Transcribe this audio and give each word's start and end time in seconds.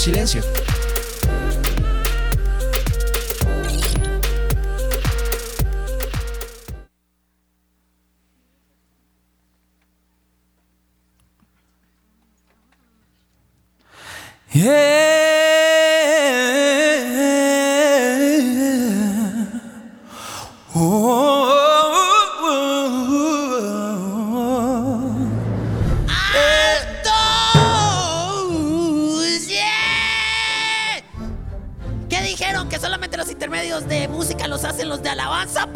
silencio. 0.00 0.42
¿Qué 14.52 15.19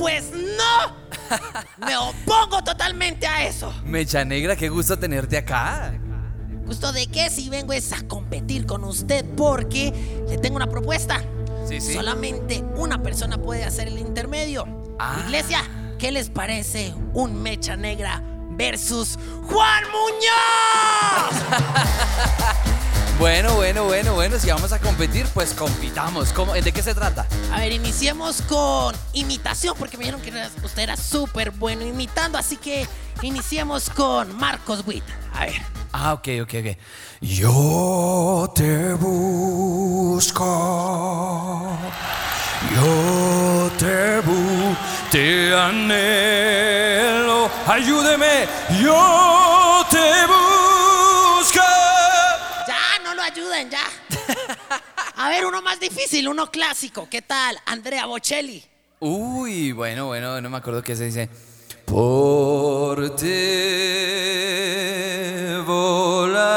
Pues 0.05 0.31
no. 0.33 0.93
Me 1.87 1.97
opongo 1.97 2.63
totalmente 2.63 3.27
a 3.27 3.47
eso. 3.47 3.73
Mecha 3.87 4.23
Negra, 4.23 4.55
qué 4.55 4.69
gusto 4.69 4.99
tenerte 4.99 5.39
acá. 5.39 5.99
¿Gusto 6.67 6.93
de 6.93 7.07
qué? 7.07 7.31
Si 7.31 7.49
vengo 7.49 7.73
es 7.73 7.91
a 7.95 8.07
competir 8.07 8.67
con 8.67 8.85
usted 8.85 9.25
porque 9.35 9.95
le 10.29 10.37
tengo 10.37 10.57
una 10.57 10.67
propuesta. 10.67 11.25
Sí, 11.67 11.81
sí. 11.81 11.95
Solamente 11.95 12.63
una 12.77 13.03
persona 13.03 13.39
puede 13.39 13.65
hacer 13.65 13.89
el 13.89 13.99
intermedio. 13.99 14.67
Ah. 14.99 15.23
Iglesia, 15.25 15.63
¿qué 15.99 16.13
les 16.13 16.29
parece 16.29 16.93
un 17.15 17.43
Mecha 17.43 17.75
Negra 17.75 18.23
versus 18.51 19.19
Juan 19.45 19.85
Muñoz? 19.85 21.45
Bueno, 23.19 23.55
bueno, 23.55 23.85
bueno, 23.85 24.13
bueno, 24.15 24.39
si 24.39 24.51
vamos 24.51 24.73
a 24.73 24.79
competir, 24.81 25.25
pues 25.33 25.55
compitamos. 25.55 26.33
¿Cómo- 26.33 26.53
¿De 26.53 26.73
qué 26.73 26.83
se 26.83 26.95
trata? 26.95 27.27
A 27.53 27.61
ver, 27.61 27.71
iniciemos 27.73 28.43
con 28.43 28.95
imitación, 29.13 29.77
porque 29.79 29.97
me 29.97 30.05
dijeron 30.05 30.21
que 30.21 30.33
usted 30.65 30.83
era 30.83 30.97
súper 30.97 31.51
bueno 31.53 31.87
imitando, 31.87 32.37
así 32.39 32.57
que 32.57 32.87
iniciemos 33.23 33.89
con 33.89 34.37
Marcos 34.37 34.83
Witt. 34.87 35.05
A 35.33 35.47
ver. 35.47 35.63
Ah, 35.93 36.13
ok, 36.15 36.29
ok, 36.43 36.55
ok. 36.59 36.77
Yo 37.21 38.53
te 38.55 38.95
busco. 38.95 40.45
Yo 42.75 43.71
te 43.79 44.21
bu, 44.21 44.77
te 45.13 45.55
anhelo. 45.55 47.49
Ayúdeme. 47.67 48.49
Yo 48.83 49.87
te 49.89 50.27
busco. 50.27 50.54
Ayuden, 53.35 53.69
ya. 53.69 53.83
A 55.17 55.29
ver, 55.29 55.45
uno 55.45 55.61
más 55.61 55.81
difícil, 55.81 56.29
uno 56.29 56.53
clásico. 56.53 57.09
¿Qué 57.11 57.21
tal? 57.21 57.59
Andrea 57.67 58.07
Bocelli. 58.07 58.63
Uy, 59.01 59.73
bueno, 59.73 60.07
bueno, 60.07 60.41
no 60.41 60.51
me 60.51 60.57
acuerdo 60.59 60.85
qué 60.85 60.95
se 60.95 61.07
dice. 61.07 61.29
Por 61.85 63.17
ti 63.17 63.27
volaré. 65.67 66.54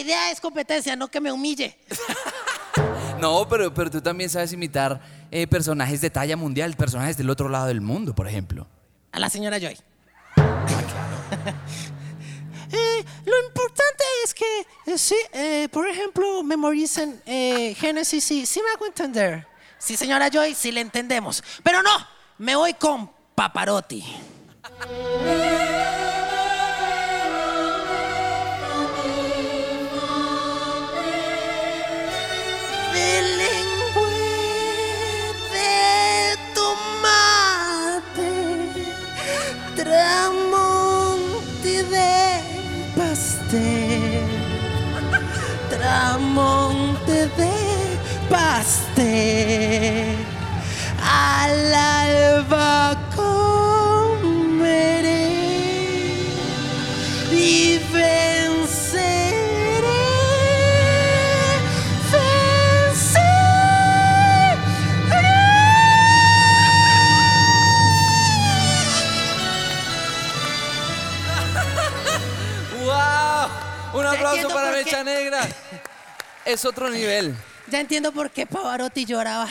Idea 0.00 0.30
es 0.30 0.40
competencia, 0.40 0.96
no 0.96 1.08
que 1.08 1.20
me 1.20 1.30
humille. 1.30 1.76
No, 3.20 3.46
pero, 3.46 3.74
pero 3.74 3.90
tú 3.90 4.00
también 4.00 4.30
sabes 4.30 4.50
imitar 4.54 4.98
eh, 5.30 5.46
personajes 5.46 6.00
de 6.00 6.08
talla 6.08 6.38
mundial, 6.38 6.74
personajes 6.74 7.18
del 7.18 7.28
otro 7.28 7.50
lado 7.50 7.66
del 7.66 7.82
mundo, 7.82 8.14
por 8.14 8.26
ejemplo. 8.26 8.66
A 9.12 9.20
la 9.20 9.28
señora 9.28 9.58
Joy. 9.58 9.76
Eh, 12.72 13.04
lo 13.24 13.36
importante 13.46 14.04
es 14.24 14.32
que, 14.32 14.66
eh, 14.86 14.96
sí, 14.96 15.16
eh, 15.32 15.68
por 15.72 15.88
ejemplo, 15.88 16.40
memoricen 16.44 17.20
eh, 17.26 17.74
Génesis, 17.76 18.22
sí, 18.22 18.46
sí 18.46 18.60
me 18.64 18.70
hago 18.70 18.86
entender. 18.86 19.44
Sí, 19.76 19.96
señora 19.96 20.30
Joy, 20.30 20.54
sí 20.54 20.70
le 20.70 20.80
entendemos. 20.80 21.42
Pero 21.64 21.82
no, 21.82 21.90
me 22.38 22.54
voy 22.54 22.74
con 22.74 23.10
Paparotti. 23.34 24.04
tramonte 46.30 47.28
de 47.36 47.50
pastel, 48.28 50.16
al 51.02 51.74
alba 51.74 52.96
Es 76.50 76.64
otro 76.64 76.90
nivel. 76.90 77.32
Ya 77.68 77.78
entiendo 77.78 78.10
por 78.10 78.30
qué 78.32 78.44
Pavarotti 78.44 79.04
lloraba. 79.04 79.46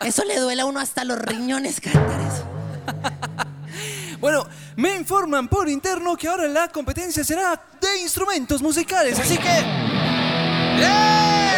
Eso 0.00 0.24
le 0.24 0.40
duele 0.40 0.62
a 0.62 0.66
uno 0.66 0.80
hasta 0.80 1.04
los 1.04 1.18
riñones 1.18 1.80
cantar 1.80 2.20
eso. 2.20 2.44
Bueno, 4.18 4.48
me 4.76 4.96
informan 4.96 5.46
por 5.46 5.68
interno 5.68 6.16
que 6.16 6.26
ahora 6.26 6.48
la 6.48 6.68
competencia 6.68 7.22
será 7.22 7.62
de 7.80 8.00
instrumentos 8.00 8.62
musicales, 8.62 9.18
así 9.20 9.36
que. 9.36 9.62
¡Eh! 10.80 11.56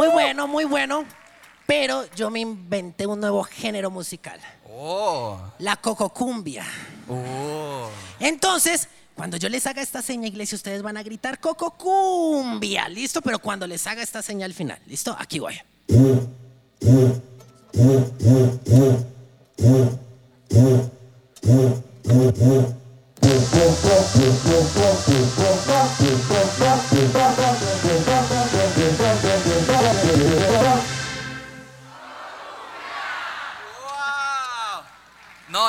Muy 0.00 0.08
bueno, 0.08 0.48
muy 0.48 0.64
bueno. 0.64 1.04
Pero 1.66 2.06
yo 2.14 2.30
me 2.30 2.40
inventé 2.40 3.06
un 3.06 3.20
nuevo 3.20 3.42
género 3.44 3.90
musical. 3.90 4.40
¡Oh! 4.66 5.38
La 5.58 5.76
cococumbia. 5.76 6.64
¡Oh! 7.06 7.90
Entonces, 8.18 8.88
cuando 9.14 9.36
yo 9.36 9.50
les 9.50 9.66
haga 9.66 9.82
esta 9.82 10.00
seña, 10.00 10.26
iglesia, 10.26 10.56
ustedes 10.56 10.80
van 10.80 10.96
a 10.96 11.02
gritar 11.02 11.38
cococumbia. 11.38 12.88
¿Listo? 12.88 13.20
Pero 13.20 13.40
cuando 13.40 13.66
les 13.66 13.86
haga 13.86 14.02
esta 14.02 14.22
seña 14.22 14.46
al 14.46 14.54
final. 14.54 14.78
¿Listo? 14.86 15.14
Aquí 15.18 15.38
voy. 15.38 15.60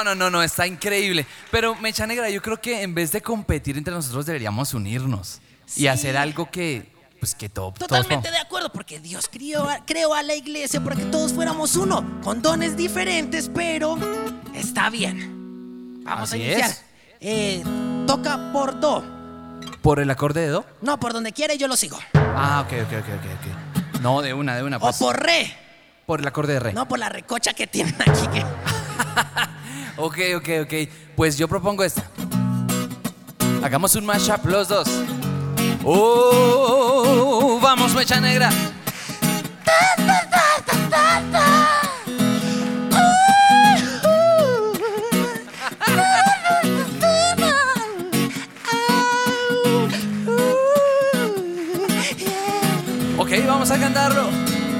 No, 0.04 0.16
no, 0.16 0.16
no, 0.16 0.30
no, 0.32 0.42
está 0.44 0.66
increíble. 0.66 1.28
Pero 1.52 1.76
Mecha 1.76 2.08
Negra, 2.08 2.30
yo 2.30 2.42
creo 2.42 2.60
que 2.60 2.82
en 2.82 2.96
vez 2.96 3.12
de 3.12 3.22
competir 3.22 3.78
entre 3.78 3.94
nosotros 3.94 4.26
deberíamos 4.26 4.74
unirnos 4.74 5.42
y 5.76 5.82
Sí. 5.82 5.88
hacer 5.88 6.18
algo 6.18 6.50
que, 6.50 6.92
pues 7.20 7.36
que 7.36 7.50
to- 7.50 7.72
todos 7.78 7.88
Totalmente 7.88 8.32
de 8.32 8.38
acuerdo, 8.40 8.72
porque 8.72 9.00
Dios 9.00 9.30
creó 9.32 9.70
a, 9.70 9.86
creó 9.86 10.14
a 10.16 10.24
la 10.24 10.34
iglesia 10.34 10.84
para 10.84 10.96
que 10.96 11.04
todos 11.06 11.34
fuéramos 11.34 11.76
uno, 11.76 12.20
con 12.24 12.42
dones 12.42 12.76
diferentes, 12.76 13.50
pero 13.54 13.96
está 14.56 14.90
bien. 14.90 16.02
Vamos 16.04 16.32
a 16.32 16.36
Así 16.36 16.44
iniciar. 16.44 16.70
es. 16.72 16.84
Eh, 17.20 17.64
toca 18.08 18.52
por 18.52 18.80
do. 18.80 19.04
¿Por 19.84 20.00
el 20.00 20.10
acorde 20.10 20.42
de 20.42 20.48
do? 20.48 20.66
No, 20.82 21.00
por 21.00 21.14
donde 21.14 21.32
quiera 21.32 21.54
y 21.54 21.60
yo 21.60 21.68
lo 21.68 21.78
sigo. 21.78 22.00
Ah, 22.16 22.66
ok, 22.66 22.74
ok, 22.88 22.94
ok, 23.02 23.10
ok, 23.20 23.26
ok. 23.94 24.02
No, 24.02 24.22
de 24.24 24.34
una, 24.34 24.56
de 24.56 24.64
una. 24.64 24.78
O 24.78 24.80
Pues, 24.80 24.98
por 24.98 25.22
re. 25.22 25.56
por 26.08 26.22
el 26.22 26.28
acorde 26.28 26.54
de 26.54 26.60
re. 26.60 26.74
No 26.74 26.88
por 26.88 26.98
la 26.98 27.10
recocha 27.10 27.54
que 27.54 27.68
tienen 27.68 27.96
aquí. 28.02 28.28
Que... 28.34 28.44
ok, 29.98 30.18
ok, 30.38 30.50
ok. 30.64 30.74
Pues 31.16 31.38
yo 31.38 31.48
propongo 31.48 31.84
esta. 31.84 32.04
Hagamos 33.64 33.96
un 33.96 34.06
mashup 34.06 34.46
los 34.46 34.68
dos. 34.68 34.88
Oh, 35.84 37.60
vamos, 37.62 37.94
mecha 37.94 38.20
negra. 38.20 38.50
Ok, 53.18 53.48
vamos 53.48 53.72
a 53.72 53.80
cantarlo. 53.80 54.30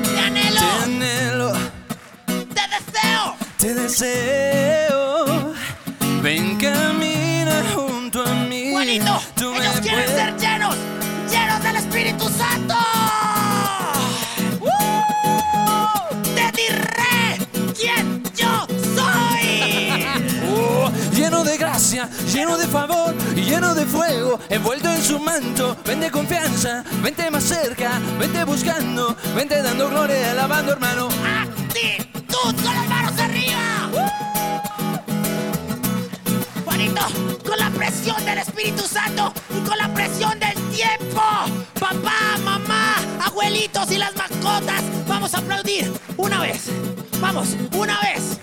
¡Te 0.04 0.20
anhelo! 0.20 0.60
Te 0.60 0.84
anhelo, 0.84 1.54
¡Te 2.28 2.68
deseo! 2.68 3.36
te 3.58 3.74
deseo. 3.74 4.81
Ven, 6.22 6.56
camina 6.58 7.64
junto 7.74 8.24
a 8.24 8.34
mí. 8.34 8.72
Juanito, 8.72 9.20
Tú 9.36 9.54
ellos 9.56 9.80
quieren 9.82 10.06
puedes- 10.06 10.12
ser 10.12 10.38
llenos, 10.38 10.76
llenos 11.32 11.64
del 11.64 11.76
Espíritu 11.78 12.30
Santo. 12.30 12.76
¡Uh! 14.60 16.16
Te 16.36 16.52
diré 16.56 17.48
quién 17.80 18.24
yo 18.36 18.68
soy. 18.96 19.90
Oh, 20.54 20.92
lleno 21.16 21.44
de 21.44 21.58
gracia, 21.58 22.08
lleno 22.32 22.58
de 22.58 22.68
favor 22.68 23.16
lleno 23.36 23.74
de 23.76 23.86
fuego, 23.86 24.40
envuelto 24.50 24.90
en 24.92 25.04
su 25.04 25.20
manto. 25.20 25.76
Vente 25.86 26.10
confianza, 26.12 26.84
vente 27.04 27.30
más 27.32 27.44
cerca, 27.44 28.00
vente 28.20 28.44
buscando, 28.44 29.16
vente 29.36 29.62
dando 29.62 29.90
gloria, 29.90 30.32
alabando, 30.32 30.72
hermano. 30.74 31.10
Actitud 31.10 32.56
con 32.64 32.76
las 32.76 32.88
manos 32.88 33.20
arriba. 33.20 33.90
Con 36.90 37.60
la 37.60 37.70
presión 37.70 38.26
del 38.26 38.40
Espíritu 38.40 38.82
Santo 38.88 39.32
y 39.56 39.68
con 39.68 39.78
la 39.78 39.88
presión 39.94 40.40
del 40.40 40.56
tiempo. 40.72 41.22
Papá, 41.80 42.38
mamá, 42.44 42.96
abuelitos 43.24 43.92
y 43.92 44.00
las 44.00 44.16
mascotas. 44.16 44.82
Vamos 45.08 45.34
a 45.36 45.38
aplaudir 45.40 45.94
una 46.18 46.40
vez. 46.42 46.70
Vamos, 47.20 47.50
una 47.74 48.00
vez. 48.02 48.40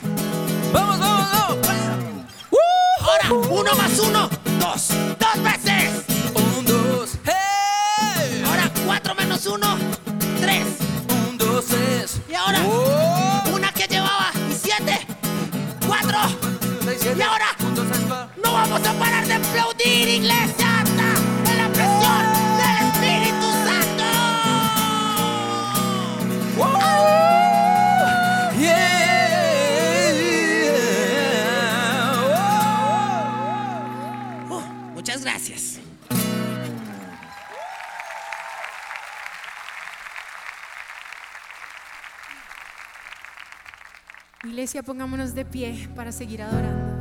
Vamos, 0.73 1.01
vamos, 1.01 1.33
vamos. 1.67 2.27
Ahora, 3.01 3.49
uno 3.51 3.75
más 3.75 3.99
uno, 3.99 4.31
dos, 4.61 4.89
dos 5.19 5.43
veces. 5.43 6.05
Un, 6.35 6.65
dos, 6.65 7.11
hey. 7.25 8.43
Ahora, 8.47 8.71
cuatro 8.87 9.15
menos 9.17 9.47
uno, 9.47 9.77
tres. 10.41 10.65
Un, 11.29 11.39
dos, 11.39 11.65
tres. 11.67 12.21
Y 12.31 12.35
ahora, 12.35 12.61
Oh. 12.65 13.43
una 13.53 13.73
que 13.73 13.87
llevaba 13.89 14.31
y 14.49 14.55
siete, 14.55 15.01
cuatro. 15.89 16.19
Y 17.17 17.21
ahora, 17.23 17.47
vamos 18.69 18.87
a 18.87 18.93
parar 18.99 19.27
de 19.27 19.35
aplaudir, 19.35 20.09
iglesia, 20.09 20.81
hasta 20.81 21.15
de 21.45 21.55
la 21.57 21.69
presión 21.69 22.23
del 22.59 22.77
Espíritu 22.89 23.49
Santo. 23.65 24.05
Oh, 34.51 34.63
muchas 34.95 35.23
gracias. 35.23 35.81
Iglesia, 44.45 44.83
pongámonos 44.83 45.35
de 45.35 45.45
pie 45.45 45.89
para 45.95 46.13
seguir 46.13 46.43
adorando. 46.43 46.98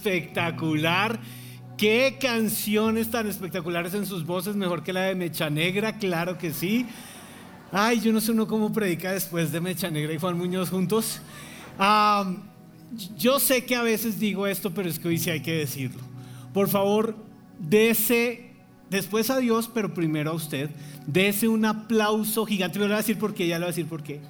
Espectacular. 0.00 1.20
Qué 1.76 2.18
canciones 2.20 3.10
tan 3.10 3.26
espectaculares 3.26 3.94
en 3.94 4.06
sus 4.06 4.24
voces, 4.24 4.56
mejor 4.56 4.82
que 4.82 4.92
la 4.92 5.02
de 5.02 5.14
Mecha 5.14 5.50
Negra, 5.50 5.98
claro 5.98 6.36
que 6.38 6.52
sí. 6.52 6.86
Ay, 7.72 8.00
yo 8.00 8.12
no 8.12 8.20
sé 8.20 8.32
uno 8.32 8.46
cómo 8.46 8.72
predica 8.72 9.12
después 9.12 9.52
de 9.52 9.60
Mecha 9.60 9.90
Negra 9.90 10.12
y 10.12 10.18
Juan 10.18 10.36
Muñoz 10.36 10.70
juntos. 10.70 11.20
Yo 13.16 13.38
sé 13.38 13.64
que 13.64 13.76
a 13.76 13.82
veces 13.82 14.18
digo 14.18 14.46
esto, 14.46 14.72
pero 14.72 14.88
es 14.88 14.98
que 14.98 15.08
hoy 15.08 15.18
sí 15.18 15.30
hay 15.30 15.40
que 15.40 15.52
decirlo. 15.52 16.00
Por 16.52 16.68
favor, 16.68 17.16
dese 17.58 18.50
después 18.90 19.30
a 19.30 19.38
Dios, 19.38 19.70
pero 19.72 19.94
primero 19.94 20.32
a 20.32 20.34
usted, 20.34 20.70
dese 21.06 21.46
un 21.48 21.64
aplauso 21.64 22.44
gigante. 22.44 22.78
Le 22.78 22.86
voy 22.86 22.94
a 22.94 22.98
decir 22.98 23.18
por 23.18 23.32
qué, 23.32 23.46
ya 23.46 23.58
le 23.58 23.64
voy 23.64 23.68
a 23.68 23.74
decir 23.74 23.86
por 23.86 24.02
qué. 24.02 24.20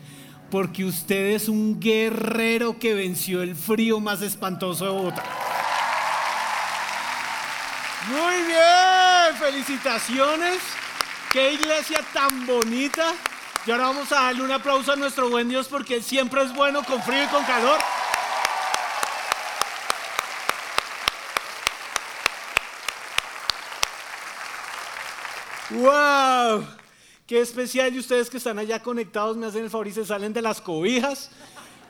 Porque 0.50 0.84
usted 0.84 1.34
es 1.34 1.48
un 1.48 1.80
guerrero 1.80 2.78
que 2.78 2.92
venció 2.94 3.42
el 3.42 3.56
frío 3.56 3.98
más 4.00 4.20
espantoso 4.20 4.84
de 4.84 4.90
Bogotá. 4.90 5.24
Muy 8.08 8.42
bien, 8.44 9.36
felicitaciones. 9.38 10.58
Qué 11.30 11.52
iglesia 11.52 12.00
tan 12.12 12.46
bonita. 12.46 13.12
Y 13.66 13.70
ahora 13.70 13.88
vamos 13.88 14.10
a 14.12 14.22
darle 14.22 14.42
un 14.42 14.52
aplauso 14.52 14.92
a 14.92 14.96
nuestro 14.96 15.28
buen 15.28 15.48
Dios 15.48 15.68
porque 15.68 16.00
siempre 16.02 16.42
es 16.42 16.54
bueno 16.54 16.82
con 16.82 17.02
frío 17.02 17.24
y 17.24 17.26
con 17.26 17.44
calor. 17.44 17.78
¡Wow! 25.70 26.66
¡Qué 27.26 27.40
especial! 27.40 27.94
Y 27.94 27.98
ustedes 28.00 28.28
que 28.28 28.38
están 28.38 28.58
allá 28.58 28.82
conectados 28.82 29.36
me 29.36 29.46
hacen 29.46 29.62
el 29.62 29.70
favor 29.70 29.86
y 29.86 29.92
se 29.92 30.04
salen 30.04 30.32
de 30.32 30.42
las 30.42 30.60
cobijas, 30.60 31.30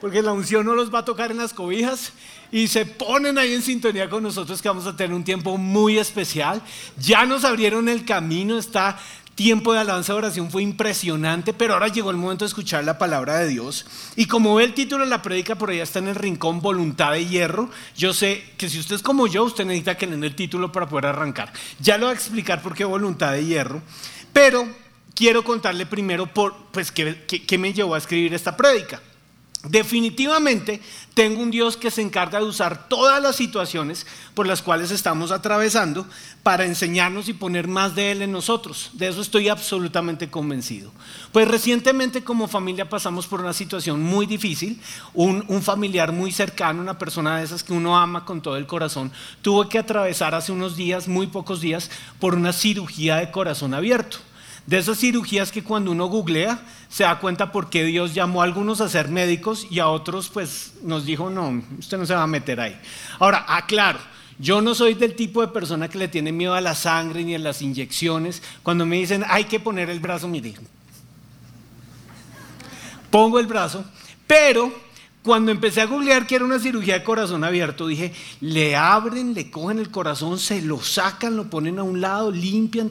porque 0.00 0.23
la 0.23 0.33
unción 0.33 0.66
no 0.66 0.75
los 0.75 0.92
va 0.92 1.00
a 1.00 1.04
tocar 1.04 1.30
en 1.30 1.38
las 1.38 1.52
cobijas, 1.52 2.12
y 2.52 2.69
se 2.69 2.85
ponen 2.87 3.38
ahí 3.38 3.54
en 3.54 3.62
sintonía 3.62 4.09
con 4.11 4.23
nosotros 4.23 4.61
que 4.61 4.69
vamos 4.69 4.87
a 4.87 4.97
tener 4.97 5.14
un 5.14 5.23
tiempo 5.25 5.57
muy 5.57 5.99
especial. 5.99 6.61
Ya 6.99 7.25
nos 7.26 7.45
abrieron 7.45 7.88
el 7.88 8.04
camino, 8.04 8.59
está 8.59 8.99
tiempo 9.37 9.73
de 9.73 9.78
alabanza 9.78 10.12
y 10.12 10.16
oración 10.16 10.50
fue 10.50 10.62
impresionante, 10.62 11.54
pero 11.54 11.75
ahora 11.75 11.88
llegó 11.88 12.11
el 12.11 12.16
momento 12.16 12.45
de 12.45 12.49
escuchar 12.49 12.85
la 12.85 12.99
palabra 12.99 13.38
de 13.38 13.49
Dios. 13.49 13.87
Y 14.16 14.26
como 14.26 14.54
ve 14.57 14.64
el 14.64 14.75
título 14.75 15.04
de 15.04 15.11
la 15.11 15.23
prédica, 15.23 15.54
por 15.54 15.71
allá 15.71 15.83
está 15.85 15.99
en 16.00 16.09
el 16.09 16.14
rincón 16.16 16.61
Voluntad 16.61 17.12
de 17.12 17.25
Hierro. 17.26 17.71
Yo 17.97 18.12
sé 18.12 18.45
que 18.59 18.69
si 18.69 18.78
usted 18.80 18.97
es 18.97 19.02
como 19.02 19.28
yo, 19.28 19.45
usted 19.45 19.64
necesita 19.64 19.97
que 19.97 20.07
den 20.07 20.25
el 20.25 20.35
título 20.35 20.73
para 20.73 20.88
poder 20.88 21.07
arrancar. 21.07 21.52
Ya 21.78 21.97
lo 21.97 22.07
voy 22.07 22.14
a 22.14 22.16
explicar 22.16 22.61
por 22.61 22.75
qué 22.75 22.85
Voluntad 22.85 23.33
de 23.33 23.47
Hierro, 23.47 23.80
pero 24.33 24.69
quiero 25.14 25.42
contarle 25.45 25.87
primero 25.87 26.26
por, 26.26 26.54
pues, 26.73 26.90
qué, 26.92 27.25
qué- 27.26 27.59
me 27.59 27.73
llevó 27.73 27.95
a 27.95 27.99
escribir 27.99 28.35
esta 28.35 28.57
prédica. 28.57 29.00
Definitivamente 29.64 30.81
tengo 31.12 31.43
un 31.43 31.50
Dios 31.50 31.76
que 31.76 31.90
se 31.90 32.00
encarga 32.00 32.38
de 32.38 32.47
usar 32.47 32.88
todas 32.88 33.23
las 33.23 33.37
situaciones 33.37 34.07
por 34.33 34.47
las 34.47 34.62
cuales 34.62 34.90
estamos 34.90 35.33
atravesando 35.33 36.07
para 36.43 36.64
enseñarnos 36.64 37.29
y 37.29 37.35
poner 37.35 37.69
más 37.69 37.95
de 37.95 38.11
Él 38.11 38.23
en 38.23 38.33
nosotros. 38.33 38.88
De 38.95 39.09
eso 39.09 39.21
estoy 39.21 39.50
absolutamente 39.50 40.31
convencido. 40.31 40.90
Pues 41.31 41.47
recientemente 41.47 42.25
como 42.25 42.49
familia 42.49 42.88
pasamos 42.88 43.26
por 43.26 43.43
una 43.43 43.52
situación 43.52 44.02
muy 44.02 44.25
difícil. 44.25 44.81
Un, 45.12 45.45
familiar 45.61 46.11
muy 46.11 46.33
cercano, 46.33 46.81
una 46.81 46.97
persona 46.99 47.37
de 47.37 47.45
esas 47.45 47.62
que 47.62 47.75
uno 47.75 47.99
ama 47.99 48.25
con 48.25 48.40
todo 48.40 48.57
el 48.57 48.67
corazón, 48.67 49.12
tuvo 49.43 49.69
que 49.69 49.79
atravesar 49.79 50.35
hace 50.35 50.52
unos 50.52 50.75
días, 50.75 51.07
muy 51.07 51.26
pocos 51.26 51.61
días, 51.61 51.90
por 52.19 52.35
una 52.35 52.55
cirugía 52.55 53.17
de 53.17 53.31
corazón 53.31 53.75
abierto. 53.75 54.19
De 54.67 54.79
esas 54.79 54.99
cirugías 54.99 55.50
que 55.50 55.64
cuando 55.64 55.90
uno 55.90 56.07
googlea 56.07 56.62
se 56.88 57.05
da 57.05 57.19
cuenta 57.19 57.50
por 57.50 57.71
qué 57.71 57.85
Dios 57.85 58.14
llamó 58.14 58.40
a 58.40 58.45
algunos 58.45 58.81
a 58.81 58.88
ser 58.88 59.09
médicos 59.09 59.67
y 59.71 59.81
a 59.81 59.88
otros 59.88 60.29
pues 60.29 60.75
nos 60.83 61.05
dijo, 61.05 61.31
no, 61.31 61.62
usted 61.79 61.99
no 61.99 62.07
se 62.07 62.14
va 62.14 62.23
a 62.23 62.29
meter 62.29 62.61
ahí. 62.61 62.79
Ahora, 63.19 63.45
aclaro, 63.49 63.99
yo 64.38 64.61
no 64.62 64.75
soy 64.75 64.95
del 64.95 65.17
tipo 65.17 65.40
de 65.40 65.49
persona 65.49 65.88
que 65.88 65.99
le 65.99 66.09
tiene 66.09 66.33
miedo 66.33 66.55
a 66.55 66.61
la 66.61 66.75
sangre 66.75 67.25
ni 67.25 67.35
a 67.35 67.38
las 67.38 67.62
inyecciones. 67.62 68.43
Cuando 68.62 68.87
me 68.87 68.97
dicen, 68.97 69.25
hay 69.29 69.45
que 69.45 69.61
poner 69.61 69.90
el 69.90 70.00
brazo, 70.00 70.29
mire, 70.29 70.55
pongo 73.11 73.38
el 73.38 73.47
brazo, 73.47 73.85
pero 74.26 74.73
cuando 75.23 75.53
empecé 75.53 75.83
a 75.83 75.87
googlear 75.87 76.27
que 76.27 76.37
era 76.37 76.45
una 76.47 76.59
cirugía 76.59 76.95
de 76.95 77.05
corazón 77.05 77.45
abierto, 77.45 77.87
dije, 77.87 78.15
le 78.41 78.75
abren, 78.75 79.35
le 79.35 79.50
cogen 79.50 79.79
el 79.79 79.91
corazón, 79.91 80.39
se 80.39 80.62
lo 80.62 80.81
sacan, 80.81 81.37
lo 81.37 81.50
ponen 81.50 81.79
a 81.79 81.83
un 81.83 82.00
lado, 82.00 82.31
limpian, 82.31 82.89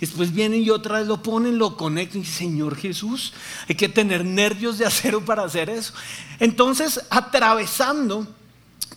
después 0.00 0.32
vienen 0.32 0.62
y 0.62 0.70
otra 0.70 0.98
vez 0.98 1.08
lo 1.08 1.22
ponen, 1.22 1.58
lo 1.58 1.76
conectan 1.76 2.20
y 2.22 2.24
Señor 2.24 2.76
Jesús, 2.76 3.32
hay 3.68 3.74
que 3.74 3.88
tener 3.88 4.24
nervios 4.24 4.78
de 4.78 4.86
acero 4.86 5.24
para 5.24 5.42
hacer 5.42 5.68
eso. 5.68 5.92
Entonces, 6.38 7.00
atravesando 7.10 8.28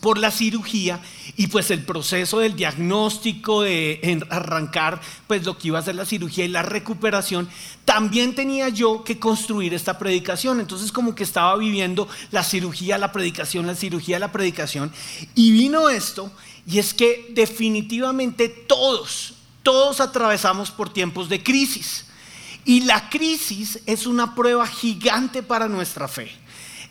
por 0.00 0.18
la 0.18 0.30
cirugía 0.30 1.00
y 1.36 1.48
pues 1.48 1.70
el 1.70 1.84
proceso 1.84 2.38
del 2.38 2.56
diagnóstico 2.56 3.62
de 3.62 4.24
arrancar 4.30 5.00
pues 5.26 5.44
lo 5.44 5.58
que 5.58 5.68
iba 5.68 5.78
a 5.78 5.82
ser 5.82 5.94
la 5.94 6.04
cirugía 6.04 6.44
y 6.44 6.48
la 6.48 6.62
recuperación, 6.62 7.48
también 7.84 8.34
tenía 8.34 8.68
yo 8.68 9.04
que 9.04 9.18
construir 9.18 9.74
esta 9.74 9.98
predicación. 9.98 10.60
Entonces 10.60 10.92
como 10.92 11.14
que 11.14 11.24
estaba 11.24 11.56
viviendo 11.56 12.08
la 12.30 12.44
cirugía, 12.44 12.98
la 12.98 13.12
predicación, 13.12 13.66
la 13.66 13.74
cirugía, 13.74 14.18
la 14.18 14.32
predicación. 14.32 14.92
Y 15.34 15.52
vino 15.52 15.88
esto 15.88 16.30
y 16.66 16.78
es 16.78 16.94
que 16.94 17.26
definitivamente 17.30 18.48
todos, 18.48 19.34
todos 19.62 20.00
atravesamos 20.00 20.70
por 20.70 20.92
tiempos 20.92 21.28
de 21.28 21.42
crisis. 21.42 22.04
Y 22.64 22.82
la 22.82 23.08
crisis 23.08 23.80
es 23.86 24.06
una 24.06 24.34
prueba 24.34 24.66
gigante 24.66 25.42
para 25.42 25.68
nuestra 25.68 26.06
fe. 26.06 26.30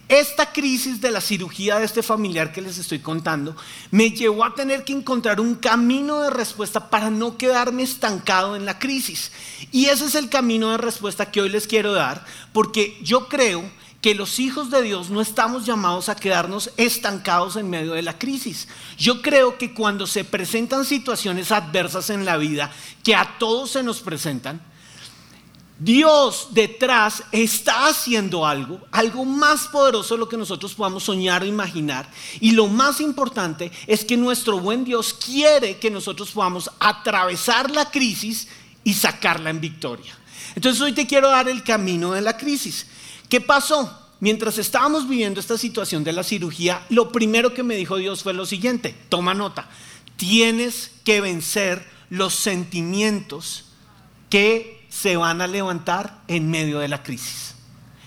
Esta 0.09 0.53
crisis 0.53 1.01
de 1.01 1.11
la 1.11 1.19
cirugía 1.19 1.79
de 1.79 1.85
este 1.85 2.01
familiar 2.01 2.53
que 2.53 2.61
les 2.61 2.77
estoy 2.77 2.99
contando 2.99 3.57
me 3.91 4.11
llevó 4.11 4.45
a 4.45 4.55
tener 4.55 4.85
que 4.85 4.93
encontrar 4.93 5.41
un 5.41 5.55
camino 5.55 6.21
de 6.21 6.29
respuesta 6.29 6.89
para 6.89 7.09
no 7.09 7.37
quedarme 7.37 7.83
estancado 7.83 8.55
en 8.55 8.65
la 8.65 8.79
crisis. 8.79 9.33
Y 9.73 9.87
ese 9.87 10.05
es 10.05 10.15
el 10.15 10.29
camino 10.29 10.71
de 10.71 10.77
respuesta 10.77 11.29
que 11.29 11.41
hoy 11.41 11.49
les 11.49 11.67
quiero 11.67 11.91
dar, 11.91 12.25
porque 12.53 12.97
yo 13.03 13.27
creo 13.27 13.69
que 13.99 14.15
los 14.15 14.39
hijos 14.39 14.69
de 14.69 14.81
Dios 14.81 15.09
no 15.09 15.19
estamos 15.19 15.65
llamados 15.65 16.07
a 16.07 16.15
quedarnos 16.15 16.71
estancados 16.77 17.57
en 17.57 17.69
medio 17.69 17.91
de 17.91 18.01
la 18.03 18.17
crisis. 18.17 18.69
Yo 18.97 19.21
creo 19.21 19.57
que 19.57 19.73
cuando 19.73 20.07
se 20.07 20.23
presentan 20.23 20.85
situaciones 20.85 21.51
adversas 21.51 22.09
en 22.11 22.23
la 22.23 22.37
vida, 22.37 22.71
que 23.03 23.13
a 23.13 23.37
todos 23.39 23.71
se 23.71 23.83
nos 23.83 23.99
presentan, 23.99 24.61
Dios 25.79 26.47
detrás 26.51 27.23
está 27.31 27.87
haciendo 27.87 28.45
algo, 28.45 28.81
algo 28.91 29.25
más 29.25 29.67
poderoso 29.67 30.15
de 30.15 30.19
lo 30.19 30.29
que 30.29 30.37
nosotros 30.37 30.73
podamos 30.73 31.03
soñar 31.03 31.43
o 31.43 31.45
imaginar. 31.45 32.09
Y 32.39 32.51
lo 32.51 32.67
más 32.67 32.99
importante 32.99 33.71
es 33.85 34.03
que 34.03 34.17
nuestro 34.17 34.59
buen 34.59 34.83
Dios 34.83 35.13
quiere 35.13 35.77
que 35.77 35.91
nosotros 35.91 36.31
podamos 36.31 36.71
atravesar 36.79 37.69
la 37.69 37.91
crisis 37.91 38.47
y 38.83 38.93
sacarla 38.93 39.51
en 39.51 39.61
victoria. 39.61 40.17
Entonces 40.55 40.81
hoy 40.81 40.93
te 40.93 41.05
quiero 41.05 41.29
dar 41.29 41.47
el 41.47 41.63
camino 41.63 42.13
de 42.13 42.21
la 42.21 42.37
crisis. 42.37 42.87
¿Qué 43.29 43.39
pasó? 43.39 44.07
Mientras 44.19 44.57
estábamos 44.57 45.07
viviendo 45.07 45.39
esta 45.39 45.59
situación 45.59 46.03
de 46.03 46.13
la 46.13 46.23
cirugía, 46.23 46.83
lo 46.89 47.11
primero 47.11 47.53
que 47.53 47.61
me 47.61 47.75
dijo 47.75 47.97
Dios 47.97 48.23
fue 48.23 48.33
lo 48.33 48.47
siguiente, 48.47 48.95
toma 49.09 49.35
nota, 49.35 49.69
tienes 50.15 50.89
que 51.03 51.21
vencer 51.21 51.87
los 52.09 52.33
sentimientos 52.33 53.65
que 54.31 54.76
se 55.01 55.15
van 55.15 55.41
a 55.41 55.47
levantar 55.47 56.21
en 56.27 56.49
medio 56.49 56.79
de 56.79 56.87
la 56.87 57.03
crisis. 57.03 57.53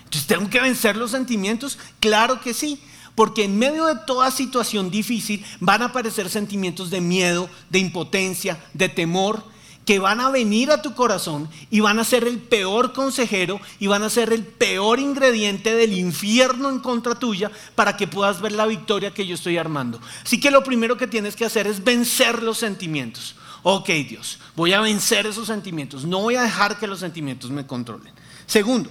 Entonces, 0.03 0.27
¿tengo 0.27 0.49
que 0.49 0.59
vencer 0.59 0.97
los 0.97 1.11
sentimientos? 1.11 1.77
Claro 1.99 2.41
que 2.41 2.53
sí. 2.53 2.81
Porque 3.15 3.45
en 3.45 3.57
medio 3.57 3.85
de 3.85 3.95
toda 4.05 4.31
situación 4.31 4.89
difícil 4.89 5.45
van 5.59 5.81
a 5.81 5.85
aparecer 5.85 6.29
sentimientos 6.29 6.89
de 6.89 7.01
miedo, 7.01 7.49
de 7.69 7.79
impotencia, 7.79 8.61
de 8.73 8.89
temor, 8.89 9.43
que 9.85 9.99
van 9.99 10.19
a 10.19 10.29
venir 10.29 10.71
a 10.71 10.81
tu 10.81 10.93
corazón 10.93 11.49
y 11.69 11.79
van 11.79 11.99
a 11.99 12.03
ser 12.03 12.25
el 12.25 12.39
peor 12.39 12.93
consejero 12.93 13.59
y 13.79 13.87
van 13.87 14.03
a 14.03 14.09
ser 14.09 14.31
el 14.31 14.43
peor 14.45 14.99
ingrediente 14.99 15.73
del 15.73 15.93
infierno 15.93 16.69
en 16.69 16.79
contra 16.79 17.15
tuya 17.15 17.51
para 17.75 17.97
que 17.97 18.07
puedas 18.07 18.41
ver 18.41 18.51
la 18.51 18.65
victoria 18.65 19.13
que 19.13 19.25
yo 19.25 19.35
estoy 19.35 19.57
armando. 19.57 19.99
Así 20.23 20.39
que 20.39 20.51
lo 20.51 20.63
primero 20.63 20.97
que 20.97 21.07
tienes 21.07 21.35
que 21.35 21.45
hacer 21.45 21.67
es 21.67 21.83
vencer 21.83 22.43
los 22.43 22.57
sentimientos. 22.57 23.35
Ok, 23.63 23.89
Dios, 24.07 24.39
voy 24.55 24.73
a 24.73 24.81
vencer 24.81 25.27
esos 25.27 25.47
sentimientos. 25.47 26.05
No 26.05 26.21
voy 26.21 26.35
a 26.35 26.43
dejar 26.43 26.79
que 26.79 26.87
los 26.87 26.99
sentimientos 26.99 27.51
me 27.51 27.67
controlen. 27.67 28.13
Segundo, 28.47 28.89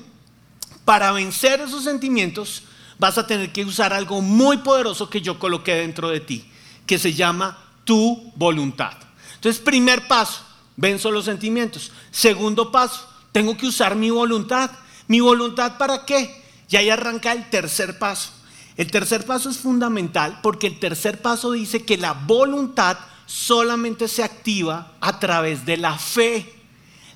para 0.85 1.13
vencer 1.13 1.61
esos 1.61 1.85
sentimientos 1.85 2.63
vas 2.99 3.19
a 3.19 3.27
tener 3.27 3.53
que 3.53 3.65
usar 3.65 3.93
algo 3.93 4.21
muy 4.21 4.59
poderoso 4.59 5.11
que 5.11 5.21
yo 5.21 5.39
coloqué 5.39 5.75
dentro 5.75 6.09
de 6.09 6.21
ti, 6.21 6.51
que 6.87 6.99
se 6.99 7.15
llama 7.15 7.59
tu 7.85 8.33
voluntad. 8.37 8.93
Entonces, 9.35 9.61
primer 9.61 10.07
paso, 10.07 10.43
venzo 10.77 11.11
los 11.11 11.25
sentimientos. 11.25 11.91
Segundo 12.11 12.71
paso, 12.71 13.09
tengo 13.33 13.57
que 13.57 13.67
usar 13.67 13.97
mi 13.97 14.11
voluntad. 14.11 14.71
¿Mi 15.09 15.21
voluntad 15.21 15.79
para 15.79 16.05
qué? 16.05 16.45
Y 16.69 16.77
ahí 16.77 16.91
arranca 16.91 17.33
el 17.33 17.49
tercer 17.51 17.99
paso. 17.99 18.31
El 18.77 18.91
tercer 18.91 19.27
paso 19.27 19.51
es 19.51 19.59
fundamental 19.59 20.39
porque 20.43 20.67
el 20.67 20.79
tercer 20.79 21.21
paso 21.21 21.53
dice 21.53 21.85
que 21.85 21.99
la 21.99 22.13
voluntad 22.13 22.99
solamente 23.31 24.09
se 24.09 24.25
activa 24.25 24.95
a 25.01 25.21
través 25.21 25.65
de 25.65 25.77
la 25.77 25.97
fe. 25.97 26.53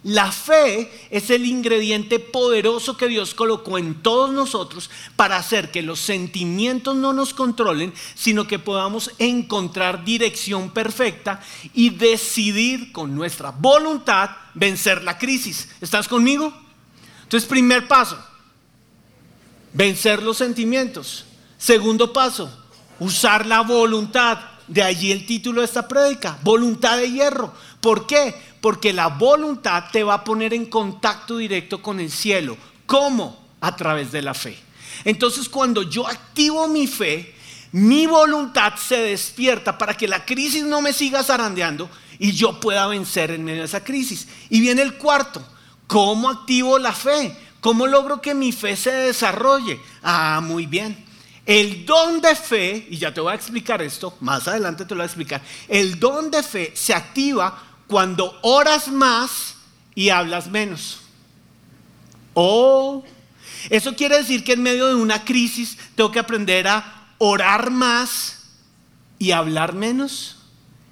La 0.04 0.30
fe 0.30 1.08
es 1.10 1.30
el 1.30 1.44
ingrediente 1.44 2.20
poderoso 2.20 2.96
que 2.96 3.08
Dios 3.08 3.34
colocó 3.34 3.78
en 3.78 4.00
todos 4.00 4.30
nosotros 4.30 4.90
para 5.16 5.38
hacer 5.38 5.72
que 5.72 5.82
los 5.82 5.98
sentimientos 5.98 6.94
no 6.94 7.12
nos 7.12 7.34
controlen, 7.34 7.92
sino 8.14 8.46
que 8.46 8.60
podamos 8.60 9.10
encontrar 9.18 10.04
dirección 10.04 10.70
perfecta 10.70 11.42
y 11.72 11.90
decidir 11.90 12.92
con 12.92 13.14
nuestra 13.16 13.50
voluntad 13.50 14.30
vencer 14.52 15.02
la 15.02 15.18
crisis. 15.18 15.68
¿Estás 15.80 16.06
conmigo? 16.06 16.52
Entonces, 17.24 17.48
primer 17.48 17.88
paso, 17.88 18.22
vencer 19.72 20.22
los 20.22 20.36
sentimientos. 20.36 21.24
Segundo 21.58 22.12
paso, 22.12 22.56
usar 23.00 23.46
la 23.46 23.62
voluntad. 23.62 24.53
De 24.66 24.82
allí 24.82 25.12
el 25.12 25.26
título 25.26 25.60
de 25.60 25.66
esta 25.66 25.86
prédica, 25.86 26.38
voluntad 26.42 26.96
de 26.96 27.10
hierro. 27.10 27.52
¿Por 27.80 28.06
qué? 28.06 28.34
Porque 28.60 28.92
la 28.92 29.08
voluntad 29.08 29.84
te 29.92 30.02
va 30.02 30.14
a 30.14 30.24
poner 30.24 30.54
en 30.54 30.66
contacto 30.66 31.36
directo 31.36 31.82
con 31.82 32.00
el 32.00 32.10
cielo. 32.10 32.56
¿Cómo? 32.86 33.44
A 33.60 33.76
través 33.76 34.10
de 34.10 34.22
la 34.22 34.34
fe. 34.34 34.58
Entonces 35.04 35.48
cuando 35.48 35.82
yo 35.82 36.06
activo 36.06 36.66
mi 36.68 36.86
fe, 36.86 37.34
mi 37.72 38.06
voluntad 38.06 38.74
se 38.76 38.96
despierta 38.98 39.76
para 39.76 39.96
que 39.96 40.08
la 40.08 40.24
crisis 40.24 40.64
no 40.64 40.80
me 40.80 40.92
siga 40.92 41.22
zarandeando 41.22 41.90
y 42.18 42.32
yo 42.32 42.60
pueda 42.60 42.86
vencer 42.86 43.32
en 43.32 43.44
medio 43.44 43.60
de 43.60 43.66
esa 43.66 43.82
crisis. 43.82 44.28
Y 44.48 44.60
viene 44.60 44.82
el 44.82 44.94
cuarto, 44.94 45.44
¿cómo 45.86 46.30
activo 46.30 46.78
la 46.78 46.92
fe? 46.92 47.36
¿Cómo 47.60 47.86
logro 47.86 48.20
que 48.20 48.34
mi 48.34 48.52
fe 48.52 48.76
se 48.76 48.92
desarrolle? 48.92 49.80
Ah, 50.02 50.40
muy 50.42 50.66
bien. 50.66 51.04
El 51.46 51.84
don 51.84 52.20
de 52.22 52.34
fe, 52.34 52.86
y 52.88 52.96
ya 52.96 53.12
te 53.12 53.20
voy 53.20 53.32
a 53.32 53.34
explicar 53.34 53.82
esto, 53.82 54.16
más 54.20 54.48
adelante 54.48 54.84
te 54.84 54.94
lo 54.94 54.98
voy 54.98 55.02
a 55.02 55.06
explicar, 55.06 55.42
el 55.68 56.00
don 56.00 56.30
de 56.30 56.42
fe 56.42 56.72
se 56.74 56.94
activa 56.94 57.62
cuando 57.86 58.38
oras 58.42 58.88
más 58.88 59.56
y 59.94 60.08
hablas 60.08 60.48
menos. 60.48 61.00
Oh, 62.32 63.04
eso 63.68 63.94
quiere 63.94 64.16
decir 64.16 64.42
que 64.42 64.54
en 64.54 64.62
medio 64.62 64.86
de 64.86 64.94
una 64.94 65.24
crisis 65.24 65.76
tengo 65.94 66.10
que 66.10 66.18
aprender 66.18 66.66
a 66.66 67.12
orar 67.18 67.70
más 67.70 68.44
y 69.18 69.30
hablar 69.32 69.74
menos. 69.74 70.36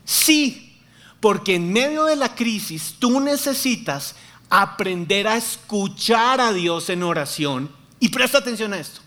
Sí, 0.04 0.78
porque 1.20 1.54
en 1.54 1.72
medio 1.72 2.04
de 2.04 2.16
la 2.16 2.34
crisis 2.34 2.96
tú 2.98 3.20
necesitas 3.20 4.14
aprender 4.50 5.26
a 5.26 5.38
escuchar 5.38 6.42
a 6.42 6.52
Dios 6.52 6.90
en 6.90 7.02
oración. 7.02 7.70
Y 7.98 8.10
presta 8.10 8.38
atención 8.38 8.74
a 8.74 8.78
esto 8.78 9.00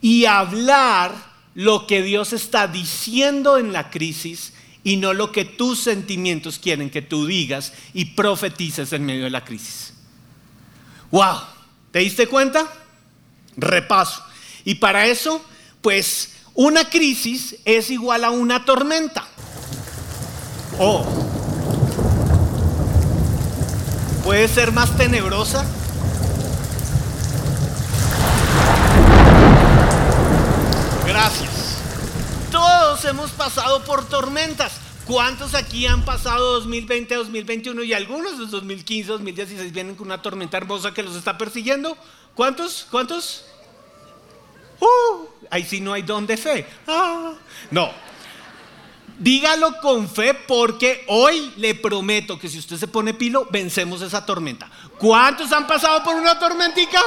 y 0.00 0.24
hablar 0.26 1.14
lo 1.54 1.86
que 1.86 2.02
Dios 2.02 2.32
está 2.32 2.66
diciendo 2.66 3.58
en 3.58 3.72
la 3.72 3.90
crisis 3.90 4.52
y 4.84 4.96
no 4.96 5.12
lo 5.12 5.30
que 5.30 5.44
tus 5.44 5.80
sentimientos 5.80 6.58
quieren 6.58 6.90
que 6.90 7.02
tú 7.02 7.26
digas 7.26 7.72
y 7.94 8.06
profetices 8.06 8.92
en 8.92 9.04
medio 9.04 9.24
de 9.24 9.30
la 9.30 9.44
crisis. 9.44 9.92
¡Wow! 11.10 11.38
¿Te 11.90 12.00
diste 12.00 12.26
cuenta? 12.26 12.66
Repaso. 13.56 14.24
Y 14.64 14.76
para 14.76 15.06
eso, 15.06 15.44
pues 15.80 16.32
una 16.54 16.88
crisis 16.88 17.56
es 17.64 17.90
igual 17.90 18.24
a 18.24 18.30
una 18.30 18.64
tormenta. 18.64 19.26
Oh. 20.78 21.04
¿Puede 24.24 24.48
ser 24.48 24.72
más 24.72 24.96
tenebrosa? 24.96 25.66
Gracias. 31.12 31.76
Todos 32.50 33.04
hemos 33.04 33.32
pasado 33.32 33.84
por 33.84 34.08
tormentas. 34.08 34.80
¿Cuántos 35.04 35.54
aquí 35.54 35.86
han 35.86 36.06
pasado 36.06 36.54
2020, 36.54 37.14
2021 37.16 37.82
y 37.82 37.92
algunos 37.92 38.38
de 38.38 38.46
2015, 38.46 39.12
2016 39.12 39.72
vienen 39.74 39.94
con 39.94 40.06
una 40.06 40.22
tormenta 40.22 40.56
hermosa 40.56 40.94
que 40.94 41.02
los 41.02 41.14
está 41.14 41.36
persiguiendo? 41.36 41.98
¿Cuántos? 42.34 42.86
¿Cuántos? 42.90 43.44
Uh, 44.80 45.26
ahí 45.50 45.64
sí 45.64 45.82
no 45.82 45.92
hay 45.92 46.00
don 46.00 46.26
de 46.26 46.38
fe. 46.38 46.66
Ah, 46.86 47.34
no. 47.70 47.90
Dígalo 49.18 49.82
con 49.82 50.08
fe 50.08 50.32
porque 50.32 51.04
hoy 51.08 51.52
le 51.58 51.74
prometo 51.74 52.38
que 52.38 52.48
si 52.48 52.58
usted 52.58 52.78
se 52.78 52.88
pone 52.88 53.12
pilo, 53.12 53.46
vencemos 53.50 54.00
esa 54.00 54.24
tormenta. 54.24 54.70
¿Cuántos 54.96 55.52
han 55.52 55.66
pasado 55.66 56.02
por 56.04 56.14
una 56.14 56.38
tormentica? 56.38 57.02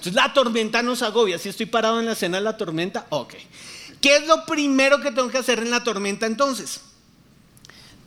Entonces 0.00 0.14
la 0.14 0.32
tormenta 0.32 0.82
nos 0.82 1.02
agobia. 1.02 1.38
Si 1.38 1.50
estoy 1.50 1.66
parado 1.66 2.00
en 2.00 2.06
la 2.06 2.12
escena 2.12 2.38
de 2.38 2.44
la 2.44 2.56
tormenta, 2.56 3.06
ok. 3.10 3.34
¿Qué 4.00 4.16
es 4.16 4.26
lo 4.26 4.46
primero 4.46 4.98
que 5.02 5.12
tengo 5.12 5.28
que 5.28 5.36
hacer 5.36 5.58
en 5.58 5.70
la 5.70 5.84
tormenta 5.84 6.24
entonces? 6.24 6.80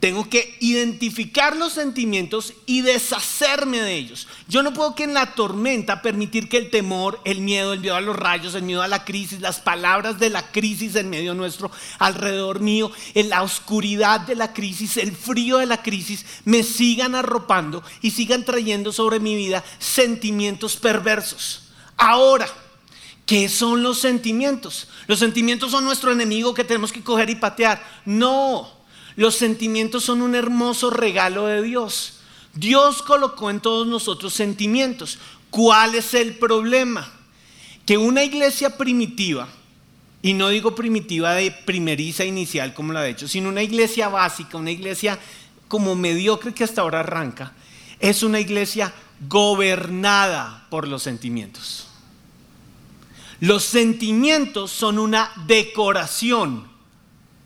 Tengo 0.00 0.28
que 0.28 0.56
identificar 0.58 1.54
los 1.54 1.72
sentimientos 1.72 2.52
y 2.66 2.80
deshacerme 2.80 3.80
de 3.80 3.94
ellos. 3.94 4.26
Yo 4.48 4.64
no 4.64 4.74
puedo 4.74 4.96
que 4.96 5.04
en 5.04 5.14
la 5.14 5.36
tormenta 5.36 6.02
permitir 6.02 6.48
que 6.48 6.56
el 6.56 6.68
temor, 6.68 7.20
el 7.24 7.40
miedo, 7.40 7.72
el 7.72 7.78
miedo 7.78 7.94
a 7.94 8.00
los 8.00 8.16
rayos, 8.16 8.56
el 8.56 8.64
miedo 8.64 8.82
a 8.82 8.88
la 8.88 9.04
crisis, 9.04 9.40
las 9.40 9.60
palabras 9.60 10.18
de 10.18 10.30
la 10.30 10.50
crisis 10.50 10.96
en 10.96 11.10
medio 11.10 11.32
nuestro, 11.32 11.70
alrededor 12.00 12.58
mío, 12.58 12.90
en 13.14 13.28
la 13.28 13.44
oscuridad 13.44 14.20
de 14.22 14.34
la 14.34 14.52
crisis, 14.52 14.96
el 14.96 15.12
frío 15.12 15.58
de 15.58 15.66
la 15.66 15.80
crisis, 15.80 16.26
me 16.44 16.64
sigan 16.64 17.14
arropando 17.14 17.84
y 18.02 18.10
sigan 18.10 18.44
trayendo 18.44 18.92
sobre 18.92 19.20
mi 19.20 19.36
vida 19.36 19.62
sentimientos 19.78 20.76
perversos. 20.76 21.63
Ahora, 21.96 22.48
¿qué 23.26 23.48
son 23.48 23.82
los 23.82 23.98
sentimientos? 23.98 24.88
Los 25.06 25.18
sentimientos 25.18 25.70
son 25.70 25.84
nuestro 25.84 26.12
enemigo 26.12 26.54
que 26.54 26.64
tenemos 26.64 26.92
que 26.92 27.02
coger 27.02 27.30
y 27.30 27.36
patear. 27.36 27.84
No. 28.04 28.70
Los 29.16 29.36
sentimientos 29.36 30.04
son 30.04 30.22
un 30.22 30.34
hermoso 30.34 30.90
regalo 30.90 31.46
de 31.46 31.62
Dios. 31.62 32.20
Dios 32.54 33.02
colocó 33.02 33.50
en 33.50 33.60
todos 33.60 33.86
nosotros 33.86 34.32
sentimientos. 34.34 35.18
¿Cuál 35.50 35.94
es 35.94 36.14
el 36.14 36.34
problema? 36.36 37.10
Que 37.86 37.96
una 37.98 38.24
iglesia 38.24 38.76
primitiva, 38.76 39.48
y 40.22 40.32
no 40.32 40.48
digo 40.48 40.74
primitiva 40.74 41.34
de 41.34 41.50
primeriza 41.50 42.24
inicial 42.24 42.74
como 42.74 42.92
la 42.92 43.02
de 43.02 43.10
hecho, 43.10 43.28
sino 43.28 43.50
una 43.50 43.62
iglesia 43.62 44.08
básica, 44.08 44.56
una 44.56 44.70
iglesia 44.70 45.18
como 45.68 45.94
mediocre 45.94 46.54
que 46.54 46.64
hasta 46.64 46.80
ahora 46.80 47.00
arranca, 47.00 47.52
es 48.00 48.22
una 48.22 48.40
iglesia 48.40 48.92
gobernada 49.28 50.66
por 50.70 50.88
los 50.88 51.02
sentimientos. 51.02 51.86
Los 53.40 53.64
sentimientos 53.64 54.70
son 54.70 54.98
una 54.98 55.30
decoración 55.46 56.74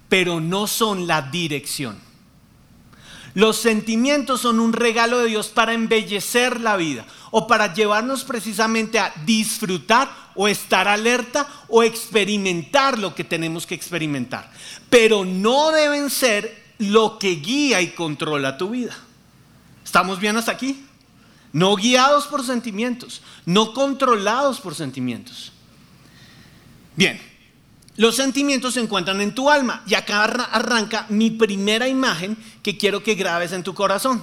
pero 0.09 0.41
no 0.41 0.67
son 0.67 1.07
la 1.07 1.23
dirección. 1.23 1.99
Los 3.35 3.59
sentimientos 3.59 4.41
son 4.41 4.59
un 4.59 4.73
regalo 4.73 5.19
de 5.19 5.27
Dios 5.27 5.49
para 5.49 5.75
embellecer 5.75 6.61
la 6.61 6.77
vida 6.77 7.05
o 7.31 7.47
para 7.47 7.73
llevarnos 7.73 8.25
precisamente 8.25 8.99
a 8.99 9.13
disfrutar 9.27 10.11
o 10.35 10.49
estar 10.49 10.89
alerta 10.89 11.47
o 11.69 11.83
experimentar 11.83 12.99
lo 12.99 13.15
que 13.15 13.25
tenemos 13.25 13.67
que 13.67 13.75
experimentar. 13.75 14.51
Pero 14.89 15.25
no 15.25 15.71
deben 15.71 16.11
ser 16.11 16.65
lo 16.79 17.19
que 17.19 17.37
guía 17.37 17.81
y 17.81 17.89
controla 17.89 18.57
tu 18.57 18.71
vida. 18.71 18.97
¿Estamos 19.85 20.19
bien 20.19 20.37
hasta 20.37 20.53
aquí? 20.53 20.88
No 21.53 21.77
guiados 21.77 22.27
por 22.27 22.45
sentimientos, 22.45 23.23
no 23.47 23.73
controlados 23.73 24.61
por 24.61 24.75
sentimientos. 24.75 25.53
Bien, 26.95 27.21
los 27.97 28.17
sentimientos 28.17 28.75
se 28.75 28.81
encuentran 28.81 29.21
en 29.21 29.35
tu 29.35 29.51
alma 29.51 29.83
y 29.87 29.95
acá 29.95 30.25
arranca 30.25 31.07
mi 31.09 31.31
primera 31.31 31.89
imagen 31.89 32.37
que 32.63 32.77
quiero 32.77 33.03
que 33.03 33.15
grabes 33.15 33.53
en 33.53 33.63
tu 33.63 33.75
corazón. 33.75 34.23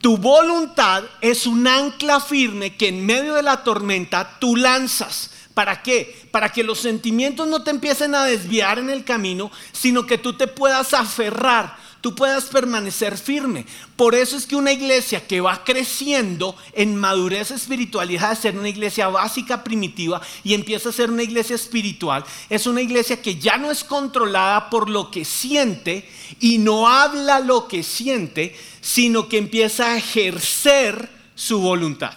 Tu 0.00 0.18
voluntad 0.18 1.02
es 1.20 1.46
un 1.46 1.66
ancla 1.66 2.20
firme 2.20 2.76
que 2.76 2.88
en 2.88 3.06
medio 3.06 3.34
de 3.34 3.42
la 3.42 3.64
tormenta 3.64 4.38
tú 4.38 4.54
lanzas. 4.54 5.30
¿Para 5.54 5.82
qué? 5.82 6.28
Para 6.30 6.50
que 6.50 6.62
los 6.62 6.80
sentimientos 6.80 7.48
no 7.48 7.62
te 7.62 7.70
empiecen 7.70 8.14
a 8.14 8.24
desviar 8.24 8.78
en 8.78 8.90
el 8.90 9.02
camino, 9.02 9.50
sino 9.72 10.04
que 10.04 10.18
tú 10.18 10.34
te 10.34 10.46
puedas 10.46 10.92
aferrar 10.94 11.76
tú 12.04 12.14
puedas 12.14 12.44
permanecer 12.44 13.16
firme. 13.16 13.64
Por 13.96 14.14
eso 14.14 14.36
es 14.36 14.44
que 14.44 14.56
una 14.56 14.72
iglesia 14.72 15.26
que 15.26 15.40
va 15.40 15.64
creciendo 15.64 16.54
en 16.74 16.96
madurez 16.96 17.50
espiritual 17.50 18.08
deja 18.08 18.28
de 18.28 18.36
ser 18.36 18.58
una 18.58 18.68
iglesia 18.68 19.08
básica 19.08 19.64
primitiva 19.64 20.20
y 20.42 20.52
empieza 20.52 20.90
a 20.90 20.92
ser 20.92 21.10
una 21.10 21.22
iglesia 21.22 21.56
espiritual, 21.56 22.22
es 22.50 22.66
una 22.66 22.82
iglesia 22.82 23.22
que 23.22 23.36
ya 23.36 23.56
no 23.56 23.70
es 23.70 23.84
controlada 23.84 24.68
por 24.68 24.90
lo 24.90 25.10
que 25.10 25.24
siente 25.24 26.06
y 26.40 26.58
no 26.58 26.88
habla 26.88 27.40
lo 27.40 27.68
que 27.68 27.82
siente, 27.82 28.54
sino 28.82 29.26
que 29.26 29.38
empieza 29.38 29.92
a 29.92 29.96
ejercer 29.96 31.08
su 31.34 31.58
voluntad. 31.60 32.12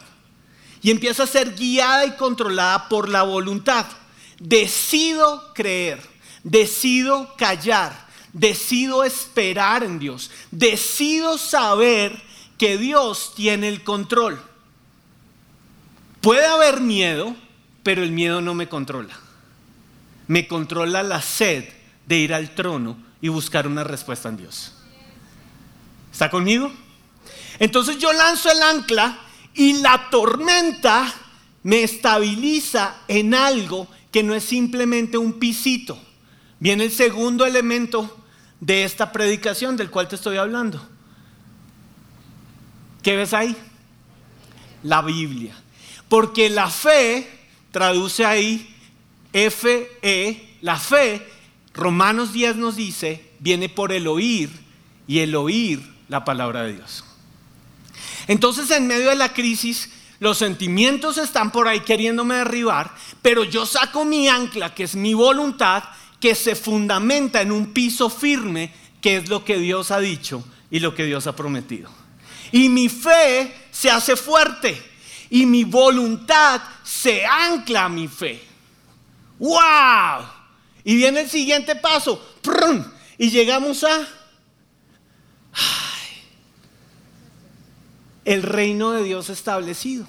Y 0.81 0.91
empieza 0.91 1.23
a 1.23 1.27
ser 1.27 1.55
guiada 1.55 2.05
y 2.05 2.17
controlada 2.17 2.89
por 2.89 3.07
la 3.07 3.23
voluntad. 3.23 3.85
Decido 4.37 5.53
creer, 5.53 6.01
decido 6.43 7.33
callar, 7.37 8.06
decido 8.37 9.03
esperar 9.03 9.83
en 9.83 9.97
Dios, 9.97 10.29
decido 10.51 11.37
saber 11.37 12.21
que 12.57 12.77
Dios 12.77 13.33
tiene 13.35 13.67
el 13.67 13.83
control. 13.83 14.39
Puede 16.21 16.45
haber 16.45 16.81
miedo, 16.81 17.35
pero 17.83 18.03
el 18.03 18.11
miedo 18.11 18.41
no 18.41 18.53
me 18.53 18.69
controla. 18.69 19.17
Me 20.27 20.47
controla 20.47 21.03
la 21.03 21.21
sed 21.21 21.67
de 22.05 22.17
ir 22.17 22.33
al 22.33 22.53
trono 22.53 22.97
y 23.21 23.29
buscar 23.29 23.67
una 23.67 23.83
respuesta 23.83 24.29
en 24.29 24.37
Dios. 24.37 24.73
¿Está 26.11 26.29
conmigo? 26.29 26.71
Entonces 27.59 27.97
yo 27.97 28.13
lanzo 28.13 28.51
el 28.51 28.61
ancla 28.61 29.19
y 29.55 29.81
la 29.81 30.09
tormenta 30.11 31.11
me 31.63 31.81
estabiliza 31.81 32.97
en 33.07 33.33
algo 33.33 33.87
que 34.11 34.21
no 34.21 34.35
es 34.35 34.43
simplemente 34.43 35.17
un 35.17 35.33
pisito. 35.33 35.99
Viene 36.59 36.85
el 36.85 36.91
segundo 36.91 37.45
elemento 37.45 38.16
de 38.59 38.83
esta 38.83 39.11
predicación 39.11 39.77
del 39.77 39.89
cual 39.89 40.07
te 40.07 40.15
estoy 40.15 40.37
hablando. 40.37 40.87
¿Qué 43.03 43.15
ves 43.15 43.33
ahí? 43.33 43.55
La 44.83 45.01
Biblia. 45.01 45.55
Porque 46.09 46.49
la 46.49 46.69
fe, 46.69 47.29
traduce 47.71 48.25
ahí, 48.25 48.75
F-E, 49.33 50.57
la 50.61 50.77
fe, 50.77 51.27
Romanos 51.73 52.33
10 52.33 52.55
nos 52.55 52.75
dice, 52.75 53.31
viene 53.39 53.69
por 53.69 53.91
el 53.91 54.07
oír 54.07 54.49
y 55.07 55.19
el 55.19 55.35
oír 55.35 55.81
la 56.07 56.25
palabra 56.25 56.63
de 56.63 56.73
Dios. 56.73 57.03
Entonces 58.27 58.71
en 58.71 58.87
medio 58.87 59.09
de 59.09 59.15
la 59.15 59.33
crisis, 59.33 59.91
los 60.19 60.39
sentimientos 60.39 61.17
están 61.17 61.51
por 61.51 61.67
ahí 61.67 61.81
queriéndome 61.81 62.35
derribar, 62.35 62.93
pero 63.21 63.43
yo 63.43 63.65
saco 63.65 64.05
mi 64.05 64.27
ancla, 64.27 64.73
que 64.73 64.83
es 64.83 64.95
mi 64.95 65.13
voluntad, 65.13 65.83
que 66.19 66.35
se 66.35 66.55
fundamenta 66.55 67.41
en 67.41 67.51
un 67.51 67.73
piso 67.73 68.09
firme, 68.09 68.73
que 69.01 69.17
es 69.17 69.29
lo 69.29 69.45
que 69.45 69.57
Dios 69.57 69.91
ha 69.91 69.99
dicho 69.99 70.43
y 70.71 70.79
lo 70.79 70.95
que 70.95 71.05
Dios 71.05 71.27
ha 71.27 71.35
prometido. 71.35 71.89
Y 72.51 72.69
mi 72.69 72.89
fe 72.89 73.53
se 73.71 73.91
hace 73.91 74.15
fuerte 74.15 74.81
y 75.29 75.45
mi 75.45 75.63
voluntad 75.63 76.61
se 76.83 77.25
ancla 77.25 77.85
a 77.85 77.89
mi 77.89 78.07
fe. 78.07 78.41
¡Wow! 79.39 80.25
Y 80.83 80.95
viene 80.95 81.21
el 81.21 81.29
siguiente 81.29 81.75
paso. 81.75 82.35
Y 83.17 83.29
llegamos 83.29 83.83
a... 83.83 84.07
el 88.27 88.43
reino 88.43 88.91
de 88.91 89.03
Dios 89.03 89.29
establecido. 89.29 90.05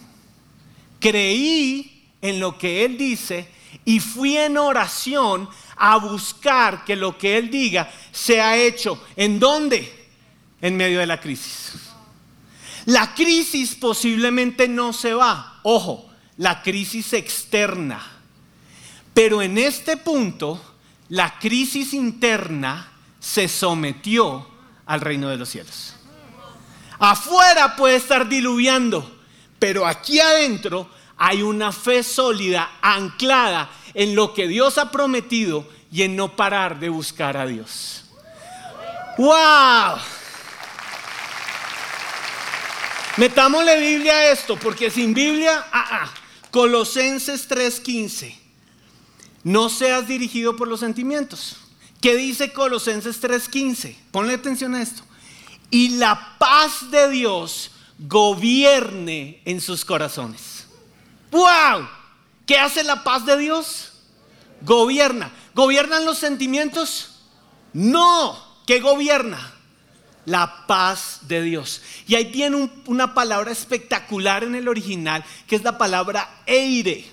Creí 0.99 2.11
en 2.21 2.40
lo 2.40 2.59
que 2.59 2.85
Él 2.85 2.99
dice 2.99 3.49
y 3.85 4.00
fui 4.00 4.37
en 4.37 4.57
oración 4.57 5.48
a 5.76 5.96
buscar 5.96 6.85
que 6.85 6.96
lo 6.96 7.16
que 7.16 7.38
Él 7.38 7.50
diga 7.50 7.90
sea 8.11 8.57
hecho. 8.57 9.02
¿En 9.16 9.38
dónde? 9.38 10.11
En 10.61 10.76
medio 10.76 11.00
de 11.00 11.07
la 11.07 11.20
crisis. 11.20 11.72
La 12.87 13.14
crisis 13.14 13.74
posiblemente 13.74 14.68
no 14.68 14.92
se 14.92 15.14
va. 15.14 15.61
Ojo, 15.62 16.11
la 16.38 16.62
crisis 16.62 17.12
externa. 17.12 18.00
Pero 19.14 19.42
en 19.42 19.59
este 19.59 19.96
punto, 19.96 20.61
la 21.09 21.38
crisis 21.38 21.92
interna 21.92 22.92
se 23.20 23.48
sometió 23.48 24.48
al 24.87 25.00
reino 25.00 25.28
de 25.28 25.37
los 25.37 25.48
cielos. 25.48 25.94
Afuera 26.98 27.76
puede 27.76 27.96
estar 27.96 28.28
diluviando, 28.28 29.18
pero 29.59 29.87
aquí 29.87 30.18
adentro 30.18 30.90
hay 31.18 31.42
una 31.42 31.72
fe 31.72 32.02
sólida, 32.02 32.78
anclada 32.81 33.70
en 33.92 34.14
lo 34.14 34.33
que 34.33 34.46
Dios 34.46 34.78
ha 34.78 34.90
prometido 34.90 35.66
y 35.90 36.02
en 36.02 36.14
no 36.16 36.37
parar 36.37 36.78
de 36.78 36.88
buscar 36.88 37.37
a 37.37 37.46
Dios. 37.46 38.04
¡Wow! 39.18 39.98
Metámosle 43.16 43.81
Biblia 43.81 44.12
a 44.12 44.31
esto, 44.31 44.57
porque 44.57 44.90
sin 44.90 45.12
Biblia, 45.12 45.66
ah, 45.72 45.87
ah. 45.90 46.14
Colosenses 46.52 47.48
3:15. 47.48 48.37
No 49.42 49.68
seas 49.68 50.07
dirigido 50.07 50.57
por 50.57 50.68
los 50.68 50.81
sentimientos. 50.81 51.57
¿Qué 52.00 52.16
dice 52.16 52.52
Colosenses 52.52 53.20
3:15? 53.20 53.96
Ponle 54.12 54.35
atención 54.35 54.74
a 54.76 54.83
esto. 54.83 55.02
Y 55.70 55.96
la 55.96 56.37
paz 56.38 56.90
de 56.90 57.11
Dios 57.11 57.72
gobierne 57.98 59.42
en 59.44 59.61
sus 59.61 59.85
corazones. 59.85 60.58
¡Wow! 61.31 61.88
¿Qué 62.47 62.59
hace 62.59 62.83
la 62.85 63.05
paz 63.05 63.27
de 63.27 63.37
Dios? 63.37 63.93
Gobierna. 64.62 65.31
¿Gobiernan 65.55 66.05
los 66.05 66.19
sentimientos? 66.19 67.21
No. 67.73 68.38
¿Qué 68.67 68.81
gobierna? 68.81 69.55
La 70.25 70.67
paz 70.67 71.21
de 71.23 71.43
Dios. 71.43 71.83
Y 72.07 72.14
ahí 72.14 72.33
tiene 72.33 72.71
una 72.87 73.14
palabra 73.14 73.51
espectacular 73.51 74.45
en 74.45 74.55
el 74.55 74.69
original, 74.69 75.25
que 75.47 75.57
es 75.57 75.62
la 75.62 75.79
palabra 75.79 76.43
eire. 76.47 77.05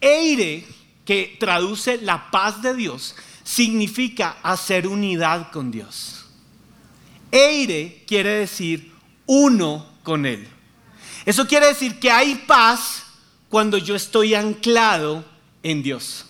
Eire, 0.00 0.66
que 1.04 1.36
traduce 1.38 1.98
la 1.98 2.30
paz 2.30 2.62
de 2.62 2.74
Dios, 2.74 3.14
significa 3.42 4.36
hacer 4.42 4.86
unidad 4.86 5.50
con 5.50 5.70
Dios. 5.70 6.26
Eire 7.30 8.04
quiere 8.06 8.30
decir 8.30 8.92
uno 9.26 9.86
con 10.02 10.26
Él. 10.26 10.48
Eso 11.24 11.46
quiere 11.46 11.66
decir 11.66 11.98
que 11.98 12.10
hay 12.10 12.34
paz 12.46 13.04
cuando 13.50 13.76
yo 13.76 13.96
estoy 13.96 14.34
anclado 14.34 15.24
en 15.62 15.82
Dios, 15.82 16.24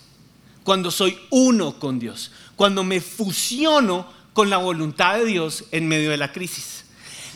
cuando 0.65 0.91
soy 0.91 1.17
uno 1.29 1.79
con 1.79 2.01
Dios, 2.01 2.33
cuando 2.57 2.83
me 2.83 3.01
fusiono 3.01 4.09
con 4.33 4.51
la 4.51 4.57
voluntad 4.57 5.19
de 5.19 5.27
Dios 5.27 5.65
en 5.71 5.87
medio 5.87 6.11
de 6.11 6.17
la 6.17 6.33
crisis. 6.33 6.87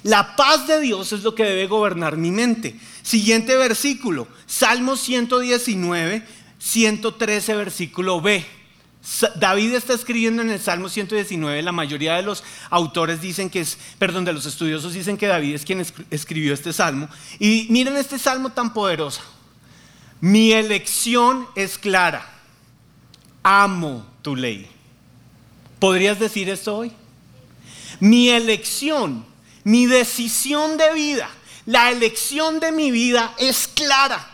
La 0.03 0.37
paz 0.37 0.67
de 0.67 0.81
Dios 0.81 1.13
es 1.13 1.23
lo 1.23 1.35
que 1.35 1.45
debe 1.45 1.67
gobernar 1.67 2.17
mi 2.17 2.31
mente. 2.31 2.79
Siguiente 3.03 3.57
versículo, 3.57 4.27
Salmo 4.47 4.97
119, 4.97 6.27
113, 6.59 7.55
versículo 7.55 8.21
B. 8.23 8.45
David 9.37 9.75
está 9.75 9.93
escribiendo 9.93 10.41
en 10.41 10.51
el 10.51 10.61
Salmo 10.61 10.89
119, 10.89 11.61
la 11.61 11.73
mayoría 11.73 12.17
de 12.17 12.23
los 12.23 12.43
autores 12.71 13.21
dicen 13.21 13.51
que 13.51 13.61
es, 13.61 13.77
perdón, 13.99 14.25
de 14.25 14.33
los 14.33 14.47
estudiosos 14.47 14.95
dicen 14.95 15.19
que 15.19 15.27
David 15.27 15.57
es 15.57 15.65
quien 15.67 15.85
escribió 16.11 16.55
este 16.55 16.73
salmo. 16.73 17.09
Y 17.39 17.67
miren 17.69 17.97
este 17.97 18.19
salmo 18.19 18.51
tan 18.51 18.73
poderoso. 18.73 19.21
Mi 20.21 20.53
elección 20.53 21.47
es 21.55 21.79
clara. 21.79 22.31
Amo 23.43 24.07
tu 24.23 24.37
ley. 24.37 24.69
¿Podrías 25.79 26.19
decir 26.19 26.49
esto 26.49 26.77
hoy? 26.77 26.93
Mi 28.01 28.31
elección, 28.31 29.25
mi 29.65 29.87
decisión 29.87 30.77
de 30.77 30.95
vida, 30.95 31.31
la 31.67 31.91
elección 31.91 32.61
de 32.61 32.73
mi 32.73 32.91
vida 32.91 33.35
es 33.39 33.69
clara. 33.69 34.31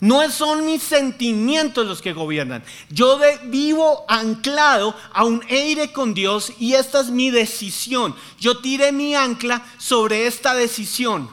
No 0.00 0.30
son 0.30 0.64
mis 0.64 0.82
sentimientos 0.82 1.86
los 1.86 2.00
que 2.00 2.14
gobiernan. 2.14 2.64
Yo 2.88 3.20
vivo 3.44 4.04
anclado 4.08 4.96
a 5.12 5.24
un 5.24 5.44
aire 5.50 5.92
con 5.92 6.14
Dios 6.14 6.54
y 6.58 6.72
esta 6.72 7.00
es 7.00 7.10
mi 7.10 7.30
decisión. 7.30 8.16
Yo 8.38 8.58
tiré 8.60 8.92
mi 8.92 9.14
ancla 9.14 9.62
sobre 9.76 10.26
esta 10.26 10.54
decisión. 10.54 11.28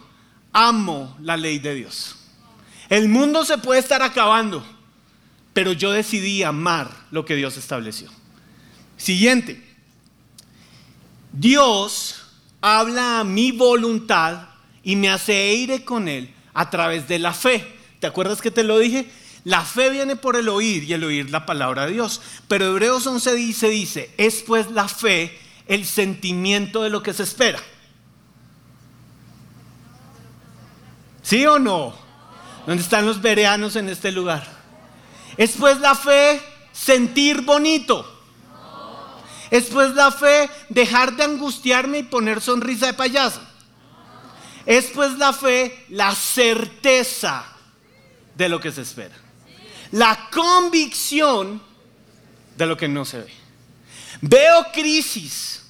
Amo 0.52 1.16
la 1.22 1.38
ley 1.38 1.60
de 1.60 1.76
Dios. 1.76 2.17
El 2.90 3.10
mundo 3.10 3.44
se 3.44 3.58
puede 3.58 3.80
estar 3.80 4.02
acabando, 4.02 4.66
pero 5.54 5.74
yo 5.74 5.92
decidí 5.92 6.44
amar 6.44 6.90
lo 7.12 7.26
que 7.26 7.36
Dios 7.36 7.58
estableció. 7.58 8.10
Siguiente. 8.96 9.64
Dios 11.34 12.24
habla 12.62 13.20
a 13.20 13.24
mi 13.24 13.52
voluntad 13.52 14.48
y 14.84 14.96
me 14.96 15.10
hace 15.10 15.34
aire 15.34 15.84
con 15.84 16.08
él 16.08 16.34
a 16.54 16.70
través 16.70 17.08
de 17.08 17.20
la 17.20 17.34
fe. 17.34 17.76
¿Te 18.00 18.08
acuerdas 18.08 18.42
que 18.42 18.52
te 18.52 18.64
lo 18.64 18.80
dije? 18.80 19.10
La 19.44 19.64
fe 19.64 19.90
viene 19.90 20.16
por 20.16 20.36
el 20.36 20.50
oír 20.50 20.84
y 20.84 20.94
el 20.94 21.04
oír 21.04 21.30
la 21.30 21.46
palabra 21.46 21.86
de 21.86 21.94
Dios. 21.94 22.22
Pero 22.48 22.68
Hebreos 22.68 23.06
11 23.06 23.36
dice, 23.36 23.70
dice, 23.70 24.12
es 24.18 24.44
pues 24.44 24.72
la 24.72 24.88
fe 24.88 25.38
el 25.68 25.86
sentimiento 25.86 26.84
de 26.84 26.90
lo 26.90 27.04
que 27.04 27.14
se 27.14 27.24
espera. 27.24 27.60
¿Sí 31.22 31.46
o 31.46 31.60
no? 31.60 32.07
¿Dónde 32.68 32.84
están 32.84 33.06
los 33.06 33.22
vereanos 33.22 33.78
en 33.78 33.88
este 33.88 34.12
lugar? 34.12 34.46
Es 35.38 35.54
pues 35.54 35.80
la 35.80 35.96
fe 35.96 36.42
sentir 36.74 37.44
bonito. 37.44 38.06
Es 39.50 39.68
pues 39.68 39.96
la 39.96 40.12
fe 40.12 40.50
dejar 40.68 41.16
de 41.16 41.24
angustiarme 41.24 42.00
y 42.00 42.04
poner 42.04 42.42
sonrisa 42.42 42.88
de 42.88 42.94
payaso. 42.94 43.40
Es 44.66 44.88
pues 44.88 45.18
la 45.18 45.32
fe 45.32 45.86
la 45.88 46.14
certeza 46.14 47.46
de 48.36 48.50
lo 48.50 48.60
que 48.60 48.74
se 48.74 48.82
espera. 48.82 49.16
La 49.92 50.28
convicción 50.30 51.64
de 52.58 52.66
lo 52.66 52.76
que 52.76 52.90
no 52.90 53.06
se 53.06 53.20
ve. 53.20 53.34
Veo 54.20 54.66
crisis, 54.74 55.64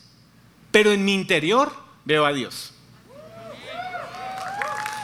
pero 0.71 0.91
en 0.91 1.05
mi 1.05 1.13
interior 1.13 1.71
veo 2.05 2.25
a 2.25 2.33
Dios. 2.33 2.73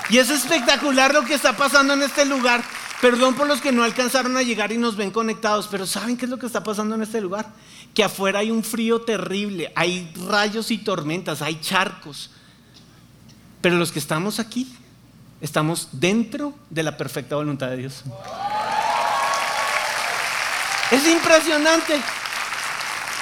Y 0.10 0.18
es 0.18 0.30
espectacular 0.30 1.13
lo 1.13 1.24
que 1.24 1.34
está 1.34 1.56
pasando 1.56 1.94
en 1.94 2.02
este 2.02 2.26
lugar. 2.26 2.63
Perdón 3.02 3.36
por 3.36 3.48
los 3.48 3.62
que 3.62 3.72
no 3.72 3.84
alcanzaron 3.84 4.38
a 4.38 4.44
llegar 4.44 4.72
y 4.72 4.78
nos 4.78 4.96
ven 4.96 5.12
conectados, 5.12 5.68
pero 5.70 5.86
¿saben 5.86 6.16
qué 6.16 6.26
es 6.26 6.32
lo 6.32 6.39
que 6.39 6.46
está 6.46 6.63
pasando 6.63 6.96
en 6.96 7.02
este 7.02 7.20
lugar? 7.20 7.48
Que 7.94 8.04
afuera 8.04 8.39
hay 8.39 8.50
un 8.50 8.63
frío 8.63 9.02
terrible, 9.02 9.74
hay 9.76 10.13
rayos 10.28 10.72
y 10.72 10.78
tormentas, 10.78 11.42
hay 11.42 11.60
charcos. 11.60 12.32
Pero 13.60 13.78
los 13.78 13.92
que 13.92 14.00
estamos 14.00 14.39
aquí 14.39 14.74
estamos 15.42 15.89
dentro 15.92 16.54
de 16.70 16.84
la 16.84 16.96
perfecta 16.96 17.36
voluntad 17.36 17.70
de 17.70 17.78
Dios. 17.78 18.04
Es 20.92 21.08
impresionante. 21.08 22.02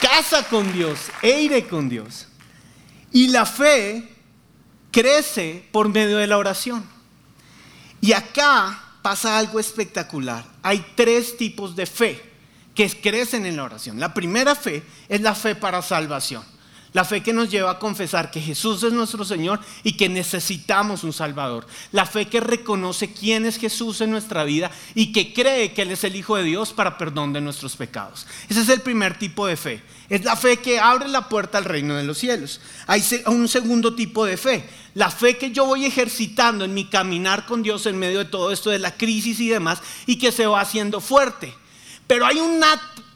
Casa 0.01 0.43
con 0.47 0.71
Dios, 0.73 0.99
aire 1.23 1.67
con 1.67 1.89
Dios. 1.89 2.27
Y 3.11 3.27
la 3.29 3.45
fe 3.45 4.10
crece 4.91 5.67
por 5.71 5.89
medio 5.89 6.17
de 6.17 6.27
la 6.27 6.37
oración. 6.37 6.83
Y 8.01 8.13
acá 8.13 8.83
pasa 9.01 9.37
algo 9.37 9.59
espectacular. 9.59 10.45
Hay 10.63 10.85
tres 10.95 11.37
tipos 11.37 11.75
de 11.75 11.85
fe 11.85 12.21
que 12.75 12.89
crecen 12.89 13.45
en 13.45 13.57
la 13.57 13.63
oración. 13.63 13.99
La 13.99 14.13
primera 14.13 14.55
fe 14.55 14.83
es 15.09 15.21
la 15.21 15.35
fe 15.35 15.55
para 15.55 15.81
salvación. 15.81 16.43
La 16.93 17.05
fe 17.05 17.23
que 17.23 17.31
nos 17.31 17.49
lleva 17.49 17.71
a 17.71 17.79
confesar 17.79 18.31
que 18.31 18.41
Jesús 18.41 18.83
es 18.83 18.91
nuestro 18.91 19.23
Señor 19.23 19.61
y 19.81 19.93
que 19.93 20.09
necesitamos 20.09 21.05
un 21.05 21.13
Salvador. 21.13 21.65
La 21.93 22.05
fe 22.05 22.27
que 22.27 22.41
reconoce 22.41 23.13
quién 23.13 23.45
es 23.45 23.57
Jesús 23.57 24.01
en 24.01 24.11
nuestra 24.11 24.43
vida 24.43 24.69
y 24.93 25.13
que 25.13 25.31
cree 25.31 25.71
que 25.71 25.83
Él 25.83 25.91
es 25.91 26.03
el 26.03 26.17
Hijo 26.17 26.35
de 26.35 26.43
Dios 26.43 26.73
para 26.73 26.97
perdón 26.97 27.31
de 27.31 27.39
nuestros 27.39 27.77
pecados. 27.77 28.27
Ese 28.49 28.61
es 28.61 28.69
el 28.69 28.81
primer 28.81 29.17
tipo 29.17 29.47
de 29.47 29.55
fe. 29.55 29.81
Es 30.09 30.25
la 30.25 30.35
fe 30.35 30.57
que 30.57 30.79
abre 30.79 31.07
la 31.07 31.29
puerta 31.29 31.57
al 31.57 31.63
reino 31.63 31.95
de 31.95 32.03
los 32.03 32.17
cielos. 32.17 32.59
Hay 32.87 33.01
un 33.27 33.47
segundo 33.47 33.95
tipo 33.95 34.25
de 34.25 34.35
fe. 34.35 34.67
La 34.93 35.09
fe 35.09 35.37
que 35.37 35.51
yo 35.51 35.65
voy 35.65 35.85
ejercitando 35.85 36.65
en 36.65 36.73
mi 36.73 36.89
caminar 36.89 37.45
con 37.45 37.63
Dios 37.63 37.85
en 37.85 37.97
medio 37.97 38.19
de 38.19 38.25
todo 38.25 38.51
esto 38.51 38.69
de 38.69 38.79
la 38.79 38.97
crisis 38.97 39.39
y 39.39 39.47
demás 39.47 39.81
y 40.05 40.17
que 40.17 40.33
se 40.33 40.45
va 40.45 40.59
haciendo 40.59 40.99
fuerte. 40.99 41.53
Pero 42.05 42.25
hay 42.25 42.39
una 42.39 42.67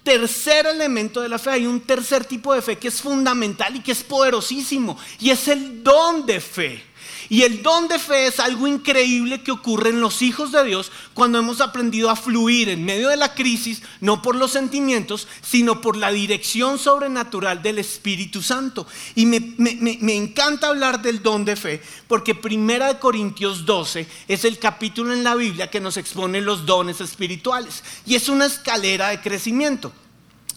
tercer 0.05 0.67
elemento 0.67 1.19
de 1.19 1.27
la 1.27 1.39
fe, 1.39 1.49
hay 1.49 1.65
un 1.65 1.81
tercer 1.81 2.23
tipo 2.23 2.53
de 2.53 2.61
fe 2.61 2.77
que 2.77 2.87
es 2.87 3.01
fundamental 3.01 3.75
y 3.75 3.81
que 3.81 3.91
es 3.91 4.03
poderosísimo, 4.03 4.97
y 5.19 5.31
es 5.31 5.49
el 5.49 5.83
don 5.83 6.25
de 6.25 6.39
fe. 6.39 6.81
Y 7.29 7.41
el 7.43 7.63
don 7.63 7.88
de 7.88 7.97
fe 7.97 8.27
es 8.27 8.39
algo 8.39 8.67
increíble 8.67 9.41
que 9.41 9.51
ocurre 9.51 9.89
en 9.89 10.01
los 10.01 10.21
hijos 10.21 10.51
de 10.51 10.63
Dios 10.63 10.91
cuando 11.13 11.39
hemos 11.39 11.61
aprendido 11.61 12.09
a 12.09 12.15
fluir 12.15 12.69
en 12.69 12.85
medio 12.85 13.09
de 13.09 13.17
la 13.17 13.33
crisis, 13.33 13.81
no 14.01 14.21
por 14.21 14.35
los 14.35 14.51
sentimientos, 14.51 15.27
sino 15.41 15.81
por 15.81 15.97
la 15.97 16.11
dirección 16.11 16.77
sobrenatural 16.77 17.63
del 17.63 17.79
Espíritu 17.79 18.41
Santo. 18.41 18.85
Y 19.15 19.25
me, 19.25 20.15
encanta 20.15 20.67
hablar 20.67 21.01
del 21.01 21.23
don 21.23 21.45
de 21.45 21.55
fe, 21.55 21.81
porque 22.07 22.35
Primera 22.35 22.88
de 22.88 22.99
Corintios 22.99 23.65
12 23.65 24.07
es 24.27 24.45
el 24.45 24.59
capítulo 24.59 25.13
en 25.13 25.23
la 25.23 25.35
Biblia 25.35 25.69
que 25.69 25.79
nos 25.79 25.97
expone 25.97 26.41
los 26.41 26.65
dones 26.65 27.01
espirituales. 27.01 27.83
Y 28.05 28.15
es 28.15 28.29
una 28.29 28.45
escalera 28.45 29.09
de 29.09 29.21
crecimiento 29.21 29.91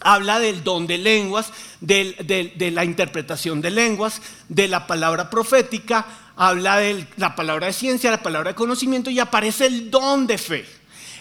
habla 0.01 0.39
del 0.39 0.63
don 0.63 0.87
de 0.87 0.97
lenguas, 0.97 1.53
de 1.81 2.71
la 2.73 2.85
interpretación 2.85 3.61
de 3.61 3.73
lenguas, 3.73 4.23
de 4.49 4.69
la 4.69 4.87
palabra 4.87 5.29
profética, 5.29 6.07
habla 6.39 6.79
de 6.79 7.05
la 7.17 7.35
palabra 7.35 7.67
de 7.67 7.73
ciencia, 7.73 8.13
la 8.13 8.23
palabra 8.23 8.53
de 8.53 8.55
conocimiento 8.55 9.11
y 9.11 9.19
aparece 9.19 9.67
el 9.67 9.91
don 9.91 10.27
de 10.27 10.39
fe. 10.39 10.65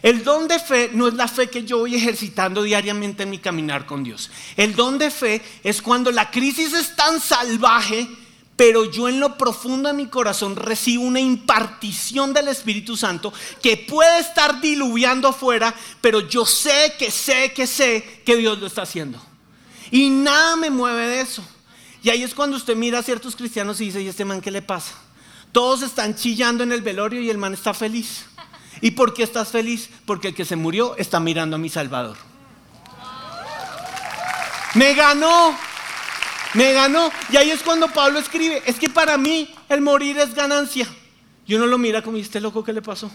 El 0.04 0.24
don 0.24 0.48
de 0.48 0.60
fe 0.60 0.92
no 0.94 1.08
es 1.08 1.16
la 1.16 1.28
fe 1.28 1.50
que 1.50 1.66
yo 1.66 1.80
voy 1.80 1.96
ejercitando 1.96 2.62
diariamente 2.62 3.24
en 3.24 3.32
mi 3.32 3.40
caminar 3.40 3.88
con 3.88 4.04
Dios. 4.04 4.30
El 4.56 4.76
don 4.76 5.00
de 5.00 5.10
fe 5.10 5.42
es 5.64 5.82
cuando 5.82 6.12
la 6.12 6.30
crisis 6.30 6.72
es 6.74 6.96
tan 6.96 7.20
salvaje, 7.20 8.08
pero 8.56 8.86
yo 8.86 9.10
en 9.10 9.20
lo 9.20 9.40
profundo 9.40 9.90
de 9.90 9.96
mi 9.96 10.06
corazón 10.06 10.56
recibo 10.56 11.04
una 11.04 11.20
impartición 11.20 12.32
del 12.32 12.50
Espíritu 12.50 12.96
Santo 12.96 13.34
que 13.60 13.76
puede 13.76 14.20
estar 14.20 14.62
diluviando 14.62 15.28
afuera, 15.28 15.74
pero 16.00 16.20
yo 16.20 16.46
sé 16.46 16.94
que 17.00 17.10
sé 17.10 17.54
que 17.54 17.66
sé 17.66 18.22
que 18.24 18.36
Dios 18.36 18.60
lo 18.60 18.68
está 18.68 18.84
haciendo. 18.84 19.20
Y 19.90 20.12
nada 20.12 20.56
me 20.58 20.70
mueve 20.70 21.08
de 21.08 21.22
eso. 21.22 21.44
Y 22.04 22.12
ahí 22.12 22.22
es 22.22 22.36
cuando 22.36 22.56
usted 22.56 22.76
mira 22.76 23.00
a 23.00 23.04
ciertos 23.04 23.36
cristianos 23.36 23.82
y 23.82 23.86
dice, 23.86 24.02
¿y 24.02 24.08
este 24.08 24.26
man 24.26 24.42
qué 24.42 24.52
le 24.52 24.62
pasa? 24.62 25.07
Todos 25.52 25.82
están 25.82 26.16
chillando 26.16 26.64
en 26.64 26.72
el 26.72 26.82
velorio 26.82 27.22
y 27.22 27.30
el 27.30 27.38
man 27.38 27.54
está 27.54 27.74
feliz. 27.74 28.26
¿Y 28.82 28.92
por 28.92 29.14
qué 29.14 29.24
estás 29.24 29.50
feliz? 29.50 29.90
Porque 30.06 30.30
el 30.30 30.36
que 30.36 30.46
se 30.46 30.56
murió 30.56 30.96
está 30.98 31.20
mirando 31.20 31.56
a 31.56 31.60
mi 31.60 31.70
Salvador. 31.70 32.18
Me 34.76 34.94
ganó, 34.94 35.58
me 36.54 36.74
ganó. 36.74 37.12
Y 37.32 37.38
ahí 37.38 37.50
es 37.50 37.64
cuando 37.64 37.88
Pablo 37.88 38.20
escribe, 38.20 38.62
es 38.66 38.78
que 38.78 38.90
para 38.90 39.18
mí 39.18 39.54
el 39.70 39.82
morir 39.82 40.18
es 40.20 40.34
ganancia. 40.34 40.88
Y 41.46 41.56
uno 41.56 41.66
lo 41.66 41.78
mira 41.78 42.02
como, 42.02 42.18
¿y 42.18 42.22
este 42.22 42.42
loco 42.42 42.64
qué 42.64 42.74
le 42.74 42.82
pasó? 42.82 43.10